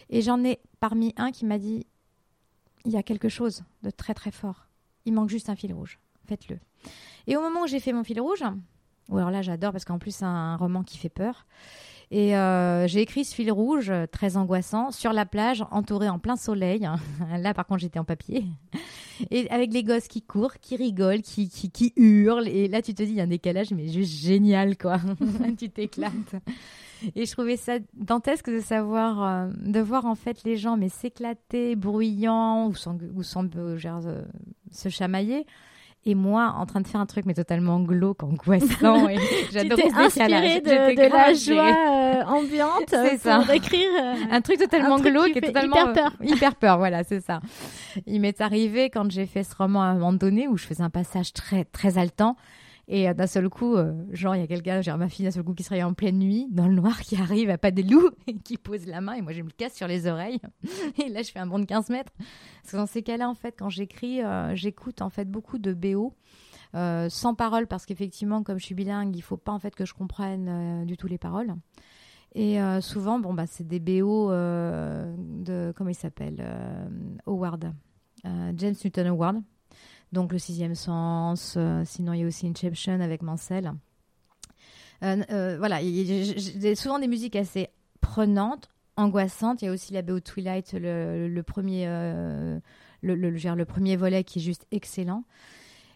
et 0.10 0.22
j'en 0.22 0.44
ai 0.44 0.60
parmi 0.80 1.14
un 1.18 1.32
qui 1.32 1.46
m'a 1.46 1.58
dit 1.58 1.86
il 2.86 2.92
y 2.92 2.98
a 2.98 3.04
quelque 3.04 3.30
chose 3.30 3.64
de 3.84 3.90
très 3.90 4.14
très 4.14 4.32
fort. 4.32 4.68
Il 5.06 5.14
manque 5.14 5.30
juste 5.30 5.50
un 5.50 5.56
fil 5.56 5.74
rouge. 5.74 6.00
Faites-le. 6.28 6.60
Et 7.28 7.36
au 7.36 7.42
moment 7.42 7.64
où 7.64 7.68
j'ai 7.68 7.80
fait 7.80 7.94
mon 7.94 8.04
fil 8.04 8.22
rouge, 8.22 8.44
ou 9.10 9.18
alors 9.18 9.32
là 9.32 9.42
j'adore 9.42 9.72
parce 9.72 9.86
qu'en 9.86 10.00
plus 10.00 10.16
c'est 10.16 10.26
un 10.26 10.56
roman 10.56 10.84
qui 10.84 10.98
fait 10.98 11.10
peur. 11.10 11.46
Et 12.12 12.36
euh, 12.36 12.88
j'ai 12.88 13.02
écrit 13.02 13.26
ce 13.26 13.34
fil 13.34 13.52
rouge 13.52 13.92
très 14.12 14.38
angoissant 14.38 14.92
sur 14.92 15.14
la 15.14 15.26
plage, 15.26 15.64
entouré 15.72 16.10
en 16.10 16.20
plein 16.20 16.36
soleil. 16.36 16.88
là 17.38 17.54
par 17.54 17.66
contre 17.66 17.82
j'étais 17.82 18.00
en 18.00 18.06
papier. 18.06 18.46
Et 19.32 19.50
avec 19.50 19.74
les 19.74 19.84
gosses 19.84 20.08
qui 20.08 20.22
courent, 20.22 20.56
qui 20.60 20.76
rigolent, 20.76 21.22
qui, 21.22 21.50
qui, 21.50 21.72
qui 21.72 21.94
hurlent. 21.96 22.48
Et 22.48 22.68
là 22.68 22.82
tu 22.82 22.94
te 22.94 23.02
dis 23.02 23.12
il 23.12 23.16
y 23.16 23.22
a 23.22 23.24
un 23.24 23.28
décalage 23.28 23.72
mais 23.72 23.88
juste 23.88 24.14
génial 24.14 24.78
quoi. 24.78 25.00
tu 25.58 25.70
t'éclates. 25.70 26.36
Et 27.16 27.26
je 27.26 27.32
trouvais 27.32 27.58
ça 27.58 27.78
dantesque 27.94 28.50
de 28.50 28.60
savoir, 28.60 29.24
euh, 29.24 29.50
de 29.58 29.80
voir 29.80 30.06
en 30.06 30.16
fait 30.16 30.44
les 30.44 30.58
gens 30.58 30.78
mais 30.78 30.90
s'éclater, 30.90 31.76
bruyants 31.76 32.68
ou, 32.68 32.76
sans, 32.76 32.98
ou 33.14 33.24
sans 33.24 33.46
euh, 33.56 34.26
se 34.72 34.90
chamailler. 34.90 35.46
Et 36.06 36.16
moi 36.16 36.56
en 36.58 36.66
train 36.66 36.82
de 36.82 36.88
faire 36.88 37.02
un 37.02 37.06
truc 37.06 37.26
mais 37.26 37.34
totalement 37.34 37.80
glauque, 37.80 38.24
angoissant. 38.24 39.10
et 39.10 39.18
j'adore 39.52 39.80
inspiré 39.98 40.62
de, 40.62 40.96
de 40.96 41.12
la 41.12 41.34
joie 41.34 41.76
euh, 41.76 42.24
ambiante 42.26 42.94
pour 43.24 43.54
écrire 43.54 43.90
euh, 44.00 44.16
un 44.32 44.42
truc 44.42 44.60
totalement 44.60 45.00
glauque 45.00 45.36
et 45.36 45.42
totalement 45.42 45.76
hyper 45.76 45.94
peur. 45.94 46.14
hyper 46.24 46.56
peur, 46.56 46.78
voilà, 46.78 47.04
c'est 47.04 47.22
ça. 47.22 47.40
Il 48.06 48.22
m'est 48.22 48.40
arrivé 48.42 48.90
quand 48.90 49.10
j'ai 49.10 49.26
fait 49.26 49.44
ce 49.44 49.56
roman 49.56 49.82
à 49.82 49.86
un 49.88 49.94
moment 49.96 50.14
donné 50.14 50.48
où 50.48 50.58
je 50.58 50.66
faisais 50.66 50.84
un 50.84 50.90
passage 50.90 51.34
très 51.34 51.66
très 51.66 51.98
haletant 51.98 52.36
et 52.88 53.10
euh, 53.10 53.14
d'un 53.14 53.28
seul 53.28 53.50
coup, 53.50 53.76
euh, 53.76 53.94
genre, 54.12 54.36
il 54.36 54.42
y 54.42 54.44
a 54.44 54.48
quelqu'un, 54.48 54.82
j'ai 54.82 54.96
ma 54.96 55.10
fille 55.10 55.26
d'un 55.26 55.32
seul 55.32 55.44
coup 55.44 55.54
qui 55.54 55.64
se 55.64 55.70
réveille 55.70 55.84
en 55.84 55.94
pleine 55.94 56.20
nuit, 56.20 56.48
dans 56.52 56.68
le 56.68 56.76
noir, 56.76 57.00
qui 57.02 57.16
arrive 57.16 57.50
à 57.50 57.58
pas 57.58 57.72
des 57.72 57.84
loups, 57.84 58.12
et 58.28 58.36
qui 58.36 58.58
pose 58.58 58.86
la 58.86 59.02
main, 59.02 59.14
et 59.14 59.22
moi 59.22 59.32
je 59.32 59.42
me 59.42 59.50
casse 59.50 59.74
sur 59.74 59.88
les 59.88 60.08
oreilles. 60.08 60.40
et 61.04 61.10
là, 61.10 61.22
je 61.24 61.32
fais 61.32 61.40
un 61.40 61.48
bond 61.48 61.60
de 61.60 61.66
15 61.66 61.90
mètres. 61.90 62.12
Parce 62.62 62.72
que 62.72 62.78
dans 62.78 62.86
ces 62.86 63.02
cas-là, 63.02 63.30
en 63.30 63.36
fait, 63.36 63.56
quand 63.58 63.70
j'écris, 63.70 64.22
euh, 64.22 64.56
j'écoute 64.56 65.02
en 65.02 65.10
fait 65.10 65.26
beaucoup 65.30 65.58
de 65.58 65.74
BO. 65.74 66.14
sans 67.10 67.36
paroles 67.36 67.68
parce 67.68 67.86
qu'effectivement 67.86 68.44
comme 68.44 68.60
je 68.60 68.66
suis 68.66 68.76
bilingue 68.76 69.16
il 69.16 69.22
faut 69.22 69.38
pas 69.38 69.54
en 69.54 69.60
fait 69.60 69.74
que 69.74 69.86
je 69.86 69.94
comprenne 69.94 70.86
du 70.86 70.98
tout 70.98 71.08
les 71.08 71.18
paroles 71.18 71.56
et 72.34 72.58
souvent 72.82 73.18
bon 73.18 73.34
bah 73.34 73.48
c'est 73.48 73.66
des 73.66 73.80
BO 73.80 74.30
de 74.30 75.72
comment 75.76 75.90
il 75.90 75.96
s'appelle 75.96 76.44
Howard 77.26 77.72
James 78.26 78.76
Newton 78.84 79.08
Howard 79.08 79.42
donc 80.16 80.32
le 80.32 80.40
sixième 80.40 80.74
sens. 80.74 81.54
Euh, 81.58 81.84
sinon, 81.86 82.14
il 82.14 82.22
y 82.22 82.24
a 82.24 82.28
aussi 82.28 82.48
Inception 82.48 83.00
avec 83.02 83.22
Mansell. 83.22 83.74
Euh, 85.04 85.22
euh, 85.30 85.58
voilà, 85.60 85.82
il 85.82 85.94
y 85.94 86.68
a 86.68 86.76
souvent 86.76 86.98
des 86.98 87.08
musiques 87.08 87.36
assez 87.36 87.68
prenantes, 88.02 88.70
angoissantes. 88.96 89.62
Il 89.62 89.66
y 89.66 89.68
a 89.68 89.72
aussi 89.72 89.94
la 89.94 90.02
BO 90.02 90.20
Twilight, 90.20 90.74
le, 90.74 91.42
premier, 91.42 91.86
le, 91.86 93.16
le, 93.16 93.66
premier 93.66 93.96
volet 93.98 94.24
qui 94.24 94.40
est 94.40 94.42
juste 94.42 94.66
excellent. 94.72 95.24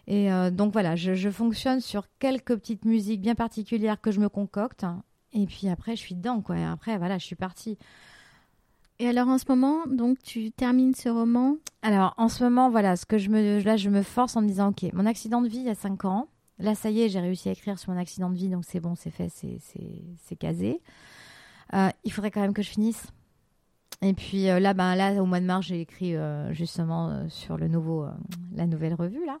Et 0.06 0.28
donc 0.50 0.72
voilà, 0.72 0.96
je, 0.96 1.14
je, 1.14 1.30
fonctionne 1.30 1.80
sur 1.80 2.06
quelques 2.18 2.56
petites 2.56 2.84
musiques 2.84 3.20
bien 3.20 3.34
particulières 3.34 4.00
que 4.00 4.10
je 4.10 4.20
me 4.20 4.28
concocte. 4.28 4.84
Et 5.32 5.46
puis 5.46 5.68
après, 5.68 5.96
je 5.96 6.00
suis 6.00 6.14
dedans, 6.14 6.42
quoi. 6.42 6.58
Et 6.58 6.64
après, 6.64 6.98
voilà, 6.98 7.18
je 7.18 7.24
suis 7.24 7.36
partie. 7.36 7.78
Et 9.00 9.08
alors 9.08 9.28
en 9.28 9.38
ce 9.38 9.46
moment, 9.48 9.86
donc 9.86 10.18
tu 10.22 10.52
termines 10.52 10.94
ce 10.94 11.08
roman? 11.08 11.56
Alors 11.80 12.12
en 12.18 12.28
ce 12.28 12.44
moment, 12.44 12.68
voilà, 12.68 12.96
ce 12.96 13.06
que 13.06 13.16
je 13.16 13.30
me, 13.30 13.62
là, 13.62 13.78
je 13.78 13.88
me 13.88 14.02
force 14.02 14.36
en 14.36 14.42
me 14.42 14.46
disant, 14.46 14.68
ok, 14.68 14.92
mon 14.92 15.06
accident 15.06 15.40
de 15.40 15.48
vie 15.48 15.60
il 15.60 15.64
y 15.64 15.70
a 15.70 15.74
5 15.74 16.04
ans. 16.04 16.28
Là, 16.58 16.74
ça 16.74 16.90
y 16.90 17.00
est, 17.00 17.08
j'ai 17.08 17.18
réussi 17.18 17.48
à 17.48 17.52
écrire 17.52 17.78
sur 17.78 17.94
mon 17.94 17.98
accident 17.98 18.28
de 18.28 18.34
vie, 18.36 18.50
donc 18.50 18.66
c'est 18.66 18.78
bon, 18.78 18.94
c'est 18.94 19.10
fait, 19.10 19.30
c'est 19.30 20.36
casé. 20.36 20.82
Euh, 21.72 21.88
il 22.04 22.12
faudrait 22.12 22.30
quand 22.30 22.42
même 22.42 22.52
que 22.52 22.60
je 22.60 22.68
finisse. 22.68 23.06
Et 24.02 24.12
puis 24.12 24.50
euh, 24.50 24.60
là, 24.60 24.74
ben, 24.74 24.94
là, 24.94 25.14
au 25.22 25.24
mois 25.24 25.40
de 25.40 25.46
mars, 25.46 25.66
j'ai 25.66 25.80
écrit 25.80 26.14
euh, 26.14 26.52
justement 26.52 27.26
sur 27.30 27.56
le 27.56 27.68
nouveau, 27.68 28.04
la 28.54 28.66
nouvelle 28.66 28.92
revue 28.92 29.24
là. 29.24 29.38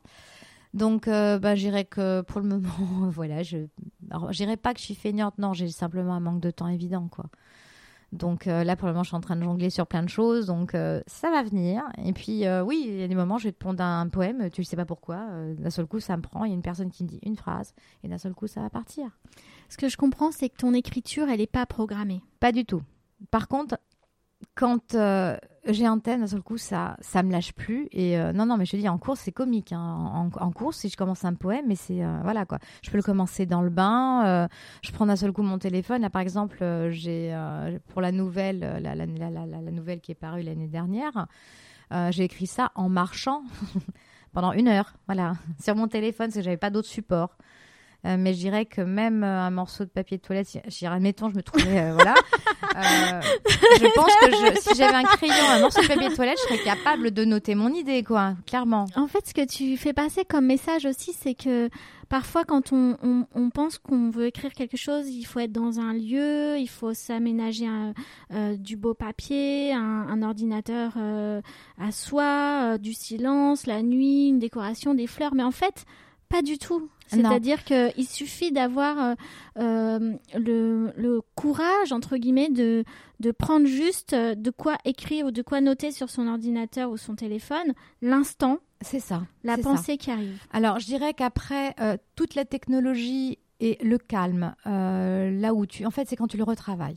Donc, 0.72 1.04
ben, 1.06 1.54
j'irai 1.54 1.84
que 1.84 2.22
pour 2.22 2.40
le 2.40 2.48
moment, 2.56 3.10
voilà, 3.10 3.42
je, 3.42 3.58
j'irai 4.30 4.56
pas 4.56 4.72
que 4.72 4.80
je 4.80 4.86
suis 4.86 4.94
feignante, 4.94 5.36
non, 5.36 5.52
j'ai 5.52 5.68
simplement 5.68 6.14
un 6.14 6.20
manque 6.20 6.40
de 6.40 6.50
temps 6.50 6.68
évident, 6.68 7.08
quoi. 7.08 7.26
Donc 8.12 8.46
euh, 8.46 8.64
là, 8.64 8.76
pour 8.76 8.88
le 8.88 8.92
moment, 8.92 9.04
je 9.04 9.08
suis 9.08 9.16
en 9.16 9.20
train 9.20 9.36
de 9.36 9.42
jongler 9.42 9.70
sur 9.70 9.86
plein 9.86 10.02
de 10.02 10.08
choses. 10.08 10.46
Donc 10.46 10.74
euh, 10.74 11.00
ça 11.06 11.30
va 11.30 11.42
venir. 11.42 11.82
Et 12.04 12.12
puis, 12.12 12.46
euh, 12.46 12.62
oui, 12.62 12.84
il 12.88 13.00
y 13.00 13.02
a 13.02 13.08
des 13.08 13.14
moments, 13.14 13.38
je 13.38 13.44
vais 13.44 13.52
te 13.52 13.58
pondre 13.58 13.82
un 13.82 14.08
poème, 14.08 14.50
tu 14.50 14.62
ne 14.62 14.66
sais 14.66 14.76
pas 14.76 14.84
pourquoi. 14.84 15.26
d'un 15.56 15.70
seul 15.70 15.86
coup, 15.86 16.00
ça 16.00 16.16
me 16.16 16.22
prend. 16.22 16.44
Il 16.44 16.48
y 16.48 16.52
a 16.52 16.56
une 16.56 16.62
personne 16.62 16.90
qui 16.90 17.04
me 17.04 17.08
dit 17.08 17.20
une 17.22 17.36
phrase. 17.36 17.74
Et 18.02 18.08
d'un 18.08 18.18
seul 18.18 18.34
coup, 18.34 18.46
ça 18.46 18.60
va 18.60 18.70
partir. 18.70 19.06
Ce 19.68 19.76
que 19.76 19.88
je 19.88 19.96
comprends, 19.96 20.32
c'est 20.32 20.48
que 20.48 20.56
ton 20.56 20.74
écriture, 20.74 21.28
elle 21.28 21.38
n'est 21.38 21.46
pas 21.46 21.66
programmée. 21.66 22.22
Pas 22.40 22.52
du 22.52 22.64
tout. 22.64 22.82
Par 23.30 23.48
contre, 23.48 23.78
quand 24.54 24.96
j'ai 25.66 25.86
un 25.86 25.98
thème, 25.98 26.20
d'un 26.20 26.26
seul 26.26 26.42
coup, 26.42 26.56
ça, 26.56 26.96
ça 27.00 27.22
me 27.22 27.30
lâche 27.30 27.52
plus. 27.52 27.88
Et 27.92 28.18
euh, 28.18 28.32
non, 28.32 28.46
non, 28.46 28.56
mais 28.56 28.64
je 28.64 28.72
te 28.72 28.76
dis, 28.76 28.88
en 28.88 28.98
course, 28.98 29.20
c'est 29.20 29.32
comique. 29.32 29.72
Hein. 29.72 30.30
En, 30.38 30.50
course, 30.52 30.78
si 30.78 30.88
je 30.88 30.96
commence 30.96 31.24
un 31.24 31.34
poème, 31.34 31.66
mais 31.68 31.74
c'est 31.74 32.02
euh, 32.02 32.18
voilà 32.22 32.46
quoi. 32.46 32.58
Je 32.82 32.90
peux 32.90 32.96
le 32.96 33.02
commencer 33.02 33.46
dans 33.46 33.62
le 33.62 33.70
bain. 33.70 34.48
je 34.82 34.92
prends 34.92 35.06
d'un 35.06 35.16
seul 35.16 35.32
coup 35.32 35.42
mon 35.42 35.58
téléphone. 35.58 36.02
Là, 36.02 36.10
par 36.10 36.22
exemple, 36.22 36.64
j'ai 36.90 37.36
pour 37.88 38.00
la 38.00 38.12
nouvelle, 38.12 38.60
la, 38.60 38.94
la, 38.94 39.06
la, 39.06 39.70
nouvelle 39.70 40.00
qui 40.00 40.12
est 40.12 40.16
parue 40.16 40.42
l'année 40.42 40.68
dernière, 40.68 41.26
j'ai 42.10 42.24
écrit 42.24 42.46
ça 42.46 42.72
en 42.74 42.88
marchant 42.88 43.42
pendant 44.32 44.52
une 44.52 44.68
heure, 44.68 44.94
voilà, 45.06 45.34
sur 45.60 45.74
mon 45.74 45.88
téléphone, 45.88 46.26
parce 46.26 46.36
que 46.36 46.42
j'avais 46.42 46.56
pas 46.56 46.70
d'autre 46.70 46.88
support. 46.88 47.36
Euh, 48.06 48.16
mais 48.18 48.32
je 48.32 48.38
dirais 48.38 48.64
que 48.64 48.80
même 48.80 49.22
euh, 49.22 49.40
un 49.40 49.50
morceau 49.50 49.84
de 49.84 49.90
papier 49.90 50.16
de 50.16 50.22
toilette, 50.22 50.48
si, 50.68 50.86
admettons, 50.86 51.28
je 51.28 51.34
me 51.34 51.42
trouvais, 51.42 51.80
euh, 51.80 51.92
voilà. 51.92 52.14
je 52.74 53.94
pense 53.94 54.16
que 54.16 54.30
je, 54.30 54.60
si 54.60 54.74
j'avais 54.74 54.94
un 54.94 55.02
crayon, 55.02 55.34
un 55.50 55.60
morceau 55.60 55.82
de 55.82 55.86
papier 55.86 56.08
de 56.08 56.14
toilette, 56.14 56.38
je 56.38 56.54
serais 56.54 56.64
capable 56.64 57.10
de 57.10 57.24
noter 57.24 57.54
mon 57.54 57.68
idée, 57.74 58.02
quoi, 58.02 58.34
clairement. 58.46 58.86
En 58.96 59.06
fait, 59.06 59.26
ce 59.26 59.34
que 59.34 59.44
tu 59.44 59.76
fais 59.76 59.92
passer 59.92 60.24
comme 60.24 60.46
message 60.46 60.86
aussi, 60.86 61.12
c'est 61.12 61.34
que 61.34 61.68
parfois, 62.08 62.44
quand 62.44 62.72
on, 62.72 62.96
on, 63.02 63.26
on 63.34 63.50
pense 63.50 63.76
qu'on 63.76 64.08
veut 64.08 64.26
écrire 64.26 64.52
quelque 64.52 64.78
chose, 64.78 65.06
il 65.08 65.24
faut 65.24 65.40
être 65.40 65.52
dans 65.52 65.78
un 65.78 65.92
lieu, 65.92 66.56
il 66.58 66.68
faut 66.68 66.94
s'aménager 66.94 67.66
du 68.56 68.76
beau 68.76 68.94
papier, 68.94 69.74
un, 69.74 70.06
un 70.08 70.22
ordinateur 70.22 70.96
à 71.78 71.92
soi, 71.92 72.78
du 72.78 72.94
silence, 72.94 73.66
la 73.66 73.82
nuit, 73.82 74.28
une 74.28 74.38
décoration, 74.38 74.94
des 74.94 75.06
fleurs. 75.06 75.34
Mais 75.34 75.42
en 75.42 75.50
fait, 75.50 75.84
pas 76.30 76.42
du 76.42 76.56
tout. 76.58 76.88
C'est-à-dire 77.08 77.64
qu'il 77.64 78.06
suffit 78.06 78.52
d'avoir 78.52 78.98
euh, 78.98 79.14
euh, 79.58 80.16
le, 80.36 81.20
courage, 81.34 81.92
entre 81.92 82.16
guillemets, 82.16 82.48
de, 82.48 82.84
de 83.18 83.30
prendre 83.32 83.66
juste 83.66 84.12
euh, 84.12 84.36
de 84.36 84.50
quoi 84.50 84.76
écrire 84.84 85.26
ou 85.26 85.30
de 85.32 85.42
quoi 85.42 85.60
noter 85.60 85.90
sur 85.90 86.08
son 86.08 86.28
ordinateur 86.28 86.90
ou 86.90 86.96
son 86.96 87.16
téléphone, 87.16 87.74
l'instant. 88.00 88.58
C'est 88.80 89.00
ça. 89.00 89.26
La 89.42 89.58
pensée 89.58 89.98
qui 89.98 90.10
arrive. 90.10 90.40
Alors, 90.52 90.78
je 90.78 90.86
dirais 90.86 91.12
qu'après, 91.12 91.74
toute 92.14 92.34
la 92.34 92.46
technologie 92.46 93.38
et 93.58 93.76
le 93.82 93.98
calme, 93.98 94.54
là 94.64 95.52
où 95.52 95.66
tu... 95.66 95.84
En 95.84 95.90
fait, 95.90 96.08
c'est 96.08 96.16
quand 96.16 96.28
tu 96.28 96.38
le 96.38 96.44
retravailles. 96.44 96.96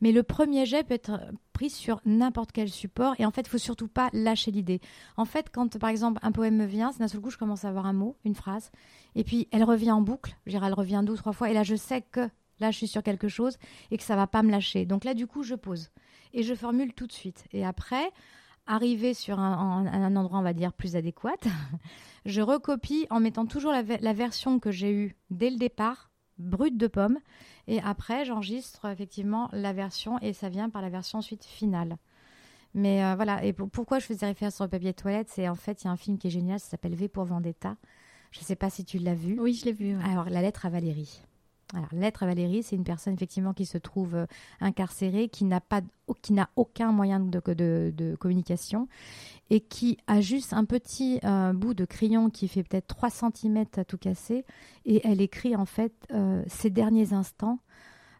Mais 0.00 0.12
le 0.12 0.22
premier 0.22 0.66
jet 0.66 0.84
peut 0.84 0.94
être 0.94 1.20
pris 1.52 1.70
sur 1.70 2.00
n'importe 2.04 2.52
quel 2.52 2.68
support. 2.68 3.14
Et 3.18 3.26
en 3.26 3.30
fait, 3.30 3.42
il 3.42 3.48
faut 3.48 3.58
surtout 3.58 3.88
pas 3.88 4.10
lâcher 4.12 4.50
l'idée. 4.50 4.80
En 5.16 5.24
fait, 5.24 5.50
quand 5.52 5.78
par 5.78 5.90
exemple 5.90 6.20
un 6.22 6.32
poème 6.32 6.56
me 6.56 6.66
vient, 6.66 6.92
c'est 6.92 7.00
d'un 7.00 7.08
seul 7.08 7.20
coup, 7.20 7.30
je 7.30 7.38
commence 7.38 7.64
à 7.64 7.68
avoir 7.68 7.86
un 7.86 7.92
mot, 7.92 8.16
une 8.24 8.34
phrase. 8.34 8.70
Et 9.14 9.24
puis, 9.24 9.48
elle 9.50 9.64
revient 9.64 9.90
en 9.90 10.00
boucle. 10.00 10.36
Elle 10.46 10.74
revient 10.74 11.02
deux 11.04 11.14
ou 11.14 11.16
trois 11.16 11.32
fois. 11.32 11.50
Et 11.50 11.54
là, 11.54 11.62
je 11.62 11.74
sais 11.74 12.02
que 12.02 12.28
là, 12.60 12.70
je 12.70 12.76
suis 12.76 12.88
sur 12.88 13.02
quelque 13.02 13.28
chose 13.28 13.58
et 13.90 13.96
que 13.96 14.04
ça 14.04 14.16
va 14.16 14.26
pas 14.26 14.42
me 14.42 14.50
lâcher. 14.50 14.86
Donc 14.86 15.04
là, 15.04 15.14
du 15.14 15.26
coup, 15.26 15.42
je 15.42 15.54
pose. 15.54 15.90
Et 16.32 16.42
je 16.42 16.54
formule 16.54 16.92
tout 16.92 17.06
de 17.06 17.12
suite. 17.12 17.44
Et 17.52 17.64
après, 17.64 18.10
arriver 18.66 19.14
sur 19.14 19.40
un, 19.40 20.16
endroit, 20.16 20.38
on 20.38 20.42
va 20.42 20.52
dire, 20.52 20.72
plus 20.72 20.94
adéquat, 20.94 21.36
je 22.26 22.40
recopie 22.40 23.06
en 23.10 23.18
mettant 23.18 23.46
toujours 23.46 23.72
la 23.72 24.12
version 24.12 24.58
que 24.60 24.70
j'ai 24.70 24.92
eue 24.92 25.16
dès 25.30 25.50
le 25.50 25.56
départ, 25.56 26.10
brute 26.38 26.76
de 26.76 26.86
pomme. 26.86 27.18
Et 27.66 27.80
après, 27.80 28.24
j'enregistre 28.24 28.86
effectivement 28.86 29.48
la 29.52 29.72
version 29.72 30.18
et 30.20 30.32
ça 30.32 30.48
vient 30.48 30.70
par 30.70 30.82
la 30.82 30.88
version 30.88 31.18
ensuite 31.18 31.44
finale. 31.44 31.96
Mais 32.74 33.04
euh, 33.04 33.14
voilà, 33.14 33.44
et 33.44 33.52
pourquoi 33.52 33.98
je 33.98 34.06
faisais 34.06 34.26
référence 34.26 34.56
sur 34.56 34.64
le 34.64 34.70
papier 34.70 34.92
de 34.92 34.96
toilette, 34.96 35.28
c'est 35.30 35.48
en 35.48 35.54
fait, 35.54 35.82
il 35.82 35.86
y 35.86 35.88
a 35.88 35.90
un 35.90 35.96
film 35.96 36.18
qui 36.18 36.28
est 36.28 36.30
génial, 36.30 36.60
ça 36.60 36.68
s'appelle 36.68 36.94
V 36.94 37.08
pour 37.08 37.24
Vendetta. 37.24 37.76
Je 38.30 38.40
ne 38.40 38.44
sais 38.44 38.56
pas 38.56 38.70
si 38.70 38.84
tu 38.84 38.98
l'as 38.98 39.14
vu. 39.14 39.40
Oui, 39.40 39.54
je 39.54 39.64
l'ai 39.64 39.72
vu. 39.72 39.96
Alors, 40.04 40.28
la 40.28 40.42
lettre 40.42 40.66
à 40.66 40.70
Valérie. 40.70 41.22
Alors, 41.74 41.88
lettre 41.92 42.22
à 42.22 42.26
Valérie, 42.26 42.62
c'est 42.62 42.76
une 42.76 42.84
personne 42.84 43.12
effectivement 43.12 43.52
qui 43.52 43.66
se 43.66 43.76
trouve 43.76 44.14
euh, 44.14 44.26
incarcérée, 44.60 45.28
qui 45.28 45.44
n'a 45.44 45.60
pas, 45.60 45.82
qui 46.22 46.32
n'a 46.32 46.48
aucun 46.56 46.92
moyen 46.92 47.20
de, 47.20 48.16
communication 48.18 48.88
et 49.50 49.60
qui 49.60 49.98
a 50.06 50.22
juste 50.22 50.54
un 50.54 50.64
petit 50.64 51.20
euh, 51.24 51.52
bout 51.52 51.74
de 51.74 51.84
crayon 51.84 52.30
qui 52.30 52.48
fait 52.48 52.62
peut-être 52.62 52.86
3 52.86 53.10
cm 53.10 53.66
à 53.76 53.84
tout 53.84 53.98
casser 53.98 54.46
et 54.86 55.06
elle 55.06 55.20
écrit 55.20 55.56
en 55.56 55.66
fait 55.66 55.92
euh, 56.12 56.42
ses 56.46 56.70
derniers 56.70 57.12
instants 57.12 57.58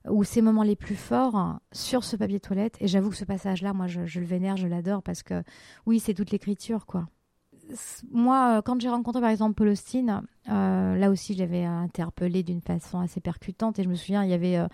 ou 0.08 0.24
ses 0.24 0.42
moments 0.42 0.62
les 0.62 0.76
plus 0.76 0.96
forts 0.96 1.58
sur 1.72 2.04
ce 2.04 2.16
papier 2.16 2.40
toilette. 2.40 2.76
Et 2.80 2.87
j'avoue 2.87 3.11
que 3.11 3.16
ce 3.16 3.24
passage-là, 3.24 3.72
moi, 3.72 3.87
je, 3.87 4.04
je 4.06 4.20
le 4.20 4.26
vénère, 4.26 4.56
je 4.56 4.66
l'adore 4.66 5.02
parce 5.02 5.22
que 5.22 5.42
oui, 5.87 6.00
c'est 6.00 6.14
toute 6.14 6.30
l'écriture, 6.30 6.84
quoi 6.84 7.08
moi, 8.12 8.59
euh, 8.59 8.62
quand 8.62 8.81
j'ai 8.81 8.88
rencontré 8.88 9.20
par 9.20 9.31
exemple 9.31 9.54
Paul 9.54 9.68
Austin, 9.68 10.22
euh, 10.50 10.96
là 10.96 11.11
aussi 11.11 11.35
je 11.35 11.40
l'avais 11.40 11.64
interpellé 11.64 12.42
d'une 12.42 12.61
façon 12.61 13.00
assez 13.00 13.20
percutante 13.20 13.78
et 13.78 13.83
je 13.83 13.88
me 13.88 13.94
souviens, 13.94 14.24
il 14.24 14.31
y 14.31 14.35
avait 14.35 14.57
euh, 14.57 14.66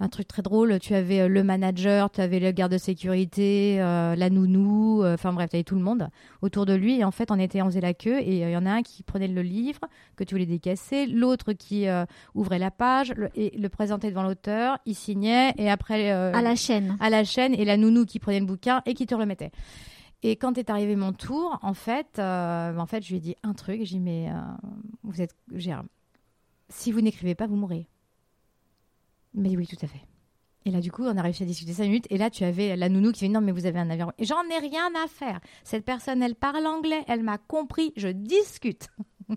un 0.00 0.08
truc 0.08 0.26
très 0.26 0.42
drôle. 0.42 0.78
Tu 0.80 0.94
avais 0.94 1.28
le 1.28 1.44
manager, 1.44 2.10
tu 2.10 2.20
avais 2.20 2.40
le 2.40 2.50
garde 2.50 2.72
de 2.72 2.78
sécurité, 2.78 3.76
la 3.76 4.30
nounou, 4.30 5.04
enfin 5.04 5.32
bref, 5.32 5.50
tu 5.50 5.56
avais 5.56 5.62
tout 5.62 5.76
le 5.76 5.82
monde 5.82 6.08
autour 6.40 6.66
de 6.66 6.74
lui. 6.74 6.98
Et 6.98 7.04
en 7.04 7.12
fait, 7.12 7.30
on 7.30 7.38
était, 7.38 7.62
on 7.62 7.66
faisait 7.66 7.80
la 7.80 7.94
queue 7.94 8.18
et 8.18 8.42
il 8.42 8.50
y 8.50 8.56
en 8.56 8.66
a 8.66 8.70
un 8.70 8.82
qui 8.82 9.04
prenait 9.04 9.28
le 9.28 9.42
livre 9.42 9.80
que 10.16 10.24
tu 10.24 10.34
voulais 10.34 10.46
décasser, 10.46 11.06
l'autre 11.06 11.52
qui 11.52 11.86
ouvrait 12.34 12.58
la 12.58 12.72
page 12.72 13.14
et 13.36 13.56
le 13.56 13.68
présentait 13.68 14.10
devant 14.10 14.24
l'auteur, 14.24 14.78
il 14.86 14.96
signait 14.96 15.54
et 15.56 15.70
après 15.70 16.10
à 16.10 16.42
la 16.42 16.56
chaîne, 16.56 16.96
à 16.98 17.08
la 17.08 17.22
chaîne 17.22 17.54
et 17.54 17.64
la 17.64 17.76
nounou 17.76 18.04
qui 18.04 18.18
prenait 18.18 18.40
le 18.40 18.46
bouquin 18.46 18.82
et 18.86 18.94
qui 18.94 19.06
te 19.06 19.14
remettait. 19.14 19.52
Et 20.22 20.36
quand 20.36 20.56
est 20.56 20.70
arrivé 20.70 20.94
mon 20.94 21.12
tour, 21.12 21.58
en 21.62 21.74
fait, 21.74 22.18
euh, 22.18 22.76
en 22.76 22.86
fait, 22.86 23.02
je 23.02 23.10
lui 23.10 23.16
ai 23.16 23.20
dit 23.20 23.36
un 23.42 23.54
truc. 23.54 23.78
J'ai 23.80 23.96
dit 23.96 24.00
mais 24.00 24.30
euh, 24.30 24.34
vous 25.02 25.20
êtes, 25.20 25.34
si 26.68 26.92
vous 26.92 27.00
n'écrivez 27.00 27.34
pas, 27.34 27.46
vous 27.46 27.56
mourrez. 27.56 27.88
Il 29.34 29.42
m'a 29.42 29.48
dit 29.48 29.56
oui, 29.56 29.66
tout 29.66 29.82
à 29.82 29.88
fait. 29.88 30.02
Et 30.64 30.70
là, 30.70 30.80
du 30.80 30.92
coup, 30.92 31.02
on 31.02 31.16
a 31.16 31.22
réussi 31.22 31.42
à 31.42 31.46
discuter 31.46 31.72
cinq 31.72 31.84
minutes. 31.84 32.06
Et 32.10 32.18
là, 32.18 32.30
tu 32.30 32.44
avais 32.44 32.76
la 32.76 32.88
nounou 32.88 33.10
qui 33.10 33.26
dit 33.26 33.28
non, 33.28 33.40
mais 33.40 33.50
vous 33.50 33.66
avez 33.66 33.80
un 33.80 33.90
avion. 33.90 34.12
J'en 34.20 34.44
ai 34.44 34.58
rien 34.58 34.90
à 35.04 35.08
faire. 35.08 35.40
Cette 35.64 35.84
personne, 35.84 36.22
elle 36.22 36.36
parle 36.36 36.66
anglais, 36.66 37.02
elle 37.08 37.24
m'a 37.24 37.38
compris, 37.38 37.92
je 37.96 38.08
discute. 38.08 38.88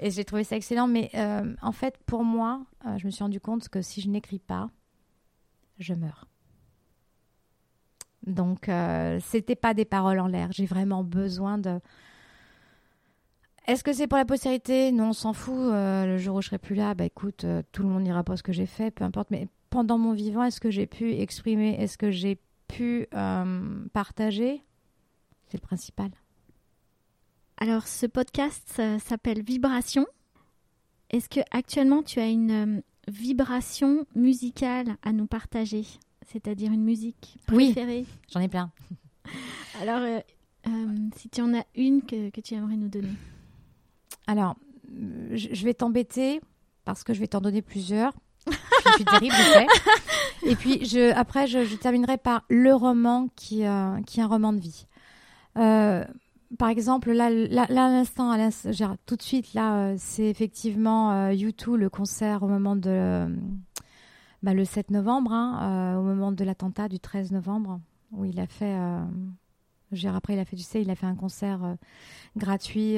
et 0.00 0.10
j'ai 0.10 0.24
trouvé 0.26 0.44
ça 0.44 0.56
excellent. 0.56 0.86
Mais 0.86 1.10
euh, 1.14 1.54
en 1.62 1.72
fait, 1.72 1.96
pour 2.04 2.24
moi, 2.24 2.66
je 2.98 3.06
me 3.06 3.10
suis 3.10 3.24
rendu 3.24 3.40
compte 3.40 3.70
que 3.70 3.80
si 3.80 4.02
je 4.02 4.10
n'écris 4.10 4.38
pas, 4.38 4.68
je 5.78 5.94
meurs. 5.94 6.26
Donc, 8.26 8.68
euh, 8.68 9.18
c'était 9.20 9.56
pas 9.56 9.74
des 9.74 9.84
paroles 9.84 10.20
en 10.20 10.26
l'air. 10.26 10.52
J'ai 10.52 10.66
vraiment 10.66 11.04
besoin 11.04 11.58
de. 11.58 11.80
Est-ce 13.66 13.84
que 13.84 13.92
c'est 13.92 14.08
pour 14.08 14.18
la 14.18 14.24
postérité? 14.24 14.90
Non, 14.90 15.10
on 15.10 15.12
s'en 15.12 15.32
fout. 15.32 15.54
Euh, 15.54 16.06
le 16.06 16.18
jour 16.18 16.36
où 16.36 16.42
je 16.42 16.48
serai 16.48 16.58
plus 16.58 16.74
là, 16.74 16.94
bah 16.94 17.04
écoute, 17.04 17.44
euh, 17.44 17.62
tout 17.70 17.82
le 17.82 17.88
monde 17.88 18.02
n'ira 18.02 18.24
pas 18.24 18.36
ce 18.36 18.42
que 18.42 18.52
j'ai 18.52 18.66
fait, 18.66 18.90
peu 18.90 19.04
importe. 19.04 19.30
Mais 19.30 19.46
pendant 19.70 19.98
mon 19.98 20.12
vivant, 20.12 20.42
est-ce 20.42 20.60
que 20.60 20.70
j'ai 20.70 20.86
pu 20.86 21.12
exprimer 21.12 21.80
Est-ce 21.80 21.96
que 21.96 22.10
j'ai 22.10 22.38
pu 22.66 23.06
euh, 23.14 23.84
partager? 23.92 24.64
C'est 25.48 25.58
le 25.62 25.66
principal. 25.66 26.10
Alors, 27.58 27.86
ce 27.86 28.06
podcast 28.06 28.82
s'appelle 28.98 29.42
Vibration. 29.42 30.06
Est-ce 31.10 31.28
que 31.28 31.40
actuellement 31.52 32.02
tu 32.02 32.18
as 32.18 32.26
une 32.26 32.82
vibration 33.06 34.06
musicale 34.16 34.96
à 35.02 35.12
nous 35.12 35.26
partager? 35.26 35.84
C'est-à-dire 36.32 36.72
une 36.72 36.82
musique 36.84 37.36
Oui. 37.50 37.72
préférée 37.72 38.06
J'en 38.32 38.40
ai 38.40 38.48
plein. 38.48 38.70
Alors, 39.80 40.00
euh, 40.00 40.20
euh, 40.66 40.70
si 41.16 41.28
tu 41.28 41.40
en 41.42 41.54
as 41.54 41.64
une 41.76 42.02
que, 42.02 42.30
que 42.30 42.40
tu 42.40 42.54
aimerais 42.54 42.76
nous 42.76 42.88
donner. 42.88 43.12
Alors, 44.26 44.56
euh, 44.90 45.28
je 45.36 45.64
vais 45.64 45.74
t'embêter 45.74 46.40
parce 46.84 47.04
que 47.04 47.14
je 47.14 47.20
vais 47.20 47.26
t'en 47.26 47.40
donner 47.40 47.62
plusieurs. 47.62 48.12
je 48.46 48.92
suis 48.94 49.04
terrible, 49.04 49.34
je 49.36 49.42
sais. 49.52 49.66
Et 50.50 50.56
puis, 50.56 50.84
je, 50.84 51.12
après, 51.14 51.46
je, 51.46 51.64
je 51.64 51.76
terminerai 51.76 52.18
par 52.18 52.44
le 52.48 52.74
roman 52.74 53.28
qui, 53.36 53.64
euh, 53.64 54.00
qui 54.06 54.20
est 54.20 54.22
un 54.22 54.26
roman 54.26 54.52
de 54.52 54.58
vie. 54.60 54.86
Euh, 55.56 56.04
par 56.58 56.68
exemple, 56.68 57.12
là, 57.12 57.30
là, 57.30 57.66
là, 57.68 57.86
à 57.86 57.88
l'instant, 57.88 58.36
tout 59.06 59.16
de 59.16 59.22
suite, 59.22 59.54
là, 59.54 59.94
c'est 59.96 60.26
effectivement 60.26 61.30
U2, 61.30 61.74
le 61.76 61.88
concert 61.88 62.42
au 62.42 62.48
moment 62.48 62.76
de. 62.76 63.26
Bah, 64.42 64.54
le 64.54 64.64
7 64.64 64.90
novembre, 64.90 65.32
hein, 65.32 65.94
euh, 65.94 66.00
au 66.00 66.02
moment 66.02 66.32
de 66.32 66.44
l'attentat 66.44 66.88
du 66.88 66.98
13 66.98 67.32
novembre, 67.32 67.80
où 68.12 68.24
il 68.24 68.40
a 68.40 68.46
fait. 68.46 68.76
euh, 68.76 69.04
après, 70.06 70.34
il 70.34 70.38
a 70.38 70.44
fait, 70.44 70.56
tu 70.56 70.62
sais, 70.62 70.82
il 70.82 70.90
a 70.90 70.94
fait 70.94 71.06
un 71.06 71.14
concert 71.14 71.64
euh, 71.64 71.74
gratuit. 72.36 72.96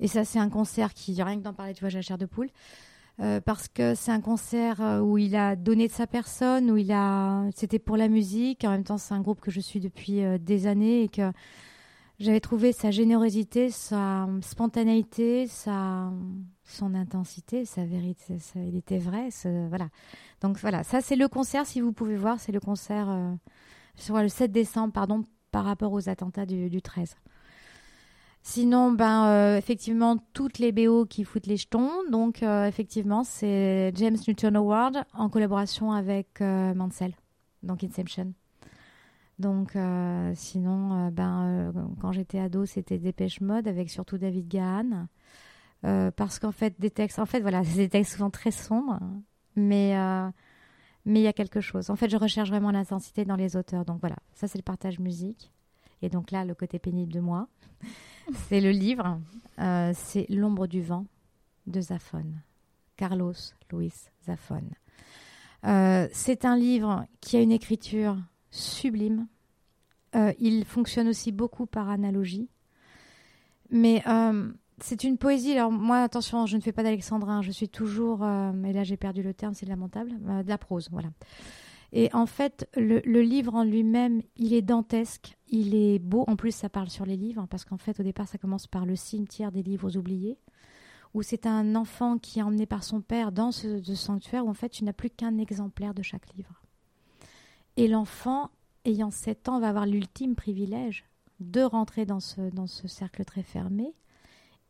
et 0.00 0.08
ça, 0.08 0.24
c'est 0.24 0.38
un 0.38 0.48
concert 0.48 0.94
qui, 0.94 1.22
rien 1.22 1.36
que 1.36 1.42
d'en 1.42 1.52
parler, 1.52 1.74
tu 1.74 1.80
vois, 1.80 1.88
j'ai 1.88 1.98
la 1.98 2.02
chair 2.02 2.18
de 2.18 2.26
poule. 2.26 2.48
Parce 3.44 3.68
que 3.68 3.94
c'est 3.94 4.10
un 4.10 4.20
concert 4.20 4.80
où 5.04 5.18
il 5.18 5.36
a 5.36 5.54
donné 5.54 5.86
de 5.86 5.92
sa 5.92 6.08
personne, 6.08 6.68
où 6.68 6.76
il 6.76 6.90
a, 6.90 7.44
c'était 7.54 7.78
pour 7.78 7.96
la 7.96 8.08
musique. 8.08 8.64
En 8.64 8.70
même 8.70 8.82
temps, 8.82 8.98
c'est 8.98 9.14
un 9.14 9.20
groupe 9.20 9.40
que 9.40 9.52
je 9.52 9.60
suis 9.60 9.78
depuis 9.78 10.20
des 10.40 10.66
années 10.66 11.04
et 11.04 11.08
que 11.08 11.30
j'avais 12.20 12.40
trouvé 12.40 12.72
sa 12.72 12.90
générosité, 12.90 13.70
sa 13.70 14.28
spontanéité, 14.40 15.48
sa, 15.48 16.12
son 16.64 16.94
intensité, 16.94 17.64
sa 17.64 17.84
vérité. 17.84 18.36
il 18.56 18.76
était 18.76 18.98
vrai. 18.98 19.30
voilà. 19.68 19.88
Donc 20.40 20.58
voilà, 20.58 20.84
ça 20.84 21.00
c'est 21.00 21.16
le 21.16 21.28
concert. 21.28 21.66
Si 21.66 21.80
vous 21.80 21.92
pouvez 21.92 22.16
voir, 22.16 22.38
c'est 22.38 22.52
le 22.52 22.60
concert 22.60 23.10
euh, 23.10 23.32
sur 23.96 24.16
le 24.16 24.28
7 24.28 24.52
décembre, 24.52 24.92
pardon, 24.92 25.24
par 25.50 25.64
rapport 25.64 25.92
aux 25.92 26.08
attentats 26.08 26.46
du, 26.46 26.70
du 26.70 26.82
13. 26.82 27.16
Sinon, 28.42 28.92
ben, 28.92 29.26
euh, 29.26 29.56
effectivement, 29.56 30.18
toutes 30.34 30.58
les 30.58 30.70
BO 30.70 31.06
qui 31.06 31.24
foutent 31.24 31.46
les 31.46 31.56
jetons. 31.56 31.90
Donc, 32.10 32.42
euh, 32.42 32.66
effectivement, 32.66 33.24
c'est 33.24 33.90
James 33.96 34.18
Newton 34.28 34.56
Award 34.56 35.04
en 35.14 35.30
collaboration 35.30 35.92
avec 35.92 36.40
Mansell, 36.40 37.14
donc 37.62 37.82
Inception. 37.82 38.34
Donc, 39.38 39.74
euh, 39.76 40.32
sinon, 40.34 41.06
euh, 41.06 41.10
ben, 41.10 41.44
euh, 41.44 41.72
quand 42.00 42.12
j'étais 42.12 42.38
ado, 42.38 42.66
c'était 42.66 42.98
Dépêche 42.98 43.40
Mode 43.40 43.66
avec 43.66 43.90
surtout 43.90 44.18
David 44.18 44.48
Gahan. 44.48 45.06
Parce 46.16 46.38
qu'en 46.38 46.52
fait, 46.52 46.80
des 46.80 46.90
textes, 46.90 47.18
en 47.18 47.26
fait, 47.26 47.40
voilà, 47.40 47.62
c'est 47.62 47.76
des 47.76 47.88
textes 47.88 48.12
souvent 48.14 48.30
très 48.30 48.50
sombres, 48.50 48.98
mais 49.54 49.94
mais 51.06 51.20
il 51.20 51.22
y 51.22 51.28
a 51.28 51.34
quelque 51.34 51.60
chose. 51.60 51.90
En 51.90 51.96
fait, 51.96 52.08
je 52.08 52.16
recherche 52.16 52.48
vraiment 52.48 52.70
l'intensité 52.70 53.26
dans 53.26 53.36
les 53.36 53.56
auteurs. 53.56 53.84
Donc 53.84 54.00
voilà, 54.00 54.16
ça 54.32 54.48
c'est 54.48 54.56
le 54.56 54.62
partage 54.62 54.98
musique. 54.98 55.52
Et 56.00 56.08
donc 56.08 56.30
là, 56.30 56.46
le 56.46 56.54
côté 56.54 56.78
pénible 56.78 57.12
de 57.12 57.20
moi, 57.20 57.48
c'est 58.48 58.62
le 58.62 58.70
livre. 58.70 59.20
C'est 59.58 60.24
L'ombre 60.30 60.66
du 60.66 60.80
vent 60.80 61.04
de 61.66 61.82
Zafon. 61.82 62.24
Carlos 62.96 63.34
Luis 63.70 63.92
Zafon. 64.24 64.62
Euh, 65.66 66.08
c'est 66.12 66.44
un 66.44 66.56
livre 66.56 67.06
qui 67.20 67.36
a 67.36 67.40
une 67.40 67.52
écriture 67.52 68.16
sublime. 68.54 69.26
Euh, 70.14 70.32
il 70.38 70.64
fonctionne 70.64 71.08
aussi 71.08 71.32
beaucoup 71.32 71.66
par 71.66 71.88
analogie. 71.88 72.48
Mais 73.70 74.02
euh, 74.06 74.52
c'est 74.80 75.04
une 75.04 75.18
poésie. 75.18 75.52
Alors 75.52 75.72
moi, 75.72 75.98
attention, 75.98 76.46
je 76.46 76.56
ne 76.56 76.62
fais 76.62 76.72
pas 76.72 76.82
d'alexandrin. 76.82 77.42
Je 77.42 77.50
suis 77.50 77.68
toujours, 77.68 78.22
euh, 78.22 78.52
et 78.64 78.72
là 78.72 78.84
j'ai 78.84 78.96
perdu 78.96 79.22
le 79.22 79.34
terme, 79.34 79.54
c'est 79.54 79.66
lamentable, 79.66 80.12
euh, 80.28 80.42
de 80.42 80.48
la 80.48 80.58
prose, 80.58 80.88
voilà. 80.90 81.08
Et 81.92 82.12
en 82.12 82.26
fait, 82.26 82.68
le, 82.76 83.00
livre 83.22 83.54
en 83.54 83.62
lui-même, 83.62 84.20
il 84.36 84.52
est 84.52 84.62
dantesque, 84.62 85.36
il 85.48 85.76
est 85.76 86.00
beau. 86.00 86.24
En 86.26 86.34
plus, 86.34 86.52
ça 86.52 86.68
parle 86.68 86.90
sur 86.90 87.06
les 87.06 87.16
livres, 87.16 87.46
parce 87.48 87.64
qu'en 87.64 87.76
fait, 87.76 88.00
au 88.00 88.02
départ, 88.02 88.26
ça 88.26 88.36
commence 88.36 88.66
par 88.66 88.84
le 88.84 88.96
cimetière 88.96 89.52
des 89.52 89.62
livres 89.62 89.96
oubliés, 89.96 90.36
où 91.14 91.22
c'est 91.22 91.46
un 91.46 91.76
enfant 91.76 92.18
qui 92.18 92.40
est 92.40 92.42
emmené 92.42 92.66
par 92.66 92.82
son 92.82 93.00
père 93.00 93.30
dans 93.30 93.52
ce, 93.52 93.80
ce 93.80 93.94
sanctuaire, 93.94 94.44
où 94.44 94.50
en 94.50 94.54
fait, 94.54 94.70
tu 94.70 94.82
n'as 94.82 94.92
plus 94.92 95.10
qu'un 95.10 95.38
exemplaire 95.38 95.94
de 95.94 96.02
chaque 96.02 96.34
livre. 96.34 96.63
Et 97.76 97.88
l'enfant, 97.88 98.50
ayant 98.84 99.10
7 99.10 99.48
ans, 99.48 99.60
va 99.60 99.68
avoir 99.68 99.86
l'ultime 99.86 100.34
privilège 100.34 101.04
de 101.40 101.62
rentrer 101.62 102.06
dans 102.06 102.20
ce, 102.20 102.40
dans 102.50 102.66
ce 102.66 102.88
cercle 102.88 103.24
très 103.24 103.42
fermé. 103.42 103.92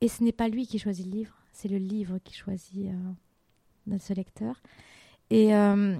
Et 0.01 0.09
ce 0.09 0.23
n'est 0.23 0.33
pas 0.33 0.49
lui 0.49 0.67
qui 0.67 0.79
choisit 0.79 1.07
le 1.07 1.13
livre, 1.13 1.35
c'est 1.53 1.69
le 1.69 1.79
livre 1.79 2.19
qui 2.19 2.35
choisit 2.35 2.89
euh, 2.89 3.13
notre 3.87 4.13
lecteur. 4.15 4.61
Et, 5.31 5.55
euh, 5.55 5.97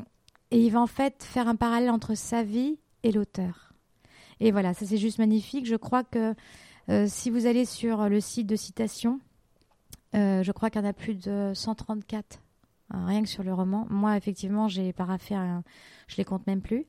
et 0.51 0.59
il 0.59 0.71
va 0.71 0.81
en 0.81 0.87
fait 0.87 1.23
faire 1.23 1.49
un 1.49 1.57
parallèle 1.57 1.91
entre 1.91 2.15
sa 2.15 2.43
vie 2.43 2.79
et 3.03 3.13
l'auteur. 3.13 3.73
Et 4.41 4.51
voilà, 4.51 4.75
ça 4.75 4.87
c'est 4.87 4.99
juste 4.99 5.19
magnifique. 5.19 5.67
Je 5.67 5.77
crois 5.77 6.05
que 6.05 6.35
euh, 6.91 7.07
si 7.09 7.31
vous 7.31 7.47
allez 7.47 7.65
sur 7.65 8.09
le 8.09 8.21
site 8.21 8.47
de 8.47 8.57
citation, 8.57 9.21
euh, 10.15 10.43
je 10.43 10.53
crois 10.53 10.71
qu'il 10.71 10.81
y 10.81 10.85
en 10.85 10.89
a 10.89 10.93
plus 10.93 11.15
de 11.15 11.53
134, 11.55 12.37
hein, 12.37 12.41
rien 13.07 13.23
que 13.23 13.29
sur 13.29 13.43
le 13.43 13.53
roman. 13.53 13.87
Moi, 13.91 14.17
effectivement, 14.17 14.69
j'ai 14.69 14.93
paraffé, 14.93 15.35
un, 15.35 15.63
je 16.07 16.17
les 16.17 16.25
compte 16.25 16.47
même 16.47 16.63
plus, 16.63 16.87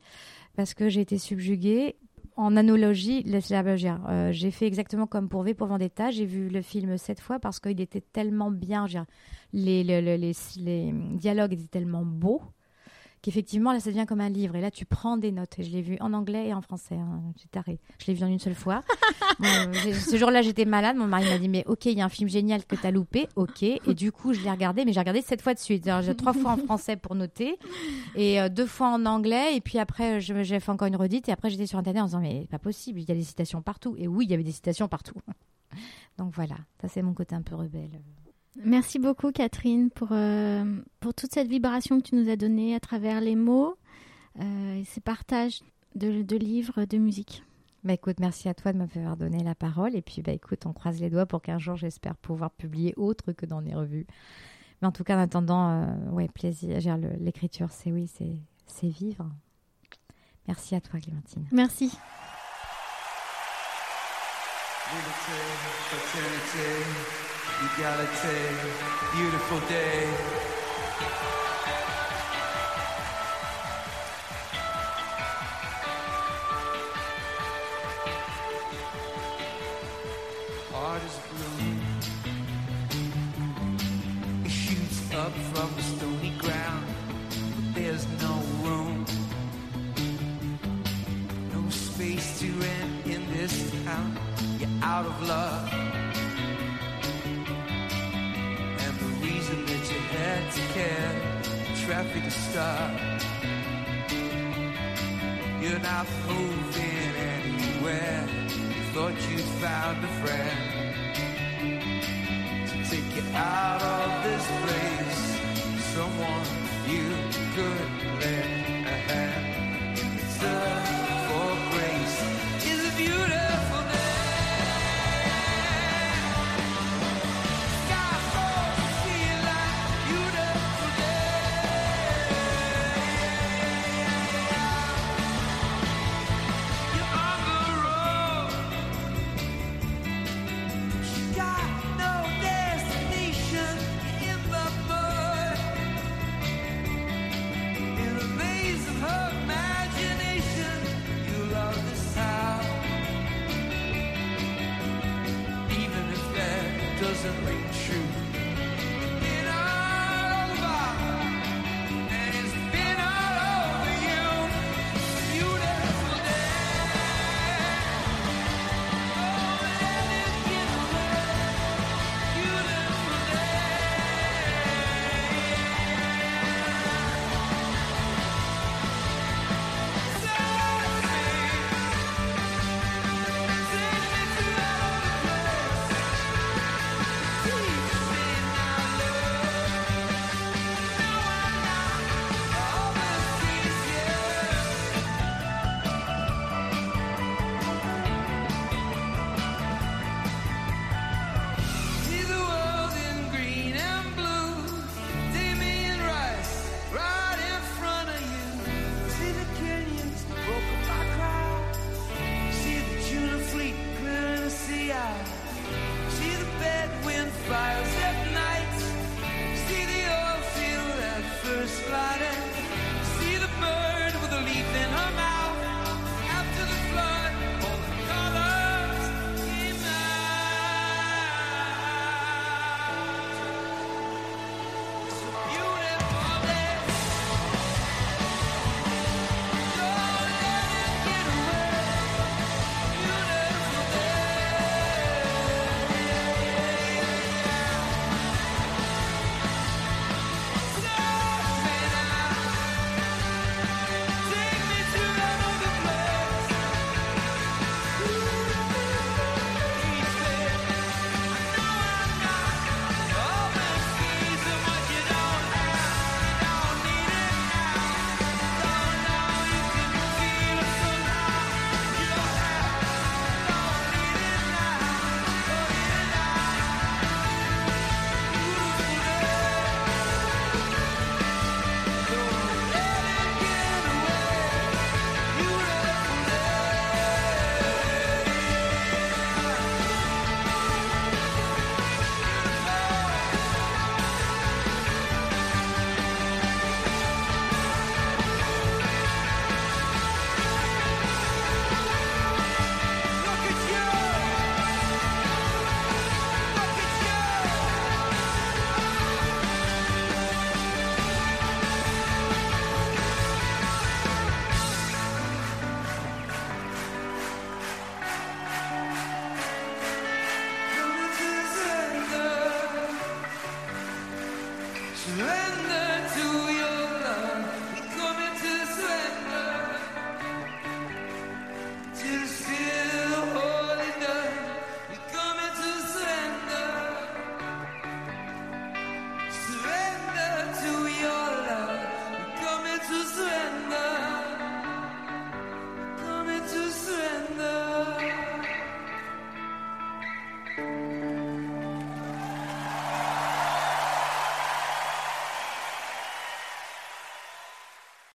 parce 0.56 0.74
que 0.74 0.90
j'ai 0.90 1.02
été 1.02 1.18
subjuguée. 1.18 1.96
En 2.38 2.58
analogie, 2.58 3.24
euh, 3.26 4.32
j'ai 4.34 4.52
fait 4.52 4.68
exactement 4.68 5.08
comme 5.08 5.30
pour 5.30 5.44
V 5.44 5.54
pour 5.54 5.68
Vendetta. 5.68 6.12
J'ai 6.12 6.26
vu 6.26 6.50
le 6.50 6.62
film 6.62 6.98
sept 6.98 7.22
fois 7.22 7.40
parce 7.40 7.62
qu'il 7.62 7.80
était 7.80 8.02
tellement 8.02 8.52
bien. 8.52 8.88
les 9.54 10.94
dialogues 11.14 11.54
étaient 11.54 11.68
tellement 11.68 12.04
beaux 12.04 12.42
qu'effectivement, 13.26 13.74
là, 13.74 13.80
ça 13.80 13.90
devient 13.90 14.06
comme 14.08 14.22
un 14.22 14.30
livre. 14.30 14.56
Et 14.56 14.62
là, 14.62 14.70
tu 14.70 14.86
prends 14.86 15.18
des 15.18 15.32
notes. 15.32 15.58
Et 15.58 15.64
je 15.64 15.72
l'ai 15.72 15.82
vu 15.82 15.98
en 16.00 16.14
anglais 16.14 16.50
et 16.50 16.54
en 16.54 16.62
français. 16.62 16.94
Hein. 16.96 17.24
Tu 17.40 17.48
taré. 17.48 17.80
Je 18.00 18.06
l'ai 18.06 18.14
vu 18.14 18.24
en 18.24 18.28
une 18.28 18.38
seule 18.38 18.54
fois. 18.54 18.84
Bon, 19.40 19.48
j'ai- 19.84 19.94
ce 19.96 20.16
jour-là, 20.18 20.44
j'étais 20.44 20.66
malade. 20.66 20.96
Mon 20.96 21.08
mari 21.08 21.26
m'a 21.26 21.40
dit, 21.40 21.50
mais 21.50 21.64
ok, 21.66 21.86
il 21.88 21.98
y 21.98 22.02
a 22.02 22.06
un 22.06 22.10
film 22.10 22.30
génial 22.30 22.64
que 22.66 22.76
tu 22.76 22.86
as 22.86 22.92
loupé. 22.92 23.28
Ok. 23.36 23.64
Et 23.64 23.94
du 23.96 24.12
coup, 24.12 24.34
je 24.34 24.42
l'ai 24.42 24.52
regardé, 24.52 24.86
mais 24.86 24.94
j'ai 24.94 25.00
regardé 25.00 25.22
sept 25.22 25.42
fois 25.42 25.56
de 25.56 25.60
suite. 25.60 25.90
J'ai 26.04 26.16
trois 26.16 26.34
fois 26.34 26.52
en 26.52 26.58
français 26.58 26.96
pour 26.98 27.16
noter 27.16 27.58
et 28.16 28.40
euh, 28.40 28.48
deux 28.48 28.68
fois 28.68 28.90
en 28.90 29.06
anglais. 29.08 29.56
Et 29.58 29.62
puis 29.62 29.80
après, 29.80 30.22
j'ai 30.22 30.60
fait 30.60 30.72
encore 30.72 30.88
une 30.88 30.96
redite. 30.96 31.28
Et 31.28 31.32
après, 31.32 31.50
j'étais 31.50 31.66
sur 31.66 31.80
Internet 31.80 32.04
en 32.04 32.06
disant, 32.06 32.20
mais 32.22 32.46
pas 32.52 32.60
possible, 32.60 33.00
il 33.02 33.10
y 33.10 33.12
a 33.12 33.16
des 33.16 33.24
citations 33.24 33.62
partout. 33.64 33.96
Et 33.98 34.08
oui, 34.08 34.26
il 34.26 34.32
y 34.32 34.36
avait 34.36 34.44
des 34.44 34.52
citations 34.52 34.88
partout. 34.88 35.16
Donc 36.18 36.32
voilà, 36.34 36.56
ça 36.80 36.88
c'est 36.88 37.02
mon 37.02 37.14
côté 37.14 37.36
un 37.36 37.42
peu 37.42 37.56
rebelle. 37.56 38.00
Merci 38.64 39.00
beaucoup 39.00 39.32
Catherine 39.32 39.90
pour, 39.90 40.10
euh, 40.12 40.64
pour 41.00 41.14
toute 41.14 41.34
cette 41.34 41.48
vibration 41.48 42.00
que 42.00 42.08
tu 42.10 42.16
nous 42.16 42.30
as 42.30 42.38
donnée 42.38 42.74
à 42.74 42.80
travers 42.80 43.20
les 43.20 43.36
mots 43.36 43.76
euh, 44.40 44.76
et 44.76 44.86
ces 44.86 45.02
partages 45.02 45.62
de, 45.96 46.22
de 46.22 46.36
livres, 46.38 46.86
de 46.86 46.98
musique. 46.98 47.44
Bah 47.84 47.94
écoute, 47.94 48.20
merci 48.20 48.50
à 48.50 48.54
toi 48.54 48.74
de 48.74 48.80
m'avoir 48.80 49.16
donné 49.16 49.44
la 49.44 49.54
parole. 49.54 49.96
Et 49.96 50.02
puis 50.02 50.22
bah 50.22 50.32
écoute, 50.32 50.66
on 50.66 50.74
croise 50.74 51.00
les 51.00 51.10
doigts 51.10 51.26
pour 51.26 51.42
qu'un 51.42 51.60
jour, 51.60 51.76
j'espère 51.76 52.16
pouvoir 52.16 52.50
publier 52.52 52.94
autre 52.98 53.32
que 53.32 53.46
dans 53.46 53.60
les 53.60 53.76
revues. 53.76 54.08
Mais 54.82 54.88
en 54.88 54.92
tout 54.92 55.04
cas, 55.04 55.16
en 55.16 55.20
attendant, 55.22 55.70
euh, 55.70 56.10
ouais, 56.12 56.28
plaisir. 56.28 56.80
L'écriture, 57.20 57.72
c'est 57.72 57.92
oui, 57.92 58.08
c'est 58.08 58.40
c'est 58.66 58.88
vivre. 58.88 59.30
Merci 60.48 60.76
à 60.76 60.82
toi, 60.82 61.00
Clémentine. 61.00 61.46
Merci. 61.52 61.98
Egalite, 67.66 68.36
beautiful 69.14 69.60
day. 69.68 71.45
You're 102.56 102.64
not 105.80 106.08
moving 106.26 107.12
anywhere. 107.36 108.26
Thought 108.94 109.16
you 109.30 109.40
found 109.60 110.02
a 110.02 110.08
friend. 110.24 110.75